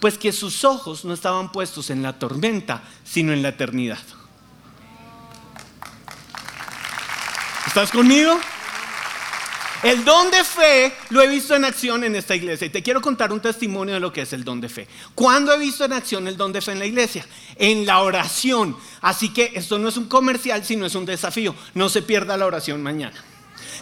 Pues 0.00 0.18
que 0.18 0.32
sus 0.32 0.64
ojos 0.64 1.04
no 1.04 1.14
estaban 1.14 1.52
puestos 1.52 1.90
en 1.90 2.02
la 2.02 2.18
tormenta, 2.18 2.82
sino 3.04 3.32
en 3.32 3.42
la 3.42 3.50
eternidad. 3.50 3.98
¿Estás 7.66 7.90
conmigo? 7.92 8.38
El 9.82 10.04
don 10.04 10.30
de 10.30 10.44
fe 10.44 10.92
lo 11.10 11.20
he 11.20 11.26
visto 11.26 11.56
en 11.56 11.64
acción 11.64 12.04
en 12.04 12.14
esta 12.14 12.36
iglesia 12.36 12.66
y 12.66 12.70
te 12.70 12.84
quiero 12.84 13.00
contar 13.00 13.32
un 13.32 13.40
testimonio 13.40 13.94
de 13.94 14.00
lo 14.00 14.12
que 14.12 14.22
es 14.22 14.32
el 14.32 14.44
don 14.44 14.60
de 14.60 14.68
fe. 14.68 14.86
¿Cuándo 15.14 15.52
he 15.52 15.58
visto 15.58 15.84
en 15.84 15.92
acción 15.92 16.28
el 16.28 16.36
don 16.36 16.52
de 16.52 16.60
fe 16.60 16.70
en 16.70 16.78
la 16.78 16.86
iglesia? 16.86 17.26
En 17.56 17.84
la 17.84 18.00
oración. 18.00 18.76
Así 19.00 19.32
que 19.32 19.50
esto 19.54 19.80
no 19.80 19.88
es 19.88 19.96
un 19.96 20.06
comercial, 20.06 20.64
sino 20.64 20.86
es 20.86 20.94
un 20.94 21.04
desafío. 21.04 21.54
No 21.74 21.88
se 21.88 22.02
pierda 22.02 22.36
la 22.36 22.46
oración 22.46 22.80
mañana. 22.80 23.31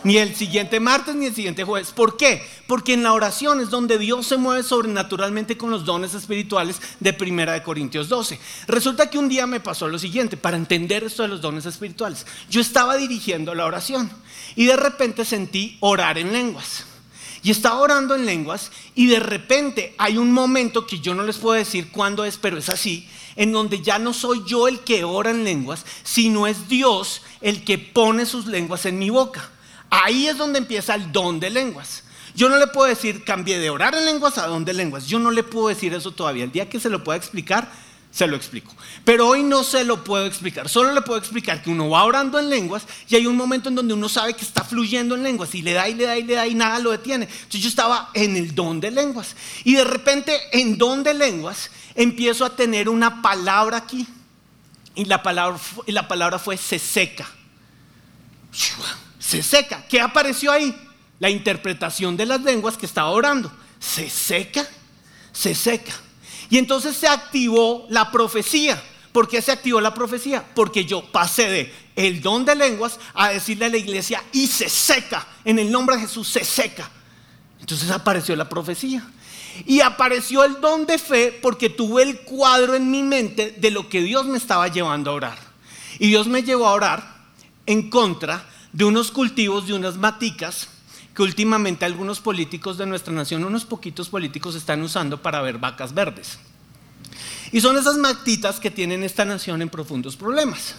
Ni 0.02 0.16
el 0.16 0.34
siguiente 0.34 0.80
martes 0.80 1.14
ni 1.14 1.26
el 1.26 1.34
siguiente 1.34 1.62
jueves. 1.62 1.90
¿Por 1.90 2.16
qué? 2.16 2.42
Porque 2.66 2.94
en 2.94 3.02
la 3.02 3.12
oración 3.12 3.60
es 3.60 3.68
donde 3.68 3.98
Dios 3.98 4.26
se 4.26 4.38
mueve 4.38 4.62
sobrenaturalmente 4.62 5.58
con 5.58 5.70
los 5.70 5.84
dones 5.84 6.14
espirituales 6.14 6.80
de 7.00 7.12
Primera 7.12 7.52
de 7.52 7.62
Corintios 7.62 8.08
12. 8.08 8.40
Resulta 8.66 9.10
que 9.10 9.18
un 9.18 9.28
día 9.28 9.46
me 9.46 9.60
pasó 9.60 9.88
lo 9.88 9.98
siguiente, 9.98 10.38
para 10.38 10.56
entender 10.56 11.04
esto 11.04 11.22
de 11.22 11.28
los 11.28 11.42
dones 11.42 11.66
espirituales. 11.66 12.26
Yo 12.48 12.62
estaba 12.62 12.96
dirigiendo 12.96 13.54
la 13.54 13.66
oración 13.66 14.10
y 14.56 14.64
de 14.64 14.76
repente 14.76 15.26
sentí 15.26 15.76
orar 15.80 16.16
en 16.16 16.32
lenguas. 16.32 16.86
Y 17.42 17.50
estaba 17.50 17.80
orando 17.80 18.14
en 18.14 18.24
lenguas 18.24 18.70
y 18.94 19.06
de 19.06 19.20
repente 19.20 19.94
hay 19.98 20.16
un 20.16 20.32
momento 20.32 20.86
que 20.86 21.00
yo 21.00 21.14
no 21.14 21.24
les 21.24 21.36
puedo 21.36 21.56
decir 21.56 21.90
cuándo 21.90 22.24
es, 22.24 22.38
pero 22.38 22.56
es 22.56 22.70
así, 22.70 23.06
en 23.36 23.52
donde 23.52 23.82
ya 23.82 23.98
no 23.98 24.14
soy 24.14 24.42
yo 24.46 24.66
el 24.66 24.80
que 24.80 25.04
ora 25.04 25.30
en 25.30 25.44
lenguas, 25.44 25.84
sino 26.04 26.46
es 26.46 26.68
Dios 26.68 27.22
el 27.42 27.64
que 27.64 27.78
pone 27.78 28.24
sus 28.24 28.46
lenguas 28.46 28.86
en 28.86 28.98
mi 28.98 29.10
boca. 29.10 29.50
Ahí 29.90 30.28
es 30.28 30.38
donde 30.38 30.58
empieza 30.58 30.94
el 30.94 31.10
don 31.10 31.40
de 31.40 31.50
lenguas. 31.50 32.04
Yo 32.34 32.48
no 32.48 32.58
le 32.58 32.68
puedo 32.68 32.86
decir, 32.86 33.24
cambié 33.24 33.58
de 33.58 33.70
orar 33.70 33.94
en 33.94 34.04
lenguas 34.04 34.38
a 34.38 34.46
don 34.46 34.64
de 34.64 34.72
lenguas. 34.72 35.06
Yo 35.06 35.18
no 35.18 35.32
le 35.32 35.42
puedo 35.42 35.68
decir 35.68 35.92
eso 35.92 36.12
todavía. 36.12 36.44
El 36.44 36.52
día 36.52 36.68
que 36.68 36.78
se 36.78 36.88
lo 36.88 37.02
pueda 37.02 37.18
explicar, 37.18 37.68
se 38.12 38.26
lo 38.28 38.36
explico. 38.36 38.72
Pero 39.04 39.26
hoy 39.26 39.42
no 39.42 39.64
se 39.64 39.84
lo 39.84 40.04
puedo 40.04 40.26
explicar. 40.26 40.68
Solo 40.68 40.92
le 40.92 41.02
puedo 41.02 41.18
explicar 41.18 41.60
que 41.60 41.70
uno 41.70 41.90
va 41.90 42.04
orando 42.04 42.38
en 42.38 42.48
lenguas 42.48 42.84
y 43.08 43.16
hay 43.16 43.26
un 43.26 43.36
momento 43.36 43.68
en 43.68 43.74
donde 43.74 43.94
uno 43.94 44.08
sabe 44.08 44.34
que 44.34 44.44
está 44.44 44.64
fluyendo 44.64 45.16
en 45.16 45.24
lenguas 45.24 45.54
y 45.54 45.62
le 45.62 45.72
da 45.72 45.88
y 45.88 45.94
le 45.94 46.06
da 46.06 46.16
y 46.16 46.22
le 46.22 46.34
da 46.34 46.46
y 46.46 46.54
nada 46.54 46.78
lo 46.78 46.92
detiene. 46.92 47.24
Entonces 47.24 47.60
yo 47.60 47.68
estaba 47.68 48.10
en 48.14 48.36
el 48.36 48.54
don 48.54 48.80
de 48.80 48.92
lenguas. 48.92 49.34
Y 49.64 49.74
de 49.74 49.84
repente 49.84 50.38
en 50.52 50.78
don 50.78 51.02
de 51.02 51.14
lenguas 51.14 51.70
empiezo 51.96 52.44
a 52.44 52.54
tener 52.54 52.88
una 52.88 53.22
palabra 53.22 53.78
aquí. 53.78 54.06
Y 54.94 55.04
la 55.04 55.22
palabra, 55.22 55.58
y 55.86 55.92
la 55.92 56.06
palabra 56.08 56.38
fue 56.38 56.56
se 56.56 56.78
seca 56.78 57.28
se 59.30 59.44
seca. 59.44 59.84
¿Qué 59.88 60.00
apareció 60.00 60.50
ahí? 60.50 60.74
La 61.20 61.30
interpretación 61.30 62.16
de 62.16 62.26
las 62.26 62.42
lenguas 62.42 62.76
que 62.76 62.86
estaba 62.86 63.10
orando. 63.10 63.52
Se 63.78 64.10
seca, 64.10 64.68
se 65.30 65.54
seca. 65.54 65.92
Y 66.50 66.58
entonces 66.58 66.96
se 66.96 67.06
activó 67.06 67.86
la 67.90 68.10
profecía. 68.10 68.82
¿Por 69.12 69.28
qué 69.28 69.40
se 69.40 69.52
activó 69.52 69.80
la 69.80 69.94
profecía? 69.94 70.44
Porque 70.54 70.84
yo 70.84 71.04
pasé 71.12 71.48
de 71.48 71.74
el 71.94 72.20
don 72.20 72.44
de 72.44 72.56
lenguas 72.56 72.98
a 73.14 73.28
decirle 73.28 73.66
a 73.66 73.68
la 73.68 73.76
iglesia 73.76 74.20
y 74.32 74.48
se 74.48 74.68
seca. 74.68 75.24
En 75.44 75.60
el 75.60 75.70
nombre 75.70 75.94
de 75.94 76.02
Jesús 76.02 76.26
se 76.26 76.44
seca. 76.44 76.90
Entonces 77.60 77.88
apareció 77.90 78.34
la 78.34 78.48
profecía. 78.48 79.08
Y 79.64 79.80
apareció 79.80 80.42
el 80.42 80.60
don 80.60 80.86
de 80.86 80.98
fe 80.98 81.38
porque 81.40 81.70
tuve 81.70 82.02
el 82.02 82.20
cuadro 82.22 82.74
en 82.74 82.90
mi 82.90 83.04
mente 83.04 83.52
de 83.52 83.70
lo 83.70 83.88
que 83.88 84.02
Dios 84.02 84.26
me 84.26 84.38
estaba 84.38 84.66
llevando 84.66 85.12
a 85.12 85.14
orar. 85.14 85.38
Y 86.00 86.08
Dios 86.08 86.26
me 86.26 86.42
llevó 86.42 86.66
a 86.66 86.72
orar 86.72 87.20
en 87.66 87.90
contra 87.90 88.44
de 88.72 88.84
unos 88.84 89.10
cultivos, 89.10 89.66
de 89.66 89.74
unas 89.74 89.96
maticas 89.96 90.68
que 91.14 91.22
últimamente 91.22 91.84
algunos 91.84 92.20
políticos 92.20 92.78
de 92.78 92.86
nuestra 92.86 93.12
nación, 93.12 93.44
unos 93.44 93.64
poquitos 93.64 94.08
políticos 94.08 94.54
están 94.54 94.80
usando 94.82 95.20
para 95.20 95.42
ver 95.42 95.58
vacas 95.58 95.92
verdes. 95.92 96.38
Y 97.52 97.60
son 97.60 97.76
esas 97.76 97.96
matitas 97.96 98.60
que 98.60 98.70
tienen 98.70 99.02
esta 99.02 99.24
nación 99.24 99.60
en 99.60 99.68
profundos 99.68 100.16
problemas. 100.16 100.76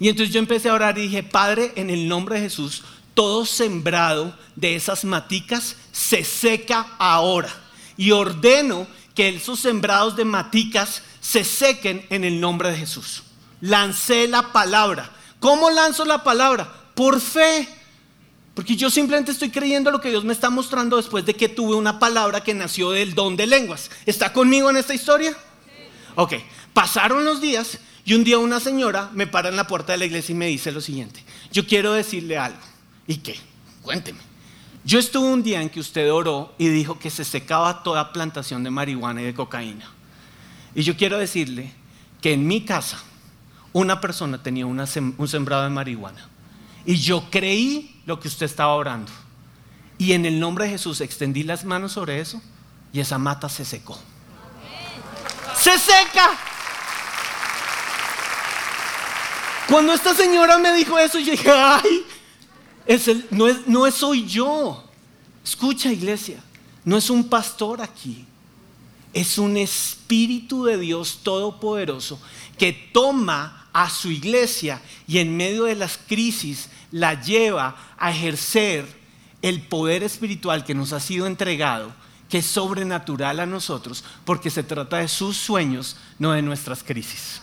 Y 0.00 0.08
entonces 0.08 0.34
yo 0.34 0.40
empecé 0.40 0.68
a 0.68 0.74
orar 0.74 0.98
y 0.98 1.02
dije, 1.02 1.22
Padre, 1.22 1.72
en 1.76 1.90
el 1.90 2.08
nombre 2.08 2.36
de 2.36 2.42
Jesús, 2.42 2.82
todo 3.14 3.46
sembrado 3.46 4.34
de 4.56 4.74
esas 4.74 5.04
maticas 5.04 5.76
se 5.92 6.24
seca 6.24 6.94
ahora. 6.98 7.54
Y 7.96 8.10
ordeno 8.10 8.86
que 9.14 9.28
esos 9.28 9.60
sembrados 9.60 10.16
de 10.16 10.24
maticas 10.24 11.02
se 11.20 11.44
sequen 11.44 12.06
en 12.10 12.24
el 12.24 12.40
nombre 12.40 12.70
de 12.70 12.78
Jesús. 12.78 13.22
Lancé 13.60 14.26
la 14.26 14.52
palabra. 14.52 15.10
¿Cómo 15.38 15.70
lanzo 15.70 16.04
la 16.04 16.24
palabra? 16.24 16.72
Por 17.00 17.18
fe. 17.18 17.66
Porque 18.52 18.76
yo 18.76 18.90
simplemente 18.90 19.32
estoy 19.32 19.48
creyendo 19.48 19.90
lo 19.90 20.02
que 20.02 20.10
Dios 20.10 20.22
me 20.22 20.34
está 20.34 20.50
mostrando 20.50 20.98
después 20.98 21.24
de 21.24 21.32
que 21.32 21.48
tuve 21.48 21.74
una 21.74 21.98
palabra 21.98 22.44
que 22.44 22.52
nació 22.52 22.90
del 22.90 23.14
don 23.14 23.38
de 23.38 23.46
lenguas. 23.46 23.90
¿Está 24.04 24.34
conmigo 24.34 24.68
en 24.68 24.76
esta 24.76 24.92
historia? 24.92 25.34
Ok, 26.14 26.34
pasaron 26.74 27.24
los 27.24 27.40
días 27.40 27.78
y 28.04 28.12
un 28.12 28.22
día 28.22 28.36
una 28.36 28.60
señora 28.60 29.08
me 29.14 29.26
para 29.26 29.48
en 29.48 29.56
la 29.56 29.66
puerta 29.66 29.92
de 29.92 29.98
la 29.98 30.04
iglesia 30.04 30.34
y 30.34 30.36
me 30.36 30.48
dice 30.48 30.72
lo 30.72 30.82
siguiente. 30.82 31.24
Yo 31.50 31.66
quiero 31.66 31.94
decirle 31.94 32.36
algo. 32.36 32.60
¿Y 33.06 33.16
qué? 33.16 33.34
Cuénteme. 33.80 34.20
Yo 34.84 34.98
estuve 34.98 35.26
un 35.26 35.42
día 35.42 35.62
en 35.62 35.70
que 35.70 35.80
usted 35.80 36.12
oró 36.12 36.54
y 36.58 36.68
dijo 36.68 36.98
que 36.98 37.08
se 37.08 37.24
secaba 37.24 37.82
toda 37.82 38.12
plantación 38.12 38.62
de 38.62 38.68
marihuana 38.68 39.22
y 39.22 39.24
de 39.24 39.32
cocaína. 39.32 39.90
Y 40.74 40.82
yo 40.82 40.98
quiero 40.98 41.16
decirle 41.16 41.72
que 42.20 42.34
en 42.34 42.46
mi 42.46 42.62
casa 42.66 43.02
una 43.72 44.02
persona 44.02 44.42
tenía 44.42 44.66
un 44.66 45.28
sembrado 45.28 45.62
de 45.62 45.70
marihuana 45.70 46.29
y 46.84 46.96
yo 46.96 47.24
creí 47.30 48.00
lo 48.06 48.20
que 48.20 48.28
usted 48.28 48.46
estaba 48.46 48.74
orando. 48.74 49.12
Y 49.98 50.12
en 50.12 50.24
el 50.24 50.40
nombre 50.40 50.64
de 50.64 50.70
Jesús 50.72 51.00
extendí 51.00 51.42
las 51.42 51.64
manos 51.64 51.92
sobre 51.92 52.20
eso 52.20 52.40
y 52.92 53.00
esa 53.00 53.18
mata 53.18 53.48
se 53.48 53.64
secó. 53.64 53.98
Se 55.54 55.78
seca. 55.78 56.30
Cuando 59.68 59.92
esta 59.92 60.14
señora 60.14 60.58
me 60.58 60.72
dijo 60.72 60.98
eso, 60.98 61.18
yo 61.18 61.32
dije, 61.32 61.50
ay, 61.50 62.04
no, 63.30 63.46
es, 63.46 63.66
no 63.66 63.86
es 63.86 63.94
soy 63.94 64.26
yo. 64.26 64.84
Escucha 65.44 65.92
iglesia, 65.92 66.42
no 66.84 66.96
es 66.96 67.10
un 67.10 67.28
pastor 67.28 67.80
aquí. 67.80 68.26
Es 69.12 69.38
un 69.38 69.56
espíritu 69.56 70.64
de 70.64 70.78
Dios 70.78 71.20
todopoderoso 71.22 72.20
que 72.56 72.72
toma 72.72 73.59
a 73.72 73.88
su 73.88 74.10
iglesia 74.10 74.80
y 75.06 75.18
en 75.18 75.36
medio 75.36 75.64
de 75.64 75.74
las 75.74 75.98
crisis 75.98 76.68
la 76.90 77.20
lleva 77.20 77.76
a 77.98 78.10
ejercer 78.10 78.86
el 79.42 79.62
poder 79.62 80.02
espiritual 80.02 80.64
que 80.64 80.74
nos 80.74 80.92
ha 80.92 81.00
sido 81.00 81.26
entregado, 81.26 81.92
que 82.28 82.38
es 82.38 82.46
sobrenatural 82.46 83.40
a 83.40 83.46
nosotros, 83.46 84.04
porque 84.24 84.50
se 84.50 84.62
trata 84.62 84.98
de 84.98 85.08
sus 85.08 85.36
sueños, 85.36 85.96
no 86.18 86.32
de 86.32 86.42
nuestras 86.42 86.82
crisis. 86.82 87.40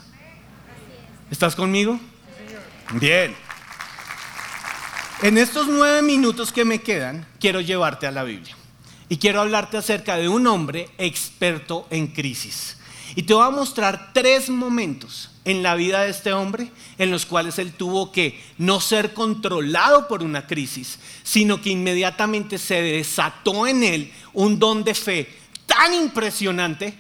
¿Estás 1.32 1.56
conmigo? 1.56 2.00
Bien. 2.94 3.36
En 5.22 5.38
estos 5.38 5.68
nueve 5.68 6.02
minutos 6.02 6.52
que 6.52 6.64
me 6.64 6.82
quedan, 6.82 7.28
quiero 7.40 7.60
llevarte 7.60 8.06
a 8.08 8.12
la 8.12 8.24
Biblia. 8.24 8.56
Y 9.10 9.18
quiero 9.18 9.42
hablarte 9.42 9.78
acerca 9.78 10.18
de 10.18 10.30
un 10.30 10.46
hombre 10.48 10.90
experto 10.98 11.88
en 11.90 12.08
crisis. 12.08 12.78
Y 13.16 13.24
te 13.24 13.34
voy 13.34 13.46
a 13.46 13.50
mostrar 13.50 14.12
tres 14.14 14.50
momentos 14.50 15.32
en 15.48 15.64
la 15.64 15.76
vida 15.76 16.04
de 16.04 16.10
este 16.10 16.34
hombre 16.34 16.70
en 16.98 17.10
los 17.10 17.26
cuales 17.26 17.58
él 17.58 17.72
tuvo 17.72 18.12
que 18.12 18.38
no 18.58 18.82
ser 18.82 19.14
controlado 19.14 20.10
por 20.10 20.22
una 20.22 20.46
crisis, 20.46 21.00
sino 21.24 21.62
que 21.62 21.70
inmediatamente 21.70 22.58
se 22.58 22.82
desató 22.82 23.66
en 23.66 23.82
él 23.82 24.12
un 24.34 24.60
don 24.60 24.84
de 24.84 24.94
fe 24.94 25.30
tan 25.66 25.94
impresionante 25.94 26.94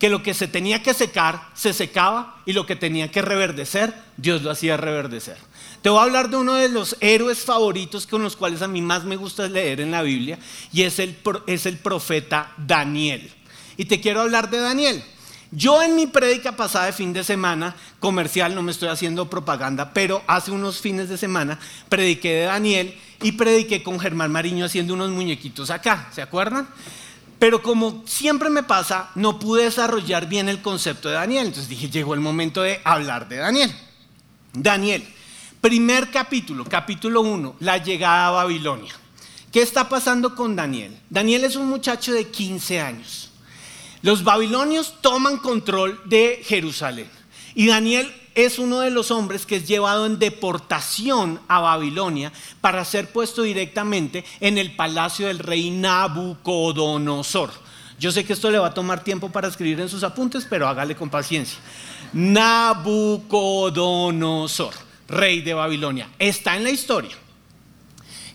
que 0.00 0.10
lo 0.10 0.20
que 0.20 0.34
se 0.34 0.48
tenía 0.48 0.82
que 0.82 0.94
secar 0.94 1.48
se 1.54 1.72
secaba 1.72 2.42
y 2.44 2.54
lo 2.54 2.66
que 2.66 2.74
tenía 2.74 3.08
que 3.08 3.22
reverdecer, 3.22 3.94
Dios 4.16 4.42
lo 4.42 4.50
hacía 4.50 4.76
reverdecer. 4.76 5.36
Te 5.80 5.88
voy 5.88 6.00
a 6.00 6.02
hablar 6.02 6.28
de 6.28 6.38
uno 6.38 6.54
de 6.54 6.68
los 6.68 6.96
héroes 6.98 7.44
favoritos 7.44 8.08
con 8.08 8.24
los 8.24 8.34
cuales 8.34 8.62
a 8.62 8.68
mí 8.68 8.82
más 8.82 9.04
me 9.04 9.14
gusta 9.14 9.46
leer 9.46 9.80
en 9.80 9.92
la 9.92 10.02
Biblia 10.02 10.40
y 10.72 10.82
es 10.82 10.98
el, 10.98 11.16
es 11.46 11.66
el 11.66 11.78
profeta 11.78 12.52
Daniel. 12.56 13.32
Y 13.76 13.84
te 13.84 14.00
quiero 14.00 14.22
hablar 14.22 14.50
de 14.50 14.58
Daniel. 14.58 15.04
Yo 15.54 15.82
en 15.82 15.94
mi 15.94 16.06
prédica 16.06 16.56
pasada 16.56 16.86
de 16.86 16.92
fin 16.92 17.12
de 17.12 17.22
semana, 17.22 17.76
comercial, 18.00 18.54
no 18.54 18.62
me 18.62 18.72
estoy 18.72 18.88
haciendo 18.88 19.28
propaganda, 19.28 19.92
pero 19.92 20.22
hace 20.26 20.50
unos 20.50 20.80
fines 20.80 21.10
de 21.10 21.18
semana 21.18 21.58
prediqué 21.90 22.32
de 22.32 22.44
Daniel 22.44 22.98
y 23.20 23.32
prediqué 23.32 23.82
con 23.82 24.00
Germán 24.00 24.32
Mariño 24.32 24.64
haciendo 24.64 24.94
unos 24.94 25.10
muñequitos 25.10 25.68
acá, 25.68 26.08
¿se 26.10 26.22
acuerdan? 26.22 26.66
Pero 27.38 27.60
como 27.60 28.02
siempre 28.06 28.48
me 28.48 28.62
pasa, 28.62 29.10
no 29.14 29.38
pude 29.38 29.64
desarrollar 29.64 30.26
bien 30.26 30.48
el 30.48 30.62
concepto 30.62 31.08
de 31.10 31.16
Daniel. 31.16 31.48
Entonces 31.48 31.68
dije, 31.68 31.90
llegó 31.90 32.14
el 32.14 32.20
momento 32.20 32.62
de 32.62 32.80
hablar 32.84 33.28
de 33.28 33.36
Daniel. 33.36 33.74
Daniel, 34.54 35.04
primer 35.60 36.10
capítulo, 36.10 36.64
capítulo 36.64 37.20
1, 37.20 37.56
la 37.60 37.76
llegada 37.76 38.28
a 38.28 38.30
Babilonia. 38.30 38.94
¿Qué 39.50 39.60
está 39.60 39.86
pasando 39.88 40.34
con 40.34 40.56
Daniel? 40.56 40.96
Daniel 41.10 41.44
es 41.44 41.56
un 41.56 41.68
muchacho 41.68 42.14
de 42.14 42.28
15 42.28 42.80
años. 42.80 43.31
Los 44.02 44.24
babilonios 44.24 45.00
toman 45.00 45.38
control 45.38 45.98
de 46.04 46.42
Jerusalén. 46.44 47.08
Y 47.54 47.68
Daniel 47.68 48.12
es 48.34 48.58
uno 48.58 48.80
de 48.80 48.90
los 48.90 49.10
hombres 49.10 49.46
que 49.46 49.56
es 49.56 49.68
llevado 49.68 50.06
en 50.06 50.18
deportación 50.18 51.38
a 51.48 51.60
Babilonia 51.60 52.32
para 52.60 52.84
ser 52.84 53.10
puesto 53.12 53.42
directamente 53.42 54.24
en 54.40 54.58
el 54.58 54.74
palacio 54.74 55.26
del 55.26 55.38
rey 55.38 55.70
Nabucodonosor. 55.70 57.50
Yo 57.98 58.10
sé 58.10 58.24
que 58.24 58.32
esto 58.32 58.50
le 58.50 58.58
va 58.58 58.68
a 58.68 58.74
tomar 58.74 59.04
tiempo 59.04 59.30
para 59.30 59.48
escribir 59.48 59.78
en 59.80 59.88
sus 59.88 60.02
apuntes, 60.02 60.46
pero 60.48 60.66
hágale 60.66 60.96
con 60.96 61.10
paciencia. 61.10 61.58
Nabucodonosor, 62.12 64.74
rey 65.08 65.42
de 65.42 65.54
Babilonia. 65.54 66.08
Está 66.18 66.56
en 66.56 66.64
la 66.64 66.70
historia. 66.70 67.14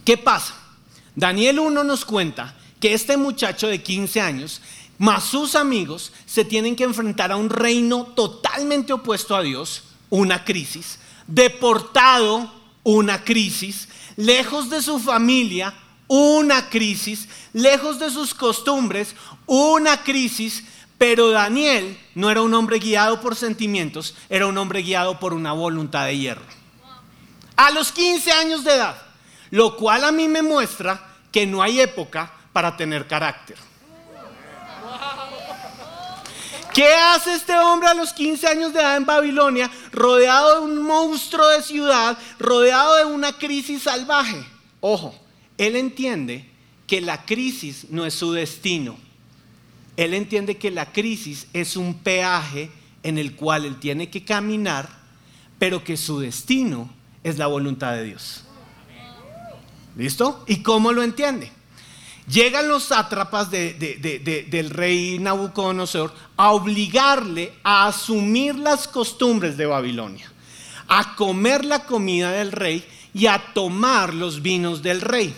¿Qué 0.06 0.18
pasa? 0.18 0.56
Daniel 1.16 1.60
1 1.60 1.84
nos 1.84 2.06
cuenta 2.06 2.56
que 2.80 2.94
este 2.94 3.18
muchacho 3.18 3.68
de 3.68 3.82
15 3.82 4.22
años, 4.22 4.62
más 4.98 5.26
sus 5.26 5.56
amigos, 5.56 6.12
se 6.26 6.46
tienen 6.46 6.76
que 6.76 6.84
enfrentar 6.84 7.32
a 7.32 7.36
un 7.36 7.50
reino 7.50 8.06
totalmente 8.16 8.94
opuesto 8.94 9.36
a 9.36 9.42
Dios, 9.42 9.84
una 10.10 10.44
crisis, 10.44 11.00
deportado, 11.28 12.52
una 12.84 13.24
crisis, 13.24 13.90
lejos 14.16 14.70
de 14.70 14.82
su 14.82 15.00
familia, 15.00 15.74
una 16.08 16.70
crisis, 16.70 17.28
lejos 17.54 18.00
de 18.00 18.10
sus 18.10 18.34
costumbres, 18.34 19.16
una 19.46 20.04
crisis, 20.04 20.64
pero 20.98 21.30
Daniel 21.30 21.98
no 22.16 22.32
era 22.32 22.42
un 22.42 22.54
hombre 22.54 22.80
guiado 22.80 23.22
por 23.22 23.36
sentimientos, 23.36 24.16
era 24.30 24.48
un 24.48 24.58
hombre 24.58 24.82
guiado 24.82 25.20
por 25.20 25.34
una 25.34 25.54
voluntad 25.54 26.06
de 26.06 26.18
hierro. 26.18 26.46
A 27.56 27.72
los 27.72 27.92
15 27.92 28.32
años 28.32 28.64
de 28.64 28.74
edad, 28.74 29.02
lo 29.52 29.76
cual 29.76 30.04
a 30.04 30.12
mí 30.12 30.28
me 30.28 30.42
muestra 30.42 31.16
que 31.32 31.46
no 31.46 31.62
hay 31.62 31.82
época 31.82 32.34
para 32.54 32.78
tener 32.78 33.08
carácter. 33.08 33.58
¿Qué 36.78 36.94
hace 36.94 37.34
este 37.34 37.58
hombre 37.58 37.90
a 37.90 37.96
los 37.96 38.14
15 38.14 38.46
años 38.46 38.72
de 38.72 38.80
edad 38.80 38.98
en 38.98 39.06
Babilonia, 39.08 39.72
rodeado 39.92 40.60
de 40.60 40.72
un 40.72 40.84
monstruo 40.84 41.48
de 41.48 41.64
ciudad, 41.64 42.16
rodeado 42.38 42.98
de 42.98 43.06
una 43.06 43.34
crisis 43.34 43.82
salvaje? 43.82 44.46
Ojo, 44.80 45.16
él 45.58 45.76
entiende 45.76 46.48
que 46.86 47.02
la 47.02 47.26
crisis 47.26 47.88
no 47.90 48.06
es 48.06 48.14
su 48.14 48.32
destino. 48.32 48.96
Él 49.96 50.14
entiende 50.14 50.58
que 50.58 50.70
la 50.70 50.92
crisis 50.92 51.48
es 51.52 51.78
un 51.78 51.96
peaje 51.96 52.70
en 53.02 53.18
el 53.18 53.36
cual 53.36 53.66
él 53.66 53.80
tiene 53.80 54.12
que 54.12 54.24
caminar, 54.24 54.88
pero 55.58 55.84
que 55.84 55.98
su 55.98 56.20
destino 56.20 56.94
es 57.24 57.40
la 57.40 57.48
voluntad 57.48 57.94
de 57.94 58.04
Dios. 58.04 58.44
¿Listo? 59.96 60.44
¿Y 60.46 60.62
cómo 60.62 60.92
lo 60.92 61.02
entiende? 61.02 61.52
Llegan 62.28 62.68
los 62.68 62.84
sátrapas 62.84 63.50
del 63.50 64.70
rey 64.70 65.18
Nabucodonosor 65.18 66.14
a 66.36 66.52
obligarle 66.52 67.54
a 67.64 67.88
asumir 67.88 68.56
las 68.56 68.86
costumbres 68.88 69.56
de 69.56 69.66
Babilonia, 69.66 70.30
a 70.90 71.16
comer 71.16 71.64
la 71.64 71.86
comida 71.86 72.32
del 72.32 72.52
rey 72.52 72.86
y 73.14 73.28
a 73.28 73.54
tomar 73.54 74.14
los 74.14 74.42
vinos 74.42 74.84
del 74.84 75.00
rey. 75.00 75.34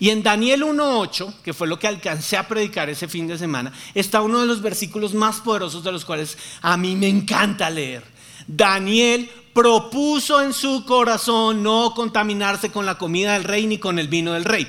Y 0.00 0.10
en 0.10 0.24
Daniel 0.24 0.62
1.8, 0.62 1.34
que 1.42 1.52
fue 1.52 1.68
lo 1.68 1.78
que 1.78 1.86
alcancé 1.86 2.36
a 2.36 2.48
predicar 2.48 2.90
ese 2.90 3.06
fin 3.06 3.28
de 3.28 3.38
semana, 3.38 3.72
está 3.94 4.22
uno 4.22 4.40
de 4.40 4.46
los 4.46 4.62
versículos 4.62 5.14
más 5.14 5.40
poderosos 5.40 5.84
de 5.84 5.92
los 5.92 6.04
cuales 6.04 6.36
a 6.62 6.76
mí 6.76 6.96
me 6.96 7.06
encanta 7.06 7.70
leer. 7.70 8.02
Daniel 8.48 9.30
propuso 9.52 10.40
en 10.40 10.52
su 10.52 10.84
corazón 10.84 11.62
no 11.62 11.92
contaminarse 11.94 12.72
con 12.72 12.86
la 12.86 12.96
comida 12.96 13.34
del 13.34 13.44
rey 13.44 13.66
ni 13.66 13.78
con 13.78 13.98
el 13.98 14.08
vino 14.08 14.32
del 14.32 14.44
rey. 14.44 14.66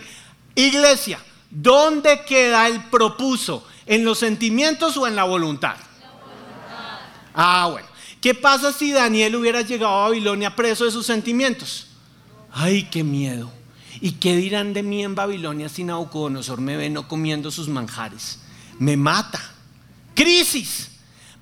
Iglesia, 0.56 1.20
¿dónde 1.50 2.24
queda 2.26 2.68
el 2.68 2.84
propuso? 2.86 3.66
¿En 3.86 4.06
los 4.06 4.20
sentimientos 4.20 4.96
o 4.98 5.08
en 5.08 5.16
la 5.16 5.24
voluntad? 5.24 5.76
Ah, 7.34 7.70
bueno. 7.72 7.88
¿Qué 8.22 8.36
pasa 8.36 8.72
si 8.72 8.92
Daniel 8.92 9.36
hubiera 9.36 9.62
llegado 9.62 9.94
a 9.94 10.10
Babilonia 10.10 10.56
preso 10.56 10.86
de 10.86 10.92
sus 10.92 11.06
sentimientos? 11.06 11.88
Ay, 12.52 12.84
qué 12.84 13.04
miedo. 13.04 13.52
¿Y 14.00 14.14
qué 14.14 14.36
dirán 14.36 14.74
de 14.74 14.84
mí 14.84 15.04
en 15.04 15.16
Babilonia 15.16 15.70
si 15.70 15.84
Nabucodonosor 15.84 16.62
me 16.62 16.78
ve 16.78 16.90
no 16.90 17.08
comiendo 17.08 17.50
sus 17.50 17.68
manjares? 17.68 18.40
Me 18.78 18.96
mata. 18.96 19.42
Crisis. 20.14 20.90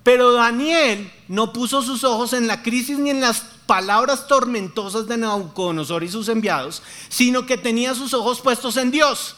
Pero 0.04 0.32
Daniel 0.32 1.12
no 1.28 1.52
puso 1.52 1.82
sus 1.82 2.04
ojos 2.04 2.34
en 2.34 2.48
la 2.48 2.64
crisis 2.64 2.98
ni 2.98 3.10
en 3.10 3.22
las 3.22 3.44
palabras 3.70 4.26
tormentosas 4.28 5.08
de 5.08 5.16
Nabucodonosor 5.16 6.04
y 6.04 6.10
sus 6.10 6.28
enviados, 6.28 6.82
sino 7.08 7.46
que 7.46 7.56
tenía 7.56 7.94
sus 7.94 8.16
ojos 8.16 8.42
puestos 8.42 8.78
en 8.78 8.90
Dios. 8.90 9.36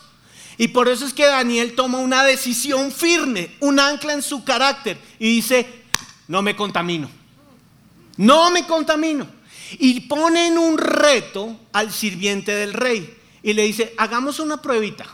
Y 0.57 0.69
por 0.69 0.87
eso 0.87 1.05
es 1.05 1.13
que 1.13 1.25
Daniel 1.25 1.75
toma 1.75 1.97
una 1.97 2.23
decisión 2.23 2.93
firme, 2.93 3.53
un 3.59 3.77
ancla 3.77 4.13
en 4.13 4.21
su 4.21 4.45
carácter 4.45 4.97
y 5.19 5.35
dice, 5.35 5.67
no 6.29 6.41
me 6.41 6.55
contamino, 6.55 7.09
no 8.15 8.49
me 8.51 8.65
contamino. 8.65 9.27
Y 9.71 9.99
pone 9.99 10.47
en 10.47 10.57
un 10.57 10.77
reto 10.77 11.59
al 11.73 11.91
sirviente 11.91 12.55
del 12.55 12.71
rey 12.71 13.13
y 13.43 13.51
le 13.51 13.63
dice, 13.63 13.93
hagamos 13.97 14.39
una 14.39 14.61
pruebita. 14.61 15.07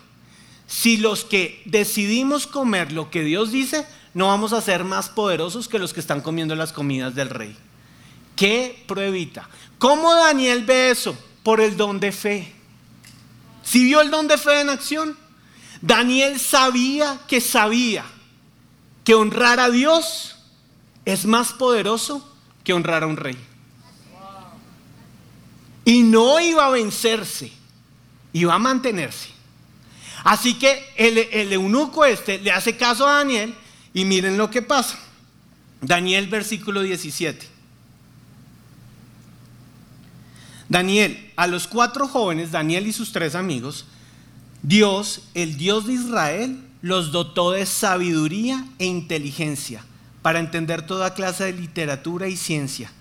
Si 0.67 0.97
los 0.97 1.25
que 1.25 1.63
decidimos 1.65 2.45
comer 2.45 2.91
lo 2.91 3.10
que 3.10 3.23
Dios 3.23 3.51
dice, 3.51 3.88
no 4.13 4.27
vamos 4.27 4.53
a 4.53 4.62
ser 4.62 4.84
más 4.84 5.10
poderosos 5.10 5.67
que 5.67 5.80
los 5.80 5.91
que 5.91 6.01
están 6.01 6.21
comiendo 6.21 6.56
las 6.56 6.71
comidas 6.71 7.15
del 7.15 7.32
rey. 7.32 7.58
¿Qué 8.38 8.86
pruebita? 8.88 9.50
¿Cómo 9.80 10.13
Daniel 10.13 10.63
ve 10.63 10.91
eso? 10.91 11.17
Por 11.43 11.60
el 11.60 11.76
don 11.76 12.00
de 12.00 12.12
fe. 12.12 12.54
¿Si 13.63 13.84
vio 13.84 14.00
el 14.00 14.12
don 14.12 14.28
de 14.28 14.38
fe 14.38 14.62
en 14.62 14.69
acción? 14.69 15.17
Daniel 15.82 16.39
sabía 16.39 17.19
que 17.28 17.41
sabía 17.41 18.06
que 19.04 19.15
honrar 19.15 19.60
a 19.60 19.71
Dios 19.71 20.36
es 21.04 21.26
más 21.26 21.52
poderoso 21.54 22.32
que 22.63 22.73
honrar 22.73 23.04
a 23.04 23.08
un 23.08 23.17
rey. 23.17 23.38
Y 25.84 26.04
no 26.04 26.39
iba 26.39 26.67
a 26.67 26.69
vencerse, 26.69 27.52
iba 28.34 28.54
a 28.54 28.60
mantenerse. 28.60 29.30
Así 30.23 30.60
que 30.60 30.86
el, 30.95 31.17
el 31.17 31.54
eunuco 31.54 32.06
este 32.06 32.38
le 32.38 32.52
hace 32.52 32.78
caso 32.78 33.08
a 33.08 33.13
Daniel 33.13 33.56
y 33.93 34.06
miren 34.06 34.38
lo 34.38 34.52
que 34.52 34.62
pasa. 34.62 35.00
Daniel 35.82 36.28
versículo 36.28 36.82
17. 36.82 37.57
Daniel, 40.69 41.32
a 41.36 41.47
los 41.47 41.67
cuatro 41.67 42.08
jóvenes, 42.08 42.51
Daniel 42.51 42.88
y 42.88 42.93
sus 42.93 43.12
tres 43.12 43.36
amigos, 43.36 43.86
Dios, 44.63 45.21
el 45.34 45.58
Dios 45.58 45.88
de 45.88 45.93
Israel, 45.93 46.63
los 46.82 47.12
dotó 47.12 47.51
de 47.51 47.65
sabiduría 47.65 48.65
e 48.80 48.86
inteligencia 48.86 49.84
para 50.21 50.39
entender 50.39 50.86
toda 50.86 51.13
clase 51.13 51.45
de 51.45 51.53
literatura 51.53 52.27
y 52.27 52.36
ciencia. 52.36 52.91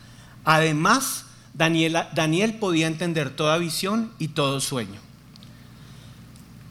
Además, 0.45 1.25
Daniel, 1.55 2.55
podía 2.61 2.87
entender 2.87 3.31
toda 3.31 3.59
visión 3.59 4.13
y 4.19 4.29
todo 4.29 4.61
sueño. 4.61 5.01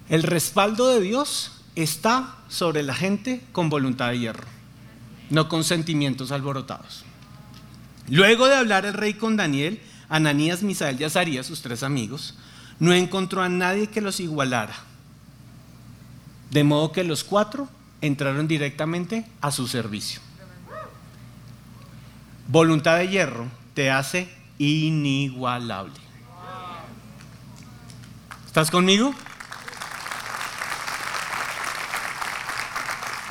El 0.08 0.24
respaldo 0.24 0.88
de 0.90 1.02
Dios 1.02 1.52
está 1.76 2.36
sobre 2.48 2.84
la 2.84 2.94
gente 2.94 3.44
con 3.52 3.70
voluntad 3.70 4.12
de 4.12 4.20
hierro, 4.20 4.46
no 5.30 5.50
con 5.50 5.64
sentimientos 5.64 6.32
alborotados. 6.32 7.04
Luego 8.08 8.46
de 8.48 8.56
hablar 8.56 8.86
el 8.86 8.94
rey 8.94 9.16
con 9.16 9.36
Daniel, 9.36 9.82
Ananías, 10.10 10.64
Misael 10.64 11.00
y 11.00 11.04
Azarías, 11.04 11.46
sus 11.46 11.62
tres 11.62 11.84
amigos, 11.84 12.36
no 12.80 12.94
encontró 12.94 13.42
a 13.42 13.50
nadie 13.50 13.88
que 13.88 14.02
los 14.02 14.20
igualara. 14.20 14.76
De 16.52 16.64
modo 16.64 16.92
que 16.92 17.04
los 17.04 17.24
cuatro 17.24 17.68
entraron 18.02 18.48
directamente 18.48 19.26
a 19.42 19.52
su 19.52 19.68
servicio. 19.68 20.22
Voluntad 22.48 22.98
de 22.98 23.08
hierro 23.08 23.48
te 23.74 23.90
hace 23.90 24.30
inigualable. 24.60 25.94
¿Estás 28.46 28.70
conmigo? 28.70 29.14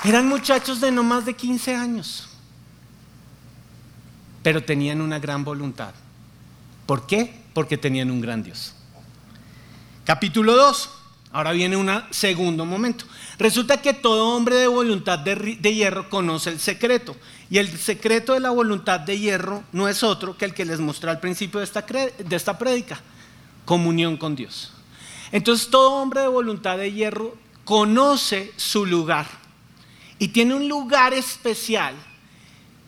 Eran 0.05 0.29
muchachos 0.29 0.81
de 0.83 0.91
no 0.91 1.03
más 1.03 1.25
de 1.25 1.35
15 1.35 1.75
años, 1.75 2.29
pero 4.43 4.63
tenían 4.63 5.01
una 5.01 5.19
gran 5.19 5.45
voluntad. 5.45 5.95
¿Por 6.87 7.07
qué? 7.07 7.43
Porque 7.53 7.79
tenían 7.79 8.11
un 8.11 8.21
gran 8.21 8.43
Dios. 8.43 8.75
Capítulo 10.05 10.55
2. 10.55 10.91
Ahora 11.33 11.51
viene 11.51 11.77
un 11.77 11.91
segundo 12.11 12.65
momento. 12.65 13.07
Resulta 13.39 13.83
que 13.83 13.93
todo 13.93 14.37
hombre 14.37 14.55
de 14.57 14.69
voluntad 14.69 15.19
de, 15.19 15.59
hierro 15.75 16.09
conoce 16.09 16.51
el 16.51 16.61
secreto. 16.61 17.17
Y 17.51 17.59
el 17.59 17.77
secreto 17.77 18.35
de 18.35 18.41
la 18.41 18.51
voluntad 18.51 19.01
de 19.01 19.19
hierro 19.19 19.65
no 19.73 19.89
es 19.89 20.05
otro 20.05 20.37
que 20.37 20.45
el 20.45 20.55
que 20.55 20.65
les 20.65 20.79
mostré 20.79 21.11
al 21.11 21.19
principio 21.19 21.59
de 21.59 21.65
esta, 21.65 21.83
de 21.83 22.37
esta 22.37 22.57
prédica. 22.57 23.01
Comunión 23.65 24.17
con 24.17 24.37
Dios. 24.37 24.73
Entonces 25.33 25.71
todo 25.71 25.95
hombre 25.95 26.21
de 26.21 26.29
voluntad 26.29 26.79
de 26.79 26.93
hierro 26.93 27.37
conoce 27.65 28.53
su 28.57 28.87
lugar. 28.87 29.27
Y 30.21 30.29
tiene 30.29 30.55
un 30.55 30.69
lugar 30.69 31.15
especial 31.15 31.95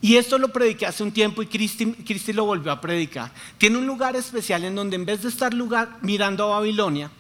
y 0.00 0.16
esto 0.16 0.38
lo 0.38 0.48
prediqué 0.48 0.86
hace 0.86 1.02
un 1.02 1.12
tiempo 1.12 1.42
y 1.42 1.46
Cristi, 1.46 2.32
lo 2.32 2.44
volvió 2.44 2.70
a 2.70 2.80
predicar. 2.80 3.32
Tiene 3.58 3.78
un 3.78 3.86
lugar 3.86 4.14
especial 4.14 4.64
en 4.64 4.74
donde 4.74 4.96
en 4.96 5.06
vez 5.06 5.22
de 5.22 5.28
estar 5.28 5.54
mirando 6.02 6.44
a 6.44 6.58
Babilonia, 6.58 7.10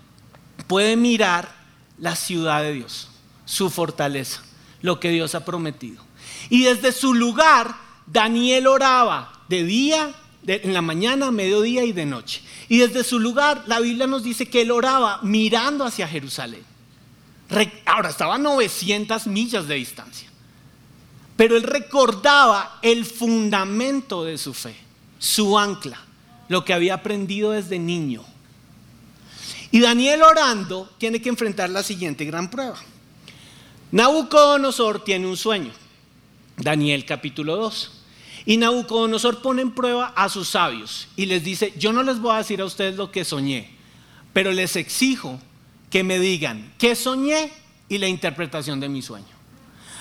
puede 0.66 0.96
mirar 0.96 1.54
la 1.98 2.14
ciudad 2.14 2.62
de 2.62 2.74
Dios, 2.74 3.08
su 3.44 3.70
fortaleza, 3.70 4.42
lo 4.82 5.00
que 5.00 5.10
Dios 5.10 5.34
ha 5.34 5.44
prometido. 5.44 6.04
Y 6.50 6.64
desde 6.64 6.92
su 6.92 7.14
lugar, 7.14 7.74
Daniel 8.06 8.66
oraba 8.66 9.32
de 9.48 9.64
día, 9.64 10.14
en 10.46 10.74
la 10.74 10.82
mañana, 10.82 11.30
mediodía 11.30 11.84
y 11.84 11.92
de 11.92 12.06
noche. 12.06 12.42
Y 12.68 12.78
desde 12.78 13.02
su 13.02 13.18
lugar, 13.18 13.64
la 13.66 13.80
Biblia 13.80 14.06
nos 14.06 14.22
dice 14.22 14.46
que 14.46 14.62
él 14.62 14.70
oraba 14.70 15.18
mirando 15.22 15.84
hacia 15.84 16.06
Jerusalén. 16.06 16.62
Ahora 17.84 18.10
estaba 18.10 18.36
a 18.36 18.38
900 18.38 19.26
millas 19.26 19.66
de 19.66 19.76
distancia. 19.76 20.25
Pero 21.36 21.56
él 21.56 21.62
recordaba 21.62 22.78
el 22.82 23.04
fundamento 23.04 24.24
de 24.24 24.38
su 24.38 24.54
fe, 24.54 24.74
su 25.18 25.58
ancla, 25.58 26.00
lo 26.48 26.64
que 26.64 26.72
había 26.72 26.94
aprendido 26.94 27.50
desde 27.50 27.78
niño. 27.78 28.24
Y 29.70 29.80
Daniel 29.80 30.22
orando 30.22 30.90
tiene 30.98 31.20
que 31.20 31.28
enfrentar 31.28 31.68
la 31.70 31.82
siguiente 31.82 32.24
gran 32.24 32.50
prueba. 32.50 32.76
Nabucodonosor 33.92 35.04
tiene 35.04 35.26
un 35.26 35.36
sueño. 35.36 35.72
Daniel 36.56 37.04
capítulo 37.04 37.56
2. 37.56 37.92
Y 38.46 38.56
Nabucodonosor 38.56 39.42
pone 39.42 39.62
en 39.62 39.72
prueba 39.72 40.12
a 40.16 40.28
sus 40.28 40.48
sabios 40.48 41.08
y 41.16 41.26
les 41.26 41.44
dice, 41.44 41.74
yo 41.76 41.92
no 41.92 42.02
les 42.02 42.20
voy 42.20 42.34
a 42.34 42.38
decir 42.38 42.60
a 42.60 42.64
ustedes 42.64 42.96
lo 42.96 43.10
que 43.10 43.24
soñé, 43.24 43.70
pero 44.32 44.52
les 44.52 44.76
exijo 44.76 45.40
que 45.90 46.04
me 46.04 46.18
digan 46.18 46.72
qué 46.78 46.94
soñé 46.94 47.52
y 47.88 47.98
la 47.98 48.08
interpretación 48.08 48.78
de 48.78 48.88
mi 48.88 49.02
sueño. 49.02 49.35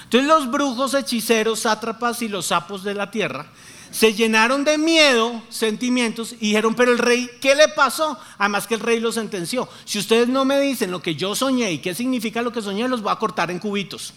Entonces 0.05 0.27
los 0.27 0.49
brujos, 0.49 0.93
hechiceros, 0.93 1.61
sátrapas 1.61 2.21
y 2.21 2.27
los 2.27 2.47
sapos 2.47 2.83
de 2.83 2.93
la 2.93 3.11
tierra 3.11 3.47
se 3.91 4.13
llenaron 4.13 4.65
de 4.65 4.77
miedo, 4.77 5.41
sentimientos, 5.49 6.33
y 6.33 6.47
dijeron, 6.47 6.75
pero 6.75 6.91
el 6.91 6.97
rey, 6.97 7.29
¿qué 7.39 7.55
le 7.55 7.69
pasó? 7.69 8.19
Además 8.37 8.67
que 8.67 8.73
el 8.73 8.81
rey 8.81 8.99
lo 8.99 9.11
sentenció. 9.13 9.69
Si 9.85 9.99
ustedes 9.99 10.27
no 10.27 10.43
me 10.43 10.59
dicen 10.59 10.91
lo 10.91 11.01
que 11.01 11.15
yo 11.15 11.33
soñé 11.33 11.71
y 11.71 11.77
qué 11.77 11.95
significa 11.95 12.41
lo 12.41 12.51
que 12.51 12.61
soñé, 12.61 12.89
los 12.89 13.01
voy 13.01 13.13
a 13.13 13.15
cortar 13.15 13.51
en 13.51 13.59
cubitos. 13.59 14.13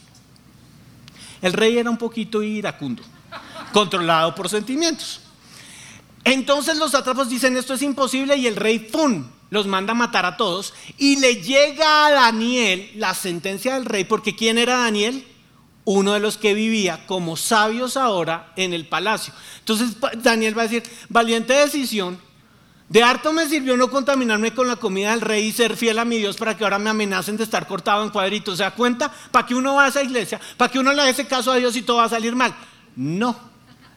El 1.41 1.53
rey 1.53 1.79
era 1.79 1.91
un 1.91 1.97
poquito 1.97 2.43
iracundo, 2.43 3.05
controlado 3.73 4.35
por 4.35 4.49
sentimientos. 4.49 5.21
Entonces 6.25 6.77
los 6.77 6.91
sátrapas 6.91 7.29
dicen, 7.29 7.57
esto 7.57 7.75
es 7.75 7.83
imposible, 7.83 8.37
y 8.37 8.49
el 8.49 8.57
rey, 8.57 8.81
¡pum!, 8.81 9.29
los 9.51 9.69
manda 9.69 9.93
a 9.93 9.95
matar 9.95 10.27
a 10.27 10.37
todos, 10.37 10.75
y 10.99 11.17
le 11.17 11.37
llega 11.37 12.07
a 12.07 12.11
Daniel 12.11 12.91
la 12.97 13.15
sentencia 13.15 13.75
del 13.75 13.85
rey, 13.85 14.03
porque 14.05 14.35
¿quién 14.35 14.59
era 14.59 14.79
Daniel? 14.79 15.25
Uno 15.91 16.13
de 16.13 16.21
los 16.21 16.37
que 16.37 16.53
vivía 16.53 17.07
como 17.07 17.35
sabios 17.35 17.97
ahora 17.97 18.53
en 18.57 18.75
el 18.75 18.87
palacio. 18.87 19.33
Entonces 19.61 19.97
Daniel 20.23 20.57
va 20.57 20.63
a 20.63 20.69
decir, 20.69 20.83
valiente 21.09 21.55
decisión, 21.55 22.19
de 22.91 23.03
harto 23.03 23.33
me 23.33 23.49
sirvió 23.49 23.75
no 23.75 23.89
contaminarme 23.89 24.53
con 24.53 24.69
la 24.69 24.77
comida 24.77 25.13
del 25.13 25.23
rey 25.23 25.47
y 25.47 25.53
ser 25.53 25.79
fiel 25.79 25.99
a 25.99 26.05
mi 26.05 26.19
Dios 26.19 26.37
para 26.37 26.55
que 26.59 26.65
ahora 26.65 26.79
me 26.79 26.91
amenacen 26.91 27.39
de 27.39 27.45
estar 27.45 27.67
cortado 27.67 28.05
en 28.05 28.11
cuadritos. 28.11 28.59
¿Se 28.59 28.65
da 28.65 28.73
cuenta? 28.73 29.11
¿Para 29.31 29.47
que 29.47 29.55
uno 29.55 29.77
va 29.77 29.87
a 29.87 29.89
esa 29.89 30.03
iglesia? 30.03 30.39
¿Para 30.59 30.71
que 30.71 30.79
uno 30.79 30.93
le 30.93 31.01
hace 31.01 31.27
caso 31.27 31.53
a 31.53 31.57
Dios 31.57 31.75
y 31.75 31.81
todo 31.81 31.97
va 31.97 32.05
a 32.05 32.11
salir 32.11 32.37
mal? 32.37 32.55
No. 32.95 33.35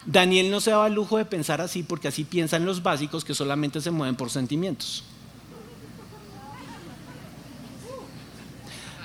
Daniel 0.06 0.50
no 0.50 0.62
se 0.62 0.72
daba 0.72 0.88
el 0.88 0.94
lujo 0.94 1.18
de 1.18 1.26
pensar 1.26 1.60
así 1.60 1.84
porque 1.84 2.08
así 2.08 2.24
piensan 2.24 2.66
los 2.66 2.82
básicos 2.82 3.26
que 3.26 3.34
solamente 3.34 3.82
se 3.82 3.92
mueven 3.92 4.16
por 4.16 4.30
sentimientos. 4.30 5.04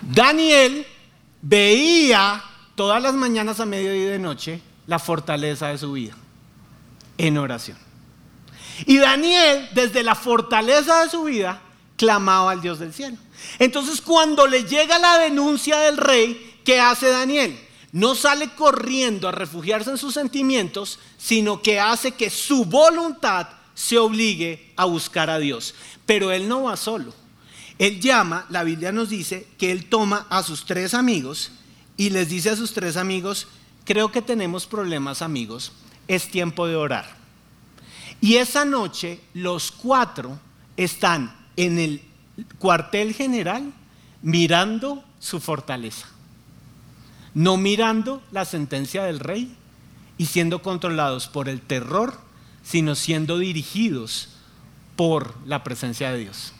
Daniel 0.03 0.87
veía 1.43 2.45
todas 2.77 3.03
las 3.03 3.15
mañanas 3.15 3.59
a 3.59 3.67
mediodía 3.67 4.05
y 4.05 4.07
de 4.07 4.19
noche 4.21 4.61
la 4.87 5.01
fortaleza 5.01 5.69
de 5.69 5.79
su 5.79 5.93
vida 5.93 6.15
en 7.19 7.39
oración. 7.39 7.79
Y 8.85 8.99
Daniel, 8.99 9.69
desde 9.75 10.03
la 10.03 10.15
fortaleza 10.15 11.03
de 11.03 11.11
su 11.11 11.25
vida, 11.25 11.61
clamaba 11.97 12.53
al 12.53 12.61
Dios 12.61 12.79
del 12.79 12.93
cielo. 12.93 13.17
Entonces, 13.59 14.01
cuando 14.01 14.47
le 14.47 14.65
llega 14.65 14.99
la 14.99 15.19
denuncia 15.19 15.79
del 15.79 15.97
rey, 15.97 16.61
¿qué 16.65 16.79
hace 16.79 17.09
Daniel? 17.09 17.59
No 17.93 18.15
sale 18.15 18.51
corriendo 18.51 19.29
a 19.29 19.33
refugiarse 19.33 19.91
en 19.91 19.99
sus 19.99 20.13
sentimientos, 20.13 20.99
sino 21.17 21.63
que 21.63 21.81
hace 21.81 22.13
que 22.13 22.29
su 22.29 22.67
voluntad 22.67 23.49
se 23.75 23.99
obligue 23.99 24.73
a 24.77 24.85
buscar 24.85 25.31
a 25.31 25.39
Dios. 25.39 25.75
Pero 26.05 26.31
él 26.31 26.47
no 26.49 26.65
va 26.65 26.77
solo. 26.77 27.15
Él 27.79 28.01
llama, 28.01 28.47
la 28.51 28.65
Biblia 28.65 28.93
nos 28.93 29.09
dice 29.09 29.49
que 29.59 29.73
él 29.73 29.87
toma 29.87 30.27
a 30.29 30.43
sus 30.43 30.67
tres 30.67 30.93
amigos 30.93 31.53
y 31.97 32.11
les 32.11 32.29
dice 32.29 32.51
a 32.51 32.57
sus 32.57 32.73
tres 32.73 32.97
amigos, 32.97 33.49
creo 33.85 34.13
que 34.13 34.23
tenemos 34.23 34.67
problemas 34.67 35.23
amigos, 35.23 35.73
es 36.09 36.31
tiempo 36.31 36.67
de 36.67 36.77
orar. 36.77 37.17
Y 38.21 38.37
esa 38.37 38.65
noche 38.65 39.21
los 39.35 39.71
cuatro 39.71 40.39
están 40.77 41.35
en 41.57 41.79
el 41.79 42.03
cuartel 42.59 43.15
general 43.15 43.73
mirando 44.23 45.05
su 45.19 45.41
fortaleza, 45.41 46.09
no 47.35 47.57
mirando 47.57 48.23
la 48.33 48.45
sentencia 48.45 49.05
del 49.05 49.21
rey 49.21 49.55
y 50.19 50.27
siendo 50.27 50.63
controlados 50.63 51.29
por 51.29 51.49
el 51.49 51.61
terror, 51.61 52.19
sino 52.63 52.95
siendo 52.95 53.39
dirigidos 53.39 54.31
por 54.97 55.35
la 55.47 55.63
presencia 55.63 56.11
de 56.11 56.19
Dios. 56.19 56.53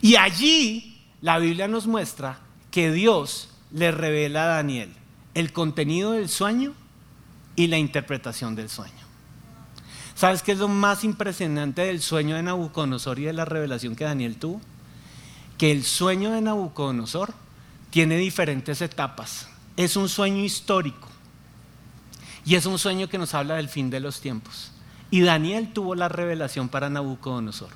Y 0.00 0.16
allí 0.16 0.98
la 1.20 1.38
Biblia 1.38 1.66
nos 1.66 1.86
muestra 1.86 2.38
que 2.70 2.92
Dios 2.92 3.47
le 3.70 3.90
revela 3.90 4.44
a 4.44 4.56
Daniel 4.56 4.94
el 5.34 5.52
contenido 5.52 6.12
del 6.12 6.28
sueño 6.28 6.74
y 7.54 7.66
la 7.66 7.78
interpretación 7.78 8.54
del 8.54 8.68
sueño. 8.68 8.92
¿Sabes 10.14 10.42
qué 10.42 10.52
es 10.52 10.58
lo 10.58 10.68
más 10.68 11.04
impresionante 11.04 11.82
del 11.82 12.00
sueño 12.02 12.34
de 12.34 12.42
Nabucodonosor 12.42 13.20
y 13.20 13.24
de 13.24 13.32
la 13.32 13.44
revelación 13.44 13.94
que 13.94 14.04
Daniel 14.04 14.36
tuvo? 14.36 14.60
Que 15.56 15.70
el 15.70 15.84
sueño 15.84 16.32
de 16.32 16.40
Nabucodonosor 16.40 17.32
tiene 17.90 18.16
diferentes 18.16 18.82
etapas. 18.82 19.48
Es 19.76 19.96
un 19.96 20.08
sueño 20.08 20.42
histórico 20.42 21.08
y 22.44 22.56
es 22.56 22.66
un 22.66 22.78
sueño 22.78 23.08
que 23.08 23.18
nos 23.18 23.34
habla 23.34 23.56
del 23.56 23.68
fin 23.68 23.90
de 23.90 24.00
los 24.00 24.20
tiempos. 24.20 24.72
Y 25.10 25.20
Daniel 25.20 25.72
tuvo 25.72 25.94
la 25.94 26.08
revelación 26.08 26.68
para 26.68 26.90
Nabucodonosor. 26.90 27.70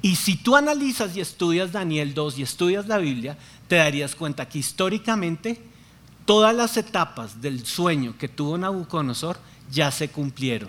Y 0.00 0.16
si 0.16 0.36
tú 0.36 0.56
analizas 0.56 1.16
y 1.16 1.20
estudias 1.20 1.70
Daniel 1.70 2.14
2 2.14 2.38
y 2.38 2.42
estudias 2.42 2.88
la 2.88 2.98
Biblia, 2.98 3.38
te 3.72 3.78
darías 3.78 4.14
cuenta 4.14 4.46
que 4.50 4.58
históricamente 4.58 5.58
todas 6.26 6.54
las 6.54 6.76
etapas 6.76 7.40
del 7.40 7.64
sueño 7.64 8.14
que 8.18 8.28
tuvo 8.28 8.58
Nabucodonosor 8.58 9.38
ya 9.70 9.90
se 9.90 10.10
cumplieron, 10.10 10.68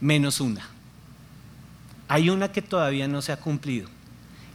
menos 0.00 0.40
una. 0.40 0.64
Hay 2.06 2.30
una 2.30 2.52
que 2.52 2.62
todavía 2.62 3.08
no 3.08 3.20
se 3.20 3.32
ha 3.32 3.40
cumplido 3.40 3.88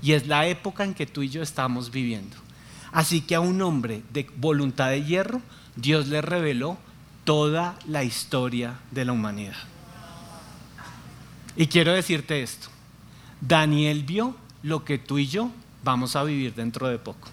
y 0.02 0.14
es 0.14 0.26
la 0.26 0.48
época 0.48 0.86
en 0.86 0.94
que 0.94 1.06
tú 1.06 1.22
y 1.22 1.28
yo 1.28 1.42
estamos 1.42 1.92
viviendo. 1.92 2.38
Así 2.94 3.20
que 3.20 3.36
a 3.36 3.42
un 3.42 3.62
hombre 3.62 4.04
de 4.14 4.26
voluntad 4.38 4.88
de 4.88 5.04
hierro, 5.04 5.42
Dios 5.76 6.08
le 6.08 6.22
reveló 6.22 6.78
toda 7.26 7.78
la 7.90 8.06
historia 8.06 8.80
de 8.92 9.04
la 9.04 9.12
humanidad. 9.12 9.58
Y 11.58 11.68
quiero 11.68 11.92
decirte 11.92 12.42
esto, 12.42 12.70
Daniel 13.42 14.04
vio 14.04 14.34
lo 14.64 14.86
que 14.86 14.98
tú 14.98 15.18
y 15.18 15.28
yo 15.28 15.52
vamos 15.84 16.16
a 16.16 16.24
vivir 16.24 16.56
dentro 16.56 16.88
de 16.88 16.98
poco. 16.98 17.28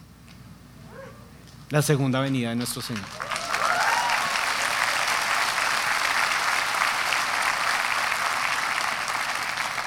La 1.70 1.82
segunda 1.82 2.20
venida 2.20 2.50
de 2.50 2.56
nuestro 2.56 2.80
Señor. 2.80 3.04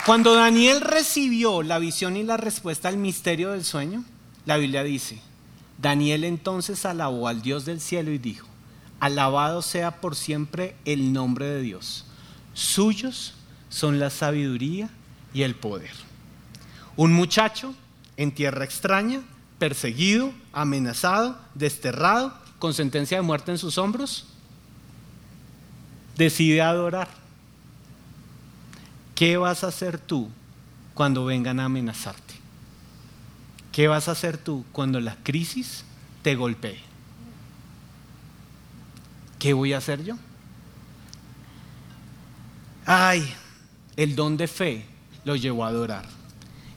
Cuando 0.05 0.33
Daniel 0.33 0.81
recibió 0.81 1.63
la 1.63 1.79
visión 1.79 2.17
y 2.17 2.23
la 2.23 2.37
respuesta 2.37 2.87
al 2.87 2.97
misterio 2.97 3.51
del 3.51 3.63
sueño, 3.63 4.03
la 4.45 4.57
Biblia 4.57 4.83
dice, 4.83 5.19
Daniel 5.79 6.23
entonces 6.23 6.85
alabó 6.85 7.27
al 7.27 7.41
Dios 7.41 7.65
del 7.65 7.79
cielo 7.79 8.11
y 8.11 8.17
dijo, 8.17 8.47
alabado 8.99 9.61
sea 9.61 10.01
por 10.01 10.15
siempre 10.15 10.75
el 10.85 11.13
nombre 11.13 11.45
de 11.45 11.61
Dios. 11.61 12.05
Suyos 12.53 13.35
son 13.69 13.99
la 13.99 14.09
sabiduría 14.09 14.89
y 15.33 15.43
el 15.43 15.55
poder. 15.55 15.91
Un 16.95 17.13
muchacho 17.13 17.73
en 18.17 18.31
tierra 18.31 18.65
extraña, 18.65 19.21
perseguido, 19.61 20.33
amenazado, 20.53 21.37
desterrado, 21.53 22.33
con 22.57 22.73
sentencia 22.73 23.17
de 23.17 23.21
muerte 23.21 23.51
en 23.51 23.59
sus 23.59 23.77
hombros, 23.77 24.25
decide 26.17 26.63
adorar. 26.63 27.07
¿Qué 29.13 29.37
vas 29.37 29.63
a 29.63 29.67
hacer 29.67 29.99
tú 29.99 30.31
cuando 30.95 31.25
vengan 31.25 31.59
a 31.59 31.65
amenazarte? 31.65 32.33
¿Qué 33.71 33.87
vas 33.87 34.07
a 34.07 34.13
hacer 34.13 34.39
tú 34.39 34.65
cuando 34.71 34.99
la 34.99 35.15
crisis 35.17 35.85
te 36.23 36.33
golpee? 36.33 36.79
¿Qué 39.37 39.53
voy 39.53 39.73
a 39.73 39.77
hacer 39.77 40.03
yo? 40.03 40.15
Ay, 42.87 43.31
el 43.95 44.15
don 44.15 44.37
de 44.37 44.47
fe 44.47 44.87
lo 45.23 45.35
llevó 45.35 45.65
a 45.65 45.67
adorar. 45.67 46.20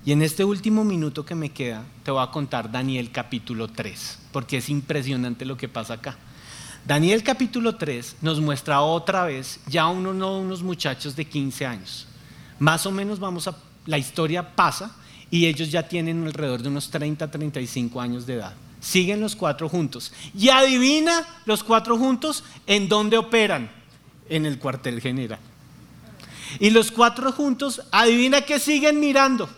Y 0.07 0.13
en 0.13 0.21
este 0.21 0.45
último 0.45 0.85
minuto 0.85 1.25
que 1.25 1.35
me 1.35 1.51
queda, 1.51 1.83
te 2.03 2.11
voy 2.11 2.23
a 2.23 2.31
contar 2.31 2.71
Daniel 2.71 3.11
capítulo 3.11 3.69
3, 3.69 4.19
porque 4.33 4.59
es 4.59 4.69
impresionante 4.69 5.47
lo 5.47 5.57
que 5.57 5.67
pasa 5.67 5.95
acá. 5.95 6.19
Daniel 6.87 7.23
capítulo 7.23 7.77
3 7.77 8.17
nos 8.21 8.39
muestra 8.39 8.83
otra 8.83 9.25
vez 9.25 9.61
ya 9.67 9.87
uno, 9.87 10.13
no 10.13 10.39
unos 10.39 10.63
muchachos 10.63 11.17
de 11.17 11.25
15 11.25 11.65
años. 11.65 12.07
Más 12.59 12.85
o 12.85 12.91
menos 12.91 13.19
vamos 13.19 13.49
a, 13.49 13.57
la 13.87 13.97
historia 13.97 14.55
pasa 14.55 14.95
y 15.31 15.47
ellos 15.47 15.71
ya 15.71 15.89
tienen 15.89 16.27
alrededor 16.27 16.61
de 16.61 16.69
unos 16.69 16.91
30, 16.91 17.31
35 17.31 17.99
años 17.99 18.27
de 18.27 18.35
edad. 18.35 18.53
Siguen 18.81 19.21
los 19.21 19.35
cuatro 19.35 19.71
juntos. 19.71 20.13
Y 20.37 20.51
adivina 20.51 21.27
los 21.47 21.65
cuatro 21.65 21.97
juntos 21.97 22.45
en 22.67 22.91
dónde 22.91 23.17
operan. 23.17 23.71
En 24.29 24.45
el 24.45 24.59
cuartel 24.59 25.01
general. 25.01 25.39
Y 26.61 26.69
los 26.69 26.91
cuatro 26.91 27.33
juntos, 27.33 27.81
adivina 27.91 28.43
que 28.43 28.59
siguen 28.59 29.01
mirando 29.01 29.49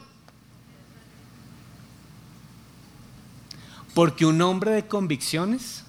Porque 3.97 4.27
un 4.27 4.43
hombre 4.43 4.73
de 4.73 4.87
convicciones 4.87 5.83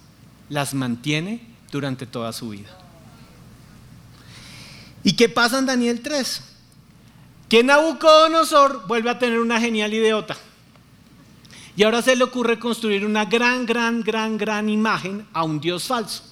las 0.47 0.73
mantiene 0.73 1.45
durante 1.73 2.05
toda 2.07 2.31
su 2.31 2.47
vida. 2.51 2.69
¿Y 5.03 5.17
qué 5.17 5.27
pasa 5.27 5.59
en 5.59 5.65
Daniel 5.65 6.01
3? 6.01 6.41
Que 7.49 7.65
Nabucodonosor 7.65 8.87
vuelve 8.87 9.09
a 9.09 9.19
tener 9.19 9.39
una 9.41 9.59
genial 9.59 9.93
idiota. 9.93 10.37
Y 11.75 11.83
ahora 11.83 12.01
se 12.01 12.15
le 12.15 12.23
ocurre 12.23 12.57
construir 12.57 13.05
una 13.05 13.25
gran, 13.25 13.65
gran, 13.65 13.99
gran, 13.99 14.37
gran 14.37 14.69
imagen 14.69 15.27
a 15.33 15.43
un 15.43 15.59
dios 15.59 15.83
falso. 15.83 16.23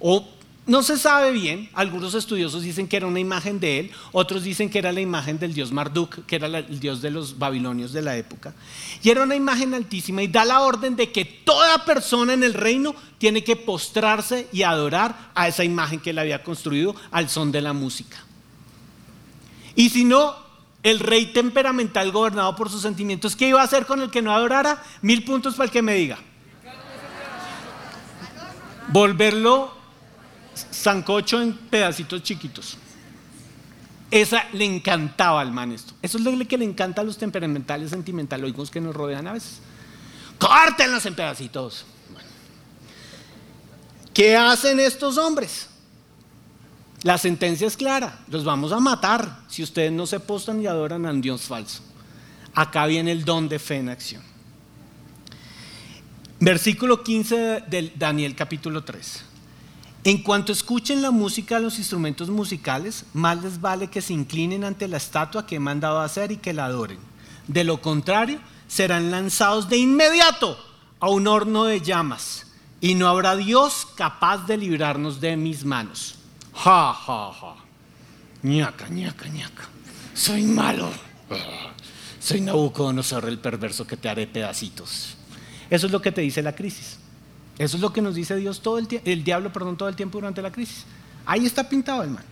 O 0.00 0.33
no 0.66 0.82
se 0.82 0.96
sabe 0.96 1.30
bien, 1.30 1.68
algunos 1.74 2.14
estudiosos 2.14 2.62
dicen 2.62 2.88
que 2.88 2.96
era 2.96 3.06
una 3.06 3.20
imagen 3.20 3.60
de 3.60 3.80
él, 3.80 3.90
otros 4.12 4.44
dicen 4.44 4.70
que 4.70 4.78
era 4.78 4.92
la 4.92 5.02
imagen 5.02 5.38
del 5.38 5.52
dios 5.52 5.72
Marduk, 5.72 6.24
que 6.24 6.36
era 6.36 6.46
el 6.46 6.80
dios 6.80 7.02
de 7.02 7.10
los 7.10 7.38
babilonios 7.38 7.92
de 7.92 8.00
la 8.00 8.16
época. 8.16 8.54
Y 9.02 9.10
era 9.10 9.24
una 9.24 9.34
imagen 9.34 9.74
altísima 9.74 10.22
y 10.22 10.28
da 10.28 10.46
la 10.46 10.62
orden 10.62 10.96
de 10.96 11.12
que 11.12 11.26
toda 11.26 11.84
persona 11.84 12.32
en 12.32 12.42
el 12.42 12.54
reino 12.54 12.94
tiene 13.18 13.44
que 13.44 13.56
postrarse 13.56 14.48
y 14.52 14.62
adorar 14.62 15.32
a 15.34 15.48
esa 15.48 15.64
imagen 15.64 16.00
que 16.00 16.10
él 16.10 16.18
había 16.18 16.42
construido 16.42 16.96
al 17.10 17.28
son 17.28 17.52
de 17.52 17.60
la 17.60 17.74
música. 17.74 18.24
Y 19.76 19.90
si 19.90 20.06
no, 20.06 20.34
el 20.82 20.98
rey 20.98 21.26
temperamental 21.26 22.10
gobernado 22.10 22.56
por 22.56 22.70
sus 22.70 22.80
sentimientos, 22.80 23.36
¿qué 23.36 23.48
iba 23.48 23.60
a 23.60 23.64
hacer 23.64 23.84
con 23.84 24.00
el 24.00 24.10
que 24.10 24.22
no 24.22 24.32
adorara? 24.32 24.82
Mil 25.02 25.24
puntos 25.24 25.56
para 25.56 25.66
el 25.66 25.70
que 25.70 25.82
me 25.82 25.94
diga. 25.94 26.18
Volverlo 28.88 29.83
sancocho 30.54 31.40
en 31.40 31.52
pedacitos 31.54 32.22
chiquitos. 32.22 32.76
Esa 34.10 34.44
le 34.52 34.64
encantaba 34.64 35.40
al 35.40 35.50
man 35.50 35.72
esto. 35.72 35.94
Eso 36.00 36.18
es 36.18 36.24
lo 36.24 36.46
que 36.46 36.58
le 36.58 36.64
encanta 36.64 37.00
a 37.00 37.04
los 37.04 37.18
temperamentales 37.18 37.90
sentimentaloicos 37.90 38.70
que 38.70 38.80
nos 38.80 38.94
rodean 38.94 39.26
a 39.26 39.32
veces. 39.32 39.58
Córtenlos 40.38 41.04
en 41.06 41.14
pedacitos. 41.14 41.84
¿Qué 44.12 44.36
hacen 44.36 44.78
estos 44.78 45.18
hombres? 45.18 45.68
La 47.02 47.18
sentencia 47.18 47.66
es 47.66 47.76
clara, 47.76 48.20
los 48.28 48.44
vamos 48.44 48.72
a 48.72 48.80
matar 48.80 49.40
si 49.48 49.62
ustedes 49.62 49.92
no 49.92 50.06
se 50.06 50.20
postan 50.20 50.62
y 50.62 50.66
adoran 50.66 51.04
a 51.04 51.10
un 51.10 51.20
Dios 51.20 51.42
falso. 51.42 51.82
Acá 52.54 52.86
viene 52.86 53.12
el 53.12 53.24
don 53.24 53.48
de 53.48 53.58
fe 53.58 53.76
en 53.76 53.88
acción. 53.88 54.22
Versículo 56.40 57.02
15 57.02 57.64
del 57.66 57.92
Daniel 57.96 58.34
capítulo 58.34 58.84
3. 58.84 59.33
En 60.06 60.18
cuanto 60.18 60.52
escuchen 60.52 61.00
la 61.00 61.10
música 61.10 61.54
de 61.54 61.62
los 61.62 61.78
instrumentos 61.78 62.28
musicales, 62.28 63.06
más 63.14 63.42
les 63.42 63.58
vale 63.58 63.88
que 63.88 64.02
se 64.02 64.12
inclinen 64.12 64.62
ante 64.62 64.86
la 64.86 64.98
estatua 64.98 65.46
que 65.46 65.56
he 65.56 65.60
mandado 65.60 65.98
a 65.98 66.04
hacer 66.04 66.30
y 66.30 66.36
que 66.36 66.52
la 66.52 66.66
adoren. 66.66 66.98
De 67.48 67.64
lo 67.64 67.80
contrario, 67.80 68.38
serán 68.68 69.10
lanzados 69.10 69.70
de 69.70 69.78
inmediato 69.78 70.58
a 71.00 71.08
un 71.08 71.26
horno 71.26 71.64
de 71.64 71.80
llamas 71.80 72.46
y 72.82 72.94
no 72.94 73.08
habrá 73.08 73.34
Dios 73.34 73.86
capaz 73.96 74.46
de 74.46 74.58
librarnos 74.58 75.22
de 75.22 75.38
mis 75.38 75.64
manos. 75.64 76.16
Ja, 76.52 76.92
ja, 76.92 77.32
ja. 77.32 77.56
ñaca, 78.42 78.88
ñaca, 78.88 79.26
ñaca. 79.28 79.64
Soy 80.12 80.42
malo. 80.42 80.90
Soy 82.20 82.42
Nabucodonosor 82.42 83.24
el 83.26 83.38
perverso 83.38 83.86
que 83.86 83.96
te 83.96 84.10
haré 84.10 84.26
pedacitos. 84.26 85.16
Eso 85.70 85.86
es 85.86 85.92
lo 85.92 86.02
que 86.02 86.12
te 86.12 86.20
dice 86.20 86.42
la 86.42 86.54
crisis. 86.54 86.98
Eso 87.58 87.76
es 87.76 87.80
lo 87.82 87.92
que 87.92 88.02
nos 88.02 88.14
dice 88.14 88.36
Dios 88.36 88.60
todo 88.60 88.78
el, 88.78 88.88
tie- 88.88 89.02
el 89.04 89.22
diablo, 89.22 89.52
perdón, 89.52 89.76
todo 89.76 89.88
el 89.88 89.96
tiempo 89.96 90.18
durante 90.18 90.42
la 90.42 90.50
crisis. 90.50 90.84
Ahí 91.26 91.46
está 91.46 91.68
pintado 91.68 92.02
el 92.02 92.10
man. 92.10 92.24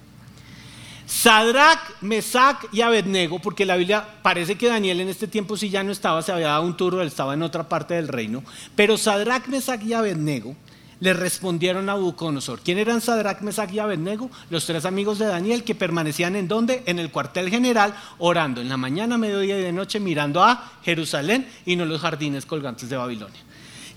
Sadrach, 1.06 2.00
Mesach 2.00 2.64
y 2.72 2.80
Abednego, 2.80 3.38
porque 3.38 3.66
la 3.66 3.76
Biblia 3.76 4.06
parece 4.22 4.56
que 4.56 4.68
Daniel 4.68 5.00
en 5.00 5.08
este 5.08 5.26
tiempo 5.28 5.56
sí 5.56 5.68
ya 5.68 5.82
no 5.82 5.92
estaba, 5.92 6.22
se 6.22 6.32
había 6.32 6.48
dado 6.48 6.62
un 6.64 6.76
turno, 6.76 7.02
él 7.02 7.08
estaba 7.08 7.34
en 7.34 7.42
otra 7.42 7.68
parte 7.68 7.94
del 7.94 8.08
reino, 8.08 8.42
pero 8.74 8.96
Sadrach, 8.96 9.46
Mesach 9.48 9.82
y 9.82 9.92
Abednego 9.92 10.56
le 11.00 11.12
respondieron 11.12 11.82
a 11.88 11.94
Nabucodonosor. 11.94 12.60
¿Quién 12.60 12.78
eran 12.78 13.00
Sadrach, 13.00 13.40
Mesach 13.40 13.72
y 13.72 13.80
Abednego? 13.80 14.30
Los 14.50 14.64
tres 14.64 14.84
amigos 14.84 15.18
de 15.18 15.26
Daniel 15.26 15.64
que 15.64 15.74
permanecían 15.74 16.36
en 16.36 16.46
donde? 16.46 16.82
En 16.86 16.98
el 17.00 17.10
cuartel 17.10 17.50
general, 17.50 17.94
orando 18.18 18.60
en 18.60 18.68
la 18.68 18.76
mañana, 18.76 19.18
mediodía 19.18 19.58
y 19.58 19.62
de 19.62 19.72
noche, 19.72 19.98
mirando 19.98 20.42
a 20.44 20.72
Jerusalén 20.84 21.48
y 21.66 21.74
no 21.76 21.84
los 21.84 22.00
jardines 22.00 22.46
colgantes 22.46 22.88
de 22.88 22.96
Babilonia. 22.96 23.40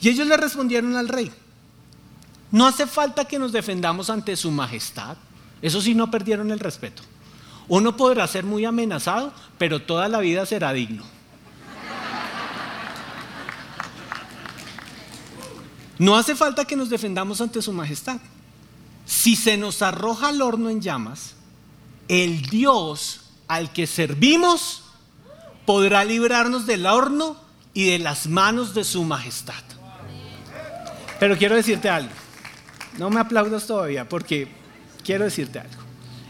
Y 0.05 0.09
ellos 0.09 0.27
le 0.27 0.37
respondieron 0.37 0.95
al 0.97 1.09
rey, 1.09 1.31
no 2.51 2.67
hace 2.67 2.85
falta 2.85 3.25
que 3.25 3.39
nos 3.39 3.51
defendamos 3.51 4.11
ante 4.11 4.35
su 4.35 4.51
majestad. 4.51 5.17
Eso 5.63 5.81
sí, 5.81 5.95
no 5.95 6.11
perdieron 6.11 6.51
el 6.51 6.59
respeto. 6.59 7.01
Uno 7.67 7.97
podrá 7.97 8.27
ser 8.27 8.43
muy 8.43 8.65
amenazado, 8.65 9.33
pero 9.57 9.81
toda 9.81 10.07
la 10.07 10.19
vida 10.19 10.45
será 10.45 10.73
digno. 10.73 11.03
No 15.97 16.15
hace 16.15 16.35
falta 16.35 16.65
que 16.65 16.75
nos 16.75 16.91
defendamos 16.91 17.41
ante 17.41 17.63
su 17.63 17.73
majestad. 17.73 18.19
Si 19.07 19.35
se 19.35 19.57
nos 19.57 19.81
arroja 19.81 20.27
al 20.27 20.43
horno 20.43 20.69
en 20.69 20.81
llamas, 20.81 21.33
el 22.09 22.43
Dios 22.43 23.21
al 23.47 23.73
que 23.73 23.87
servimos 23.87 24.83
podrá 25.65 26.05
librarnos 26.05 26.67
del 26.67 26.85
horno 26.85 27.37
y 27.73 27.85
de 27.85 27.97
las 27.97 28.27
manos 28.27 28.75
de 28.75 28.83
su 28.83 29.03
majestad. 29.03 29.64
Pero 31.19 31.37
quiero 31.37 31.55
decirte 31.55 31.89
algo. 31.89 32.13
No 32.97 33.09
me 33.09 33.19
aplaudas 33.19 33.67
todavía 33.67 34.07
porque 34.07 34.47
quiero 35.03 35.25
decirte 35.25 35.59
algo. 35.59 35.83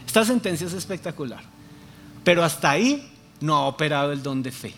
Esta 0.06 0.24
sentencia 0.24 0.66
es 0.66 0.72
espectacular. 0.72 1.42
Pero 2.24 2.42
hasta 2.42 2.70
ahí 2.70 3.12
no 3.40 3.54
ha 3.54 3.66
operado 3.66 4.12
el 4.12 4.22
don 4.22 4.42
de 4.42 4.50
fe. 4.50 4.74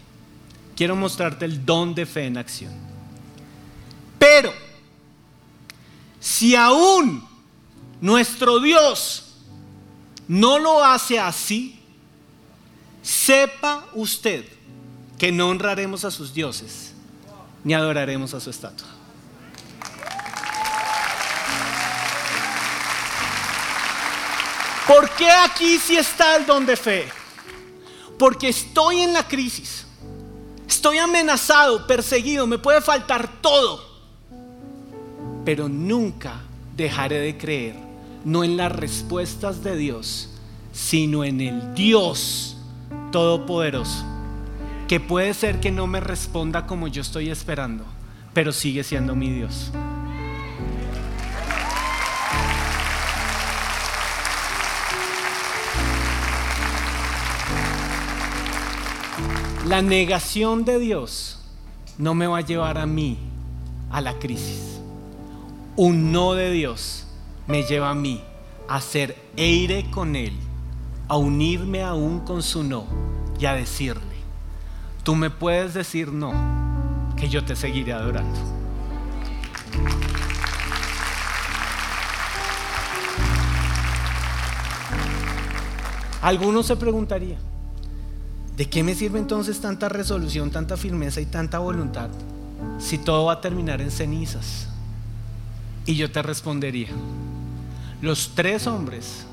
Quiero 0.77 0.97
mostrarte 0.97 1.45
el 1.45 1.65
don 1.65 1.95
de 1.95 2.07
fe 2.07 2.27
en 2.27 2.39
acción. 2.39 2.73
Pero 4.19 4.53
si 6.21 6.55
aún 6.55 7.27
nuestro 8.01 8.61
Dios 8.61 9.35
no 10.27 10.59
lo 10.59 10.85
hace 10.85 11.19
así, 11.19 11.81
sepa 13.03 13.87
usted 13.95 14.45
que 15.19 15.33
no 15.33 15.49
honraremos 15.49 16.05
a 16.05 16.11
sus 16.11 16.35
dioses 16.35 16.93
ni 17.65 17.75
adoraremos 17.75 18.35
a 18.35 18.41
su 18.41 18.51
estatua. 18.51 18.98
¿Por 24.89 25.11
qué 25.11 25.29
aquí 25.31 25.77
sí 25.79 25.99
está 25.99 26.37
el 26.37 26.47
don 26.47 26.65
de 26.65 26.75
fe? 26.75 27.07
Porque 28.19 28.49
estoy 28.49 29.03
en 29.03 29.13
la 29.13 29.29
crisis. 29.29 29.87
Estoy 30.67 30.97
amenazado, 30.97 31.87
perseguido, 31.87 32.47
me 32.47 32.57
puede 32.57 32.81
faltar 32.81 33.43
todo. 33.43 33.85
Pero 35.45 35.69
nunca 35.69 36.41
dejaré 36.75 37.19
de 37.19 37.37
creer, 37.37 37.77
no 38.25 38.45
en 38.45 38.57
las 38.57 38.73
respuestas 38.73 39.63
de 39.63 39.77
Dios, 39.77 40.31
sino 40.73 41.23
en 41.23 41.43
el 41.43 41.75
Dios 41.75 42.57
Todopoderoso, 43.13 44.05
que 44.87 45.01
puede 45.01 45.35
ser 45.35 45.61
que 45.61 45.71
no 45.71 45.87
me 45.87 46.01
responda 46.01 46.67
como 46.67 46.89
yo 46.89 47.03
estoy 47.03 47.31
esperando, 47.31 47.85
pero 48.33 48.53
sigue 48.53 48.85
siendo 48.85 49.15
mi 49.15 49.31
Dios. 49.31 49.71
La 59.69 59.83
negación 59.83 60.65
de 60.65 60.79
Dios 60.79 61.41
no 61.99 62.15
me 62.15 62.27
va 62.27 62.39
a 62.39 62.41
llevar 62.41 62.79
a 62.79 62.87
mí 62.87 63.19
a 63.91 64.01
la 64.01 64.19
crisis. 64.19 64.81
Un 65.77 66.11
no 66.11 66.33
de 66.33 66.51
Dios 66.51 67.07
me 67.47 67.65
lleva 67.65 67.91
a 67.91 67.95
mí 67.95 68.25
a 68.67 68.81
ser 68.81 69.15
eire 69.37 69.91
con 69.91 70.17
Él, 70.17 70.33
a 71.07 71.19
unirme 71.19 71.83
aún 71.83 72.21
con 72.21 72.43
su 72.43 72.65
no 72.65 72.87
y 73.39 73.45
a 73.45 73.53
decirle, 73.53 74.17
tú 75.03 75.15
me 75.15 75.29
puedes 75.29 75.75
decir 75.75 76.13
no, 76.13 76.33
que 77.15 77.29
yo 77.29 77.45
te 77.45 77.55
seguiré 77.55 77.93
adorando. 77.93 78.41
Algunos 86.23 86.65
se 86.65 86.77
preguntaría, 86.77 87.37
¿de 88.59 88.69
qué 88.69 88.83
me 88.83 88.97
sirve 88.97 89.21
entonces 89.21 89.61
tanta 89.61 89.89
resolución, 89.89 90.51
tanta 90.51 90.77
firmeza 90.77 91.21
y 91.21 91.27
tanta 91.27 91.61
voluntad 91.61 92.11
si 92.81 92.99
todo 92.99 93.27
va 93.27 93.35
a 93.35 93.41
terminar 93.41 93.81
en 93.81 93.93
cenizas? 93.93 94.69
Y 95.87 95.95
yo 95.95 96.11
te 96.11 96.21
respondería, 96.23 96.89
los 98.03 98.33
tres 98.35 98.67
hombres 98.67 99.25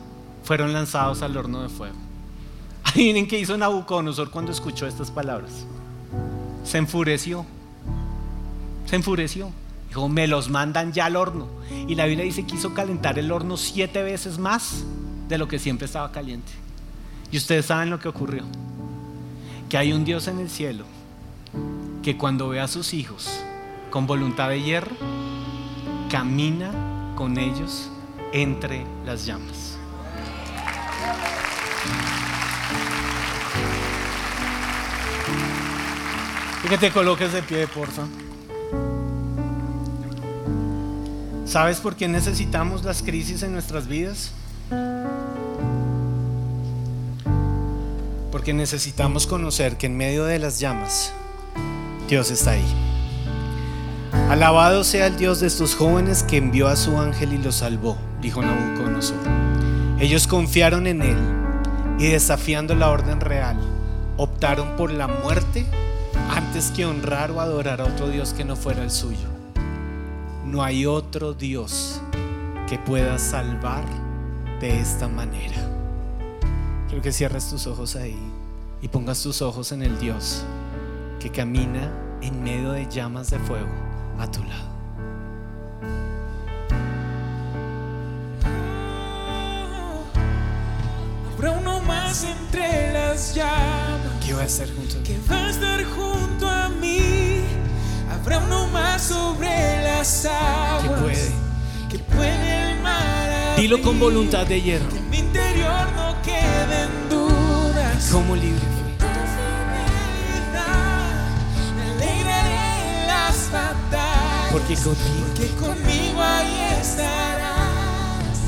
fueron 0.43 0.73
lanzados 0.73 1.23
al 1.23 1.35
horno 1.35 1.63
de 1.63 1.69
fuego. 1.69 1.95
Adivinen 2.83 3.27
qué 3.27 3.39
hizo 3.39 3.57
Nabucodonosor 3.57 4.29
cuando 4.29 4.51
escuchó 4.51 4.85
estas 4.85 5.09
palabras. 5.09 5.65
Se 6.63 6.77
enfureció. 6.77 7.47
Se 8.85 8.95
enfureció. 8.95 9.51
Dijo, 9.89 10.07
me 10.07 10.27
los 10.27 10.49
mandan 10.49 10.93
ya 10.93 11.07
al 11.07 11.15
horno. 11.15 11.47
Y 11.87 11.95
la 11.95 12.05
Biblia 12.05 12.25
dice 12.25 12.45
que 12.45 12.55
hizo 12.55 12.75
calentar 12.75 13.17
el 13.17 13.31
horno 13.31 13.57
siete 13.57 14.03
veces 14.03 14.37
más 14.37 14.83
de 15.27 15.39
lo 15.39 15.47
que 15.47 15.57
siempre 15.57 15.85
estaba 15.85 16.11
caliente. 16.11 16.51
Y 17.31 17.37
ustedes 17.37 17.65
saben 17.65 17.89
lo 17.89 17.99
que 17.99 18.07
ocurrió. 18.07 18.43
Que 19.75 19.79
hay 19.79 19.91
un 19.91 20.05
Dios 20.05 20.29
en 20.29 20.39
el 20.39 20.49
cielo 20.49 20.85
que 22.01 22.15
cuando 22.15 22.47
ve 22.47 22.61
a 22.61 22.67
sus 22.69 22.93
hijos 22.93 23.41
con 23.89 24.07
voluntad 24.07 24.47
de 24.47 24.61
hierro, 24.61 24.95
camina 26.09 26.71
con 27.17 27.37
ellos 27.37 27.89
entre 28.31 28.85
las 29.05 29.25
llamas. 29.25 29.77
Que 36.69 36.77
te 36.77 36.89
coloques 36.91 37.33
de 37.33 37.43
pie, 37.43 37.67
porfa. 37.67 38.03
¿Sabes 41.45 41.81
por 41.81 41.97
qué 41.97 42.07
necesitamos 42.07 42.85
las 42.85 43.03
crisis 43.03 43.43
en 43.43 43.51
nuestras 43.51 43.89
vidas? 43.89 44.31
Porque 48.35 48.53
necesitamos 48.53 49.27
conocer 49.27 49.77
que 49.77 49.85
en 49.85 49.95
medio 49.95 50.25
de 50.25 50.39
las 50.39 50.59
llamas 50.59 51.13
Dios 52.09 52.31
está 52.31 52.51
ahí. 52.51 52.65
Alabado 54.29 54.83
sea 54.83 55.07
el 55.07 55.15
Dios 55.15 55.39
de 55.39 55.47
estos 55.47 55.73
jóvenes 55.73 56.21
que 56.21 56.35
envió 56.35 56.67
a 56.67 56.75
su 56.75 56.97
ángel 56.97 57.31
y 57.31 57.37
los 57.37 57.55
salvó, 57.55 57.95
dijo 58.21 58.41
Nabucodonosor. 58.41 59.15
Ellos 60.01 60.27
confiaron 60.27 60.85
en 60.85 61.01
él 61.01 61.17
y 61.97 62.07
desafiando 62.07 62.75
la 62.75 62.89
orden 62.89 63.21
real, 63.21 63.57
optaron 64.17 64.75
por 64.75 64.91
la 64.91 65.07
muerte 65.07 65.65
antes 66.29 66.71
que 66.71 66.85
honrar 66.85 67.31
o 67.31 67.39
adorar 67.39 67.79
a 67.79 67.85
otro 67.85 68.09
Dios 68.09 68.33
que 68.33 68.43
no 68.43 68.57
fuera 68.57 68.83
el 68.83 68.91
suyo. 68.91 69.29
No 70.43 70.61
hay 70.61 70.85
otro 70.85 71.33
Dios 71.33 72.01
que 72.67 72.77
pueda 72.79 73.17
salvar 73.17 73.85
de 74.59 74.81
esta 74.81 75.07
manera. 75.07 75.74
Quiero 76.87 77.01
que 77.01 77.11
cierres 77.11 77.49
tus 77.49 77.67
ojos 77.67 77.95
ahí 77.95 78.17
y 78.81 78.87
pongas 78.87 79.21
tus 79.23 79.41
ojos 79.41 79.71
en 79.71 79.81
el 79.81 79.97
Dios 79.99 80.43
que 81.19 81.29
camina 81.31 81.91
en 82.21 82.43
medio 82.43 82.71
de 82.71 82.87
llamas 82.89 83.29
de 83.29 83.39
fuego 83.39 83.69
a 84.19 84.29
tu 84.29 84.43
lado. 84.43 84.75
Habrá 91.33 91.51
uno 91.51 91.81
más 91.81 92.23
entre 92.23 92.93
las 92.93 93.35
llamas 93.35 94.25
¿Qué 94.25 94.33
va 94.33 94.41
a 94.41 94.45
hacer 94.45 94.73
junto 94.73 94.95
a 94.97 95.03
ti? 95.03 95.13
que 95.13 95.19
va 95.29 95.45
a 95.45 95.49
estar 95.49 95.83
junto 95.83 96.49
a 96.49 96.69
mí. 96.69 97.41
Habrá 98.11 98.39
uno 98.39 98.67
más 98.67 99.01
sobre 99.03 99.83
las 99.83 100.21
Que 100.21 100.29
aguas 100.29 101.01
puede. 101.01 101.31
que 101.89 101.99
puede 101.99 102.71
el 102.71 102.81
mar 102.81 103.55
Dilo 103.57 103.81
con 103.81 103.99
voluntad 103.99 104.45
de 104.47 104.61
hierro. 104.61 104.89
Como 108.15 108.33
libre 108.33 108.61
fui. 108.61 108.95
Porque 114.53 114.75
conmigo. 114.75 115.33
que 115.35 115.47
conmigo 115.55 116.21
ahí 116.21 116.79
estarás. 116.79 118.39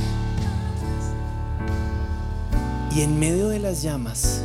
Y 2.95 3.01
en 3.01 3.19
medio 3.19 3.49
de 3.49 3.59
las 3.59 3.81
llamas 3.81 4.41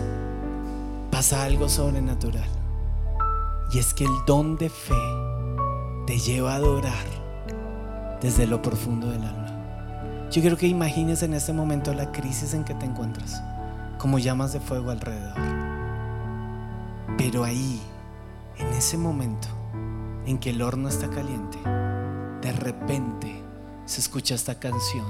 pasa 1.12 1.44
algo 1.44 1.68
sobrenatural. 1.68 2.48
Y 3.72 3.78
es 3.78 3.94
que 3.94 4.02
el 4.02 4.10
don 4.26 4.56
de 4.56 4.70
fe 4.70 4.94
te 6.04 6.18
lleva 6.18 6.54
a 6.54 6.56
adorar 6.56 7.06
desde 8.20 8.48
lo 8.48 8.60
profundo 8.60 9.08
del 9.08 9.22
alma. 9.22 10.26
Yo 10.32 10.40
quiero 10.40 10.56
que 10.56 10.66
imagines 10.66 11.22
en 11.22 11.34
este 11.34 11.52
momento 11.52 11.94
la 11.94 12.10
crisis 12.10 12.54
en 12.54 12.64
que 12.64 12.74
te 12.74 12.86
encuentras, 12.86 13.40
como 14.02 14.18
llamas 14.18 14.52
de 14.52 14.58
fuego 14.58 14.90
alrededor. 14.90 15.38
Pero 17.16 17.44
ahí, 17.44 17.80
en 18.58 18.66
ese 18.72 18.98
momento 18.98 19.46
en 20.26 20.38
que 20.38 20.50
el 20.50 20.60
horno 20.60 20.88
está 20.88 21.08
caliente, 21.08 21.56
de 22.40 22.50
repente 22.50 23.40
se 23.84 24.00
escucha 24.00 24.34
esta 24.34 24.58
canción 24.58 25.06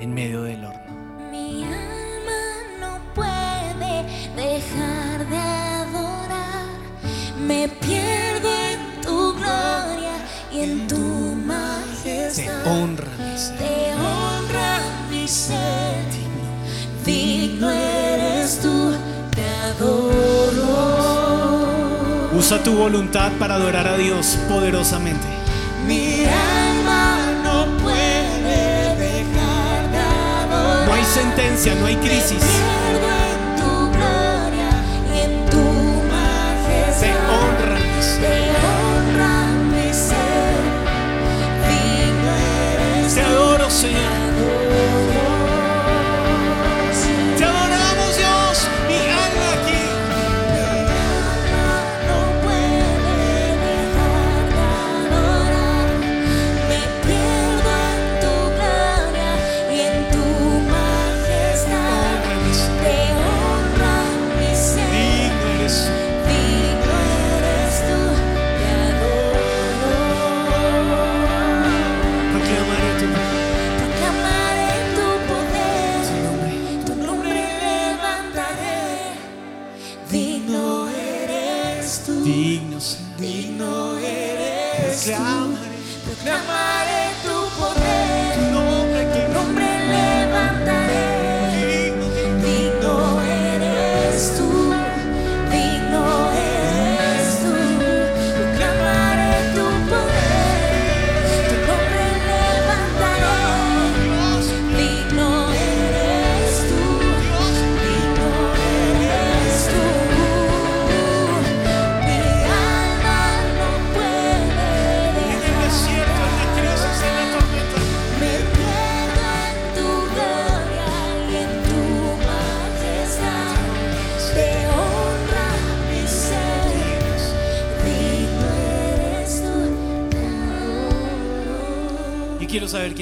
en 0.00 0.14
medio 0.14 0.44
del 0.44 0.64
horno. 0.64 0.94
Mi 1.30 1.62
alma 1.64 2.42
no 2.80 2.98
puede 3.14 4.02
dejar 4.34 5.28
de 5.28 5.36
adorar. 5.36 6.78
Me 7.46 7.68
pierdo 7.68 8.48
en 8.48 9.00
tu 9.02 9.34
gloria 9.34 10.24
y 10.50 10.60
en 10.62 10.86
tu 10.88 10.96
Te 10.96 11.36
majestad. 11.36 12.66
honra 12.66 13.10
mi 13.18 13.36
ser. 13.38 13.58
Te 13.58 13.92
honra 13.94 14.78
mi 15.10 15.28
ser. 15.28 16.13
Digno 17.04 17.70
eres 17.70 18.60
tú, 18.60 18.92
te 19.34 19.44
adoro. 19.46 20.70
Usa 22.34 22.62
tu 22.62 22.74
voluntad 22.74 23.30
para 23.38 23.56
adorar 23.56 23.86
a 23.86 23.96
Dios 23.96 24.38
poderosamente. 24.48 25.26
Mi 25.86 26.24
alma 26.24 27.18
no 27.42 27.66
puede 27.82 28.96
dejar 28.96 29.90
de 29.90 29.98
adorar. 29.98 30.86
No 30.86 30.94
hay 30.94 31.04
sentencia, 31.04 31.74
no 31.74 31.86
hay 31.86 31.96
crisis. 31.96 32.42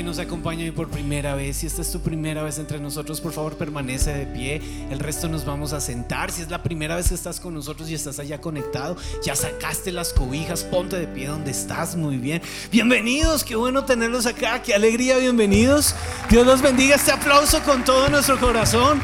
Nos 0.02 0.18
acompaña 0.18 0.64
hoy 0.64 0.70
por 0.70 0.88
primera 0.88 1.34
vez. 1.34 1.58
Si 1.58 1.66
esta 1.66 1.82
es 1.82 1.90
tu 1.90 2.00
primera 2.00 2.42
vez 2.42 2.58
entre 2.58 2.78
nosotros, 2.78 3.20
por 3.20 3.32
favor 3.32 3.56
permanece 3.56 4.12
de 4.12 4.26
pie. 4.26 4.60
El 4.90 4.98
resto 4.98 5.28
nos 5.28 5.44
vamos 5.44 5.72
a 5.72 5.80
sentar. 5.80 6.30
Si 6.30 6.42
es 6.42 6.50
la 6.50 6.62
primera 6.62 6.96
vez 6.96 7.08
que 7.08 7.14
estás 7.14 7.40
con 7.40 7.54
nosotros 7.54 7.88
y 7.90 7.94
estás 7.94 8.18
allá 8.18 8.40
conectado, 8.40 8.96
ya 9.22 9.36
sacaste 9.36 9.92
las 9.92 10.12
cobijas, 10.12 10.64
ponte 10.64 10.96
de 10.98 11.06
pie 11.06 11.28
donde 11.28 11.50
estás. 11.50 11.96
Muy 11.96 12.16
bien. 12.16 12.42
Bienvenidos, 12.70 13.44
qué 13.44 13.56
bueno 13.56 13.84
tenerlos 13.84 14.26
acá. 14.26 14.62
Qué 14.62 14.74
alegría, 14.74 15.18
bienvenidos. 15.18 15.94
Dios 16.30 16.46
los 16.46 16.62
bendiga. 16.62 16.96
Este 16.96 17.12
aplauso 17.12 17.62
con 17.62 17.84
todo 17.84 18.08
nuestro 18.08 18.38
corazón. 18.38 19.00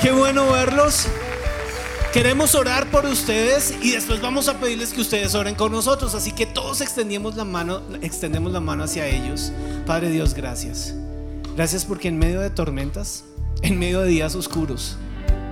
Qué 0.00 0.12
bueno 0.12 0.50
verlos. 0.50 1.08
Queremos 2.12 2.54
orar 2.54 2.90
por 2.90 3.06
ustedes 3.06 3.74
y 3.80 3.92
después 3.92 4.20
vamos 4.20 4.46
a 4.46 4.60
pedirles 4.60 4.92
que 4.92 5.00
ustedes 5.00 5.34
oren 5.34 5.54
con 5.54 5.72
nosotros. 5.72 6.14
Así 6.14 6.30
que 6.32 6.44
todos 6.44 6.82
extendemos 6.82 7.36
la 7.36 7.46
mano, 7.46 7.80
extendemos 8.02 8.52
la 8.52 8.60
mano 8.60 8.84
hacia 8.84 9.06
ellos. 9.06 9.50
Padre 9.86 10.10
Dios, 10.10 10.34
gracias. 10.34 10.94
Gracias 11.56 11.86
porque 11.86 12.08
en 12.08 12.18
medio 12.18 12.40
de 12.40 12.50
tormentas, 12.50 13.24
en 13.62 13.78
medio 13.78 14.02
de 14.02 14.08
días 14.08 14.34
oscuros, 14.34 14.98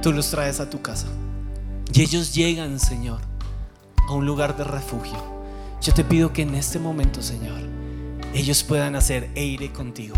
tú 0.03 0.13
los 0.13 0.31
traes 0.31 0.61
a 0.61 0.69
tu 0.69 0.83
casa. 0.83 1.07
Y 1.95 2.03
ellos 2.03 2.35
llegan, 2.35 2.79
Señor, 2.79 3.23
a 4.07 4.13
un 4.13 4.27
lugar 4.27 4.55
de 4.59 4.65
refugio. 4.65 5.17
Yo 5.81 5.95
te 5.95 6.05
pido 6.05 6.35
que 6.35 6.43
en 6.43 6.55
este 6.55 6.79
momento, 6.79 7.23
Señor, 7.23 7.63
ellos 8.35 8.63
puedan 8.65 8.97
hacer 8.97 9.31
aire 9.35 9.73
contigo. 9.73 10.17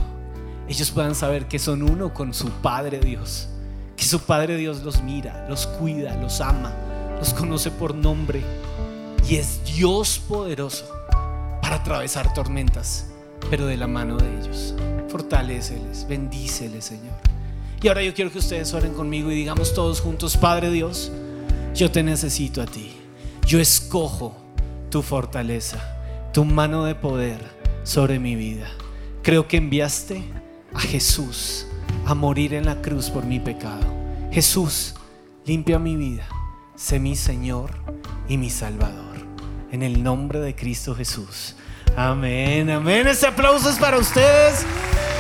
Ellos 0.67 0.91
puedan 0.91 1.15
saber 1.15 1.47
que 1.47 1.61
son 1.61 1.85
uno 1.85 2.13
con 2.13 2.35
su 2.35 2.51
Padre 2.51 2.99
Dios. 2.99 3.49
Que 4.03 4.09
su 4.09 4.19
Padre 4.19 4.57
Dios 4.57 4.83
los 4.83 5.01
mira, 5.01 5.47
los 5.49 5.69
cuida, 5.69 6.17
los 6.17 6.41
ama, 6.41 6.73
los 7.21 7.33
conoce 7.33 7.71
por 7.71 7.95
nombre. 7.95 8.43
y 9.31 9.37
es 9.37 9.61
Dios 9.77 10.21
poderoso 10.27 10.91
para 11.63 11.77
atravesar 11.77 12.35
tormentas, 12.35 13.07
pero 13.49 13.65
de 13.65 13.77
la 13.77 13.87
mano 13.87 14.17
de 14.17 14.41
ellos. 14.41 14.75
Fortaléceles, 15.07 16.09
bendíceles, 16.09 16.85
Señor. 16.85 17.15
Y 17.81 17.87
ahora 17.87 18.03
yo 18.03 18.13
quiero 18.13 18.33
que 18.33 18.41
ustedes 18.41 18.75
oren 18.75 18.93
conmigo 18.93 19.31
y 19.31 19.37
digamos 19.37 19.73
todos 19.73 20.01
juntos, 20.01 20.37
Padre 20.37 20.73
Dios, 20.73 21.13
yo 21.73 21.89
te 21.93 22.03
necesito 22.03 22.61
a 22.61 22.67
ti. 22.67 22.91
Yo 23.47 23.61
escojo 23.61 24.35
tu 24.91 25.03
fortaleza, 25.03 25.79
tu 26.33 26.45
mano 26.45 26.83
de 26.87 26.97
poder 26.97 27.39
sobre 27.85 28.19
mi 28.19 28.35
vida. 28.35 28.67
Creo 29.23 29.47
que 29.47 29.59
enviaste 29.59 30.25
a 30.75 30.81
Jesús 30.81 31.69
a 32.07 32.15
morir 32.15 32.55
en 32.55 32.67
la 32.67 32.83
cruz 32.83 33.11
por 33.11 33.25
mi 33.25 33.41
pecado. 33.41 33.87
Jesús, 34.31 34.95
limpia 35.45 35.79
mi 35.79 35.97
vida. 35.97 36.27
Sé 36.75 36.99
mi 36.99 37.17
Señor 37.17 37.71
y 38.29 38.39
mi 38.39 38.51
Salvador. 38.51 39.17
En 39.71 39.83
el 39.83 40.03
nombre 40.03 40.41
de 40.41 40.55
Cristo 40.55 40.95
Jesús. 40.95 41.55
Amén, 41.97 42.71
amén. 42.71 43.07
Este 43.07 43.27
aplauso 43.27 43.71
es 43.71 43.79
para 43.79 43.99
ustedes. 43.99 44.65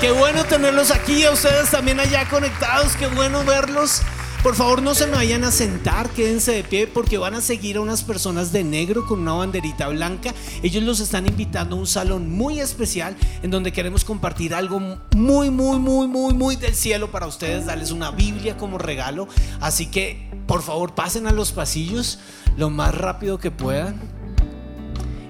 Qué 0.00 0.10
bueno 0.10 0.44
tenerlos 0.44 0.90
aquí, 0.90 1.24
a 1.24 1.30
ustedes 1.30 1.70
también 1.70 2.00
allá 2.00 2.28
conectados. 2.28 2.96
Qué 2.96 3.06
bueno 3.06 3.44
verlos. 3.44 4.02
Por 4.42 4.56
favor, 4.56 4.82
no 4.82 4.92
se 4.96 5.06
me 5.06 5.12
vayan 5.12 5.44
a 5.44 5.52
sentar, 5.52 6.10
quédense 6.10 6.50
de 6.50 6.64
pie 6.64 6.88
porque 6.88 7.16
van 7.16 7.34
a 7.34 7.40
seguir 7.40 7.76
a 7.76 7.80
unas 7.80 8.02
personas 8.02 8.50
de 8.50 8.64
negro 8.64 9.06
con 9.06 9.20
una 9.20 9.34
banderita 9.34 9.86
blanca. 9.86 10.34
Ellos 10.64 10.82
los 10.82 10.98
están 10.98 11.28
invitando 11.28 11.76
a 11.76 11.78
un 11.78 11.86
salón 11.86 12.28
muy 12.28 12.58
especial 12.58 13.16
en 13.44 13.52
donde 13.52 13.70
queremos 13.70 14.04
compartir 14.04 14.52
algo 14.52 14.80
muy, 15.14 15.48
muy, 15.48 15.78
muy, 15.78 16.08
muy, 16.08 16.34
muy 16.34 16.56
del 16.56 16.74
cielo 16.74 17.12
para 17.12 17.28
ustedes, 17.28 17.66
darles 17.66 17.92
una 17.92 18.10
Biblia 18.10 18.56
como 18.56 18.78
regalo. 18.78 19.28
Así 19.60 19.86
que, 19.86 20.28
por 20.48 20.62
favor, 20.62 20.96
pasen 20.96 21.28
a 21.28 21.32
los 21.32 21.52
pasillos 21.52 22.18
lo 22.56 22.68
más 22.68 22.96
rápido 22.96 23.38
que 23.38 23.52
puedan. 23.52 24.00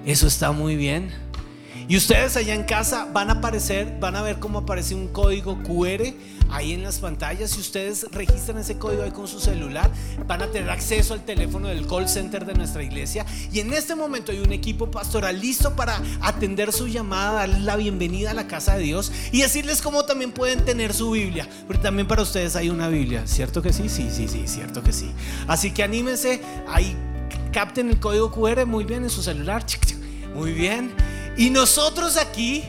Eso 0.07 0.27
está 0.27 0.53
muy 0.53 0.75
bien. 0.75 1.22
Y 1.93 1.97
ustedes 1.99 2.39
allá 2.39 2.55
en 2.55 2.63
casa 2.63 3.07
van 3.13 3.29
a 3.29 3.35
aparecer, 3.35 3.99
van 4.01 4.17
a 4.17 4.23
ver 4.23 4.39
cómo 4.39 4.61
aparece 4.61 4.95
un 4.95 5.09
código 5.09 5.63
QR 5.63 6.15
ahí 6.49 6.73
en 6.73 6.83
las 6.83 7.01
pantallas. 7.01 7.51
Si 7.51 7.61
ustedes 7.61 8.07
registran 8.13 8.57
ese 8.57 8.79
código 8.79 9.03
ahí 9.03 9.11
con 9.11 9.29
su 9.29 9.39
celular, 9.39 9.91
van 10.27 10.41
a 10.41 10.47
tener 10.47 10.71
acceso 10.71 11.13
al 11.13 11.23
teléfono 11.27 11.69
del 11.69 11.87
call 11.87 12.09
center 12.09 12.47
de 12.47 12.55
nuestra 12.55 12.83
iglesia. 12.83 13.27
Y 13.53 13.61
en 13.61 13.75
este 13.75 13.95
momento 13.95 14.33
hay 14.33 14.39
un 14.39 14.53
equipo 14.53 14.91
pastoral 14.91 15.39
listo 15.39 15.77
para 15.77 16.01
atender 16.23 16.73
su 16.73 16.89
llamada, 16.89 17.41
darles 17.41 17.61
la 17.61 17.77
bienvenida 17.77 18.31
a 18.31 18.35
la 18.35 18.47
casa 18.47 18.77
de 18.77 18.85
Dios 18.85 19.13
y 19.31 19.43
decirles 19.43 19.83
cómo 19.83 20.07
también 20.07 20.33
pueden 20.33 20.65
tener 20.65 20.95
su 20.95 21.11
Biblia. 21.11 21.47
Porque 21.67 21.83
también 21.83 22.09
para 22.09 22.23
ustedes 22.23 22.57
hay 22.57 22.71
una 22.71 22.89
Biblia, 22.89 23.27
¿cierto 23.27 23.61
que 23.61 23.75
sí? 23.75 23.91
Sí, 23.91 24.09
sí, 24.11 24.29
sí, 24.29 24.45
cierto 24.47 24.83
que 24.83 24.95
sí. 24.95 25.11
Así 25.47 25.73
que 25.73 25.83
anímense, 25.83 26.41
ahí 26.67 26.97
capten 27.53 27.91
el 27.91 28.01
código 28.01 28.33
QR 28.33 28.65
muy 28.65 28.85
bien 28.85 29.03
en 29.03 29.11
su 29.11 29.23
celular. 29.23 29.67
Muy 30.35 30.53
bien. 30.53 30.95
Y 31.37 31.51
nosotros 31.51 32.17
aquí 32.17 32.65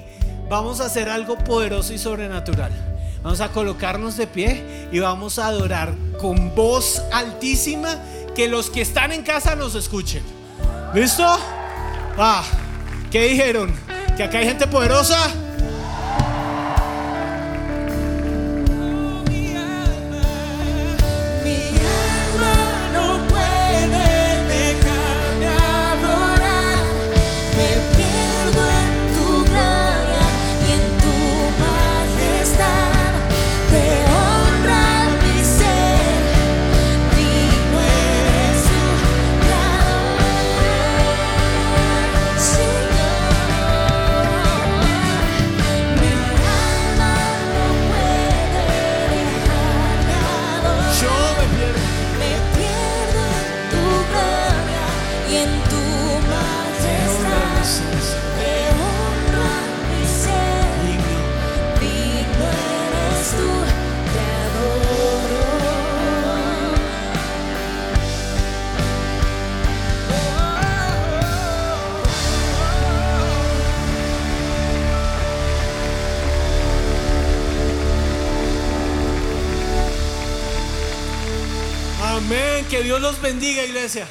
vamos 0.50 0.80
a 0.82 0.86
hacer 0.86 1.10
algo 1.10 1.38
poderoso 1.38 1.94
y 1.94 1.98
sobrenatural. 1.98 2.72
Vamos 3.22 3.42
a 3.42 3.50
colocarnos 3.50 4.18
de 4.18 4.28
pie 4.28 4.90
y 4.92 5.00
vamos 5.00 5.40
a 5.40 5.48
adorar 5.48 5.94
con 6.20 6.54
voz 6.56 7.02
altísima 7.12 7.98
que 8.36 8.48
los 8.48 8.70
que 8.70 8.82
están 8.82 9.12
en 9.12 9.24
casa 9.24 9.56
nos 9.56 9.76
escuchen. 9.76 10.24
¿Listo? 10.94 11.26
Ah, 12.18 12.44
¿qué 13.12 13.24
dijeron? 13.30 13.74
¿Que 14.18 14.24
acá 14.24 14.40
hay 14.40 14.46
gente 14.46 14.68
poderosa? 14.68 15.18
Amén. 82.26 82.66
Que 82.70 82.84
Dios 82.84 83.02
los 83.02 83.22
bendiga, 83.22 83.66
iglesia. 83.66 84.08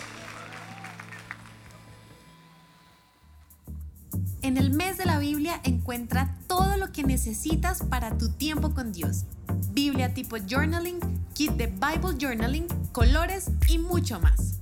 En 4.43 4.59
el 4.59 4.71
mes 4.71 4.99
de 4.99 5.07
la 5.07 5.19
Biblia 5.19 5.61
encuentra 5.65 6.37
todo 6.47 6.77
lo 6.77 6.93
que 6.93 7.05
necesitas 7.05 7.83
para 7.83 8.19
tu 8.19 8.29
tiempo 8.29 8.75
con 8.75 8.93
Dios. 8.93 9.25
Biblia 9.71 10.13
tipo 10.13 10.37
journaling, 10.37 11.01
kit 11.33 11.53
de 11.53 11.69
Bible 11.69 12.19
journaling, 12.21 12.67
colores 12.93 13.47
y 13.67 13.79
mucho 13.79 14.21
más. 14.21 14.59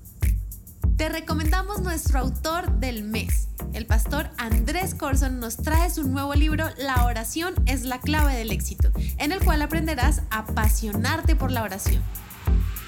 Te 0.96 1.08
recomendamos 1.08 1.80
nuestro 1.80 2.20
autor 2.20 2.70
del 2.78 3.02
mes. 3.02 3.48
El 3.72 3.86
pastor 3.86 4.30
Andrés 4.36 4.94
Corson 4.94 5.40
nos 5.40 5.56
trae 5.56 5.90
su 5.90 6.06
nuevo 6.06 6.34
libro 6.34 6.66
La 6.78 7.04
oración 7.04 7.54
es 7.66 7.82
la 7.82 7.98
clave 7.98 8.36
del 8.36 8.52
éxito, 8.52 8.92
en 9.18 9.32
el 9.32 9.40
cual 9.40 9.62
aprenderás 9.62 10.22
a 10.30 10.40
apasionarte 10.40 11.34
por 11.34 11.50
la 11.50 11.64
oración. 11.64 12.00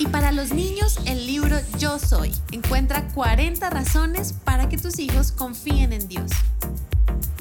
Y 0.03 0.09
para 0.09 0.33
los 0.33 0.53
niños, 0.53 0.99
el 1.07 1.29
libro 1.29 1.57
Yo 1.79 1.97
Soy 2.01 2.33
encuentra 2.51 3.07
40 3.15 3.71
razones 3.71 4.33
para 4.33 4.69
que 4.69 4.77
tus 4.77 4.99
hijos 4.99 5.31
confíen 5.31 5.93
en 5.93 6.09
Dios. 6.09 6.29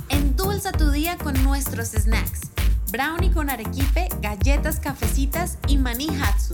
Endulza 0.10 0.72
tu 0.72 0.92
día 0.92 1.18
con 1.18 1.44
nuestros 1.44 1.88
snacks. 1.88 2.52
Brownie 2.92 3.32
con 3.32 3.50
arequipe, 3.50 4.10
galletas 4.22 4.80
cafecitas 4.80 5.58
y 5.68 5.80
maní 5.80 6.08
hatsu. 6.22 6.54